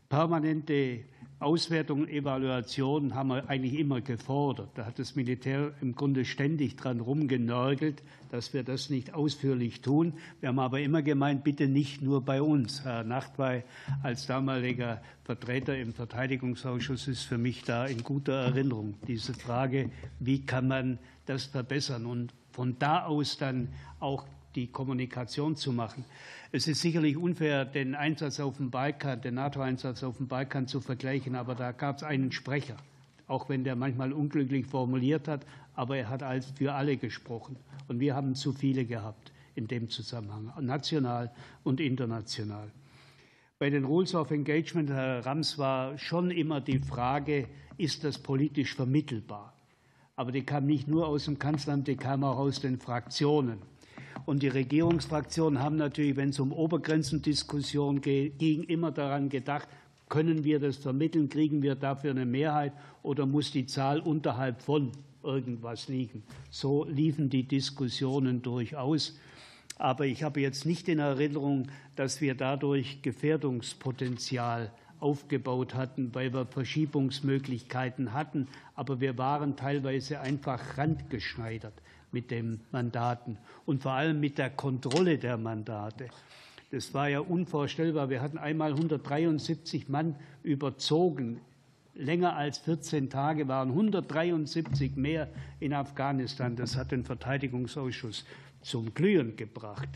[0.10, 1.02] Permanente
[1.40, 4.70] Auswertung, Evaluation haben wir eigentlich immer gefordert.
[4.76, 8.02] Da hat das Militär im Grunde ständig dran rumgenörgelt,
[8.32, 10.14] dass wir das nicht ausführlich tun.
[10.40, 12.86] Wir haben aber immer gemeint, bitte nicht nur bei uns.
[12.86, 13.64] Herr Nachtwey
[14.02, 18.96] als damaliger Vertreter im Verteidigungsausschuss ist für mich da in guter Erinnerung.
[19.06, 23.68] Diese Frage, wie kann man das verbessern und von da aus dann
[24.00, 24.26] auch
[24.56, 26.06] die Kommunikation zu machen.
[26.56, 30.80] Es ist sicherlich unfair, den Einsatz auf dem Balkan, den NATO-Einsatz auf dem Balkan zu
[30.80, 32.78] vergleichen, aber da gab es einen Sprecher,
[33.28, 37.58] auch wenn der manchmal unglücklich formuliert hat, aber er hat als für alle gesprochen.
[37.90, 41.30] Und wir haben zu viele gehabt in dem Zusammenhang, national
[41.66, 42.72] und international.
[43.60, 48.76] Bei den Rules of Engagement, Herr Rams, war schon immer die Frage, ist das politisch
[48.76, 49.54] vermittelbar?
[50.16, 53.58] Aber die kam nicht nur aus dem Kanzleramt, die kam auch aus den Fraktionen.
[54.26, 59.68] Und die Regierungsfraktionen haben natürlich, wenn es um Obergrenzendiskussionen ging, immer daran gedacht,
[60.10, 62.74] können wir das vermitteln, kriegen wir dafür eine Mehrheit
[63.04, 64.92] oder muss die Zahl unterhalb von
[65.24, 66.24] irgendwas liegen.
[66.50, 69.18] So liefen die Diskussionen durchaus.
[69.78, 76.46] Aber ich habe jetzt nicht in Erinnerung, dass wir dadurch Gefährdungspotenzial aufgebaut hatten, weil wir
[76.46, 78.48] Verschiebungsmöglichkeiten hatten.
[78.76, 81.74] Aber wir waren teilweise einfach randgeschneidert
[82.16, 86.08] mit den Mandaten und vor allem mit der Kontrolle der Mandate.
[86.72, 88.10] Das war ja unvorstellbar.
[88.10, 91.42] Wir hatten einmal 173 Mann überzogen.
[91.94, 95.28] Länger als 14 Tage waren 173 mehr
[95.60, 96.56] in Afghanistan.
[96.56, 98.26] Das hat den Verteidigungsausschuss
[98.62, 99.90] zum Glühen gebracht.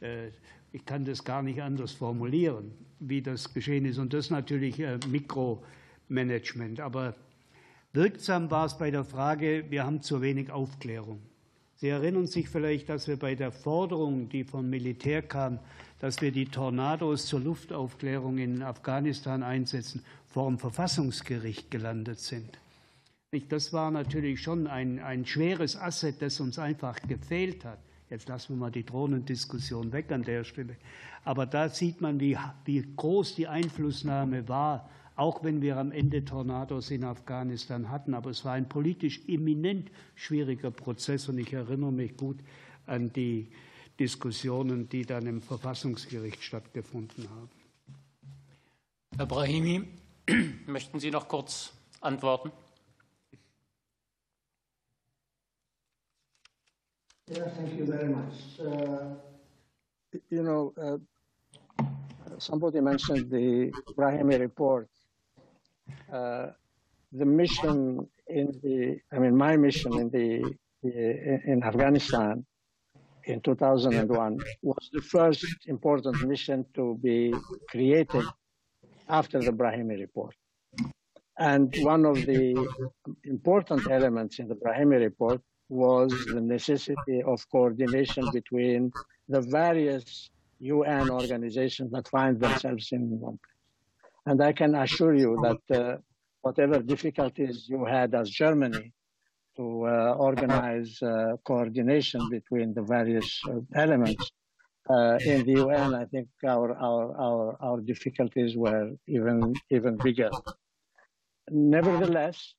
[0.00, 0.28] Äh,
[0.72, 3.98] ich kann das gar nicht anders formulieren, wie das geschehen ist.
[3.98, 6.80] Und das natürlich äh, Mikromanagement.
[6.80, 7.14] Aber
[7.92, 11.20] wirksam war es bei der Frage, wir haben zu wenig Aufklärung.
[11.76, 15.58] Sie erinnern sich vielleicht, dass wir bei der Forderung, die vom Militär kam,
[16.00, 22.58] dass wir die Tornados zur Luftaufklärung in Afghanistan einsetzen, vor dem Verfassungsgericht gelandet sind.
[23.50, 27.78] Das war natürlich schon ein, ein schweres Asset, das uns einfach gefehlt hat.
[28.08, 30.76] Jetzt lassen wir mal die Drohnendiskussion weg an der Stelle.
[31.24, 36.24] Aber da sieht man, wie, wie groß die Einflussnahme war auch wenn wir am Ende
[36.24, 38.14] Tornados in Afghanistan hatten.
[38.14, 42.38] Aber es war ein politisch eminent schwieriger Prozess und ich erinnere mich gut
[42.86, 43.48] an die
[43.98, 47.50] Diskussionen, die dann im Verfassungsgericht stattgefunden haben.
[49.16, 49.88] Herr Brahimi,
[50.66, 51.72] möchten Sie noch kurz
[52.02, 52.52] antworten?
[57.28, 58.60] Yeah, thank you very much.
[58.60, 59.16] Uh,
[60.30, 60.98] you know, uh,
[62.38, 64.88] somebody mentioned the Brahimi report.
[66.12, 66.46] Uh,
[67.12, 70.54] the mission in the, I mean, my mission in the,
[71.52, 72.44] in Afghanistan
[73.24, 77.34] in 2001 was the first important mission to be
[77.70, 78.24] created
[79.08, 80.34] after the Brahimi report.
[81.38, 82.54] And one of the
[83.24, 88.92] important elements in the Brahimi report was the necessity of coordination between
[89.28, 90.30] the various
[90.60, 93.55] UN organizations that find themselves in one place.
[94.26, 95.96] And I can assure you that uh,
[96.42, 98.92] whatever difficulties you had as Germany
[99.56, 104.30] to uh, organize uh, coordination between the various uh, elements
[104.90, 110.30] uh, in the UN, I think our, our, our, our difficulties were even, even bigger.
[111.50, 112.54] Nevertheless,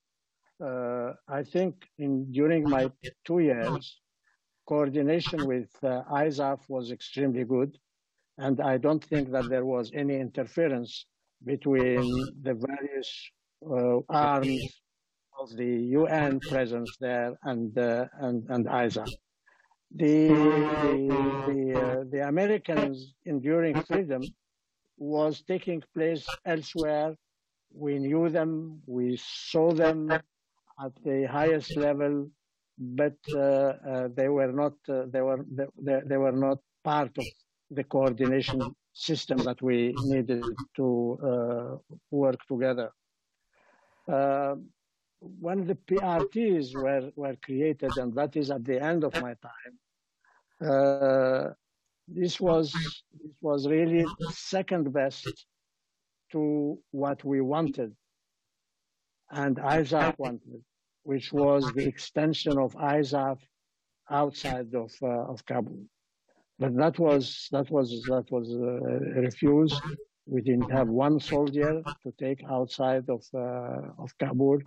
[0.63, 2.89] uh, I think in, during my
[3.25, 3.99] two years,
[4.67, 7.77] coordination with ISAF was extremely good.
[8.37, 11.05] And I don't think that there was any interference
[11.45, 12.01] between
[12.41, 13.09] the various
[13.69, 14.81] uh, arms
[15.39, 19.05] of the UN presence there and uh, and, and ISA.
[19.91, 20.27] the
[20.83, 20.97] the
[21.47, 24.23] the, uh, the Americans' enduring freedom
[24.97, 27.15] was taking place elsewhere.
[27.73, 32.29] We knew them, we saw them at the highest level,
[32.77, 37.25] but uh, uh, they were not uh, they were they, they were not part of
[37.71, 38.61] the coordination
[38.97, 40.43] system that we needed
[40.75, 42.89] to uh, work together.
[44.11, 44.55] Uh,
[45.19, 49.73] when the PRTs were, were created, and that is at the end of my time,
[50.69, 51.49] uh,
[52.07, 55.45] this was this was really second best
[56.31, 57.93] to what we wanted,
[59.31, 60.63] and ISAF wanted,
[61.03, 63.37] which was the extension of ISAF
[64.09, 65.83] outside of uh, of Kabul.
[66.59, 69.81] But that was that was that was uh, refused.
[70.25, 74.59] We didn't have one soldier to take outside of uh, of Kabul,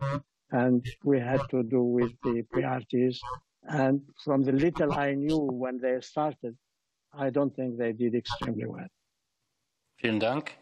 [0.53, 3.19] and we had to do with the PRTs.
[3.69, 6.57] And from the little I knew when they started,
[7.12, 8.89] I don't think they did extremely well.
[10.01, 10.57] Vielen Dank.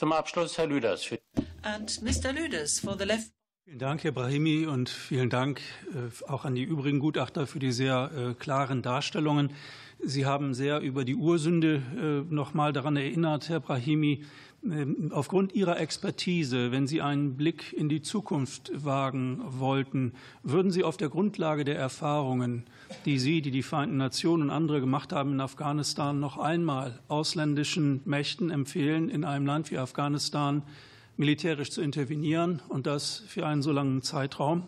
[0.00, 1.16] Zum Abschluss Herr Lüders.
[1.62, 2.32] And Mr.
[2.34, 3.30] Lüders for the left.
[3.64, 5.60] Vielen Dank, Herr Brahimi, und vielen Dank
[5.94, 9.52] äh, auch an die übrigen Gutachter für die sehr äh, klaren Darstellungen.
[10.00, 14.24] Sie haben sehr über die Ursünde äh, noch mal daran erinnert, Herr Brahimi.
[14.64, 20.82] Ähm, aufgrund Ihrer Expertise, wenn Sie einen Blick in die Zukunft wagen wollten, würden Sie
[20.82, 22.64] auf der Grundlage der Erfahrungen,
[23.04, 28.00] die Sie, die die Vereinten Nationen und andere gemacht haben in Afghanistan, noch einmal ausländischen
[28.06, 30.62] Mächten empfehlen, in einem Land wie Afghanistan
[31.16, 34.66] militärisch zu intervenieren und das für einen so langen Zeitraum?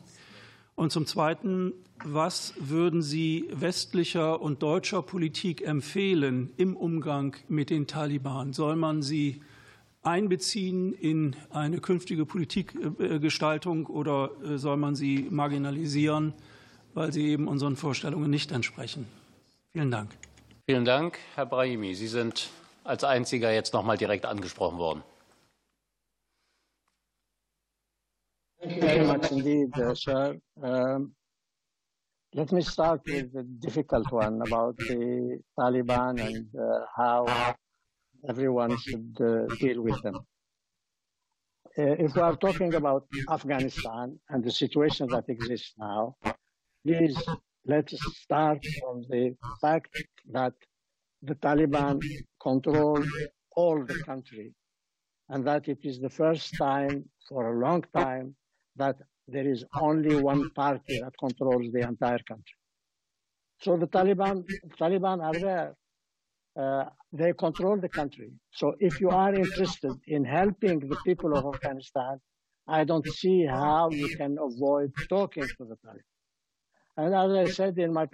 [0.75, 1.73] Und zum Zweiten,
[2.05, 8.53] was würden Sie westlicher und deutscher Politik empfehlen im Umgang mit den Taliban?
[8.53, 9.41] Soll man sie
[10.03, 16.35] einbeziehen in eine künftige Politikgestaltung oder äh, soll man sie marginalisieren,
[16.93, 19.07] weil sie eben unseren Vorstellungen nicht entsprechen?
[19.73, 20.11] Vielen Dank.
[20.67, 21.95] Vielen Dank, Herr Brahimi.
[21.95, 22.51] Sie sind
[22.85, 25.03] als einziger jetzt noch mal direkt angesprochen worden.
[28.65, 30.37] Thank you very much indeed, uh, sir.
[30.63, 31.13] Um,
[32.33, 37.55] let me start with the difficult one about the Taliban and uh, how
[38.27, 40.15] everyone should uh, deal with them.
[41.77, 46.17] Uh, if we are talking about Afghanistan and the situation that exists now,
[46.87, 47.23] please
[47.67, 49.95] let us start from the fact
[50.33, 50.55] that
[51.21, 52.01] the Taliban
[52.41, 53.05] control
[53.57, 54.55] all the country
[55.29, 58.35] and that it is the first time for a long time
[58.77, 58.97] that
[59.29, 62.59] there is only one party that controls the entire country.
[63.63, 64.45] So the Taliban,
[64.79, 65.75] Taliban are there
[66.57, 68.31] uh, they control the country.
[68.53, 72.21] So if you are interested in helping the people of Afghanistan,
[72.69, 76.13] I don't see how you can avoid talking to the Taliban.
[76.97, 78.07] And as I said in my,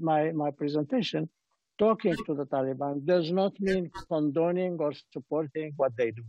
[0.00, 1.30] my, my presentation,
[1.78, 6.24] talking to the Taliban does not mean condoning or supporting what they do.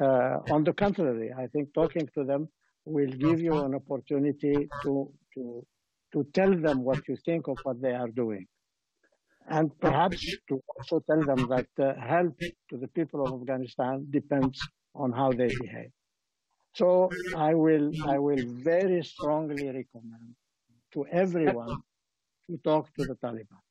[0.00, 2.48] Uh, on the contrary, I think talking to them
[2.86, 5.66] will give you an opportunity to, to,
[6.12, 8.46] to tell them what you think of what they are doing
[9.48, 12.36] and perhaps to also tell them that uh, help
[12.70, 14.58] to the people of Afghanistan depends
[14.94, 15.90] on how they behave.
[16.74, 20.34] So I will, I will very strongly recommend
[20.92, 21.78] to everyone
[22.50, 23.62] to talk to the Taliban.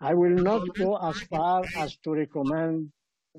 [0.00, 2.92] I will not go as far as to recommend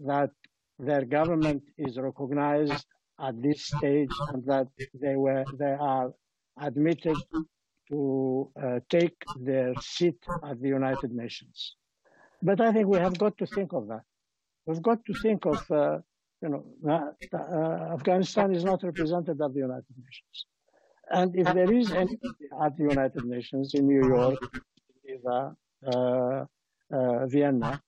[0.06, 0.32] that
[0.78, 2.86] their government is recognized
[3.22, 6.12] at this stage and that they were they are
[6.60, 7.18] admitted
[7.90, 11.76] to uh, take their seat at the United Nations.
[12.42, 14.04] But I think we have got to think of that.
[14.66, 15.98] We've got to think of, uh,
[16.42, 20.46] you know, uh, Afghanistan is not represented at the United Nations.
[21.12, 22.18] And if there is any
[22.62, 24.40] at the United Nations in New York,
[25.04, 25.56] Geneva,
[25.88, 26.46] uh,
[26.94, 27.82] uh, Vienna,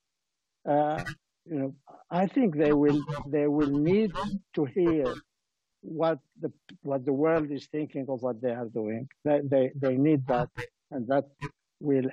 [0.68, 1.04] uh,
[1.52, 1.76] you know,
[2.10, 4.12] I think they will they will need
[4.56, 5.14] to hear
[5.82, 6.52] what the
[6.82, 9.10] what the world is thinking of what they are doing.
[9.26, 10.50] They they, they need that,
[10.92, 11.26] and that
[11.82, 12.10] will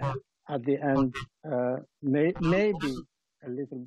[0.48, 1.14] at the end
[1.50, 2.92] uh, may, maybe
[3.46, 3.86] a little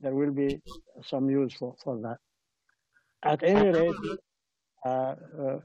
[0.00, 0.60] there will be
[1.04, 2.18] some use for, for that.
[3.22, 3.94] At any rate,
[4.86, 5.58] uh, uh,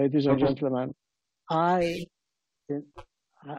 [0.00, 0.94] ladies and gentlemen,
[1.50, 2.04] I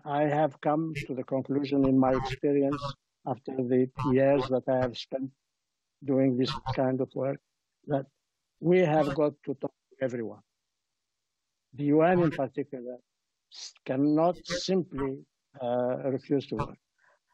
[0.05, 2.83] I have come to the conclusion in my experience
[3.27, 5.29] after the years that I have spent
[6.03, 7.39] doing this kind of work
[7.87, 8.05] that
[8.59, 10.43] we have got to talk to everyone.
[11.73, 12.97] The UN in particular
[13.85, 15.19] cannot simply
[15.61, 16.77] uh, refuse to work.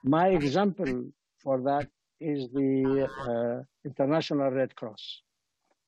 [0.03, 1.11] My example
[1.41, 1.87] for that
[2.19, 5.21] is the uh, International Red Cross.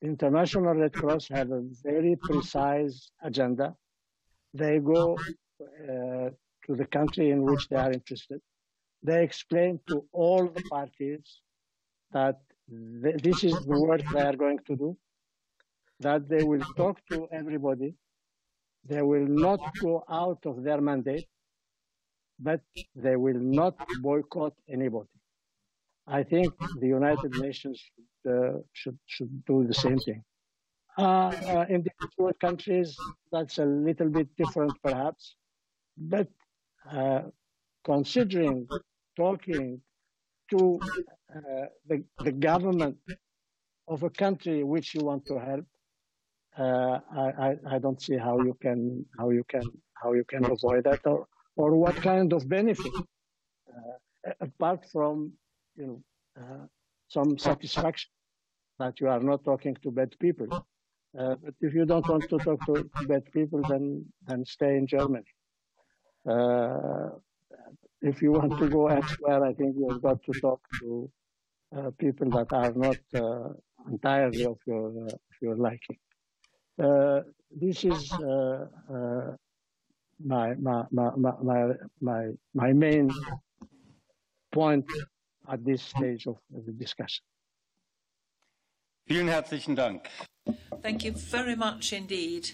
[0.00, 3.74] The International Red Cross have a very precise agenda.
[4.52, 5.16] They go
[5.60, 6.30] uh,
[6.66, 8.40] to the country in which they are interested.
[9.06, 11.26] They explain to all the parties
[12.12, 12.36] that
[13.02, 14.90] th- this is the work they are going to do,
[16.00, 17.96] that they will talk to everybody,
[18.84, 21.28] they will not go out of their mandate,
[22.38, 22.60] but
[22.94, 25.08] they will not boycott anybody.
[26.06, 30.24] I think the United Nations should, uh, should, should do the same thing.
[30.98, 31.02] Uh,
[31.54, 32.96] uh, individual countries,
[33.32, 35.36] that's a little bit different perhaps,
[35.96, 36.28] but
[36.90, 37.22] uh,
[37.84, 38.68] considering
[39.16, 39.82] talking
[40.50, 40.80] to
[41.34, 42.98] uh, the, the government
[43.88, 45.66] of a country which you want to help,
[46.58, 49.62] uh, I, I, I don't see how you can how you can
[49.94, 51.26] how you can avoid that or
[51.56, 52.92] or what kind of benefit
[53.72, 55.32] uh, apart from
[55.76, 56.02] you know
[56.42, 56.66] uh,
[57.08, 58.10] some satisfaction
[58.78, 60.48] that you are not talking to bad people.
[61.18, 64.86] Uh, but if you don't want to talk to bad people, then then stay in
[64.86, 65.32] Germany.
[68.02, 71.10] If you want to go elsewhere, I think you've got to talk to
[71.76, 73.52] uh, people that are not uh,
[73.90, 75.98] entirely of your uh, of your liking.
[76.78, 79.36] Uh, this is uh, uh,
[80.24, 83.10] my, my, my, my, my, my main
[84.52, 84.84] point
[85.48, 87.24] at this stage of the discussion.
[89.08, 90.08] Vielen herzlichen Dank.
[90.82, 92.50] Thank you very much indeed.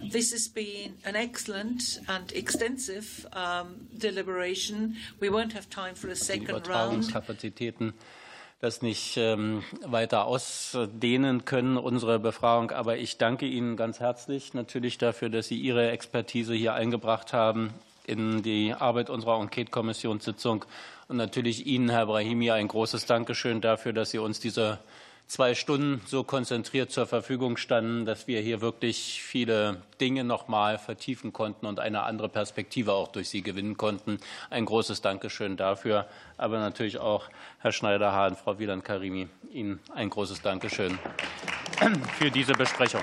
[0.00, 4.96] This has been an excellent and extensive um, deliberation.
[5.20, 7.12] We won't have time for a second round.
[8.58, 12.70] Das nicht ähm, weiter ausdehnen können, unsere Befragung.
[12.70, 17.74] Aber ich danke Ihnen ganz herzlich natürlich dafür, dass Sie Ihre Expertise hier eingebracht haben
[18.06, 20.64] in die Arbeit unserer Enquete-Kommissionssitzung.
[21.08, 24.78] Und natürlich Ihnen, Herr Brahimi, ein großes Dankeschön dafür, dass Sie uns diese
[25.26, 30.78] zwei Stunden so konzentriert zur Verfügung standen, dass wir hier wirklich viele Dinge noch mal
[30.78, 34.18] vertiefen konnten und eine andere Perspektive auch durch Sie gewinnen konnten.
[34.50, 36.06] Ein großes Dankeschön dafür.
[36.36, 37.28] Aber natürlich auch
[37.58, 40.98] Herr Schneider-Hahn, Frau Wieland-Karimi, Ihnen ein großes Dankeschön
[42.18, 43.02] für diese Besprechung.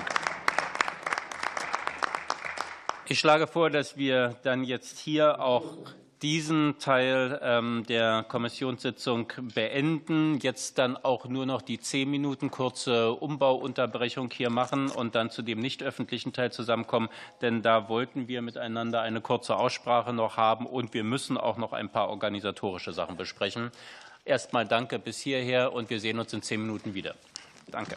[3.06, 5.76] Ich schlage vor, dass wir dann jetzt hier auch
[6.24, 13.12] diesen Teil ähm, der Kommissionssitzung beenden, jetzt dann auch nur noch die zehn Minuten kurze
[13.12, 17.10] Umbauunterbrechung hier machen und dann zu dem nicht öffentlichen Teil zusammenkommen,
[17.42, 21.74] denn da wollten wir miteinander eine kurze Aussprache noch haben und wir müssen auch noch
[21.74, 23.70] ein paar organisatorische Sachen besprechen.
[24.24, 27.16] Erstmal danke bis hierher und wir sehen uns in zehn Minuten wieder.
[27.70, 27.96] Danke.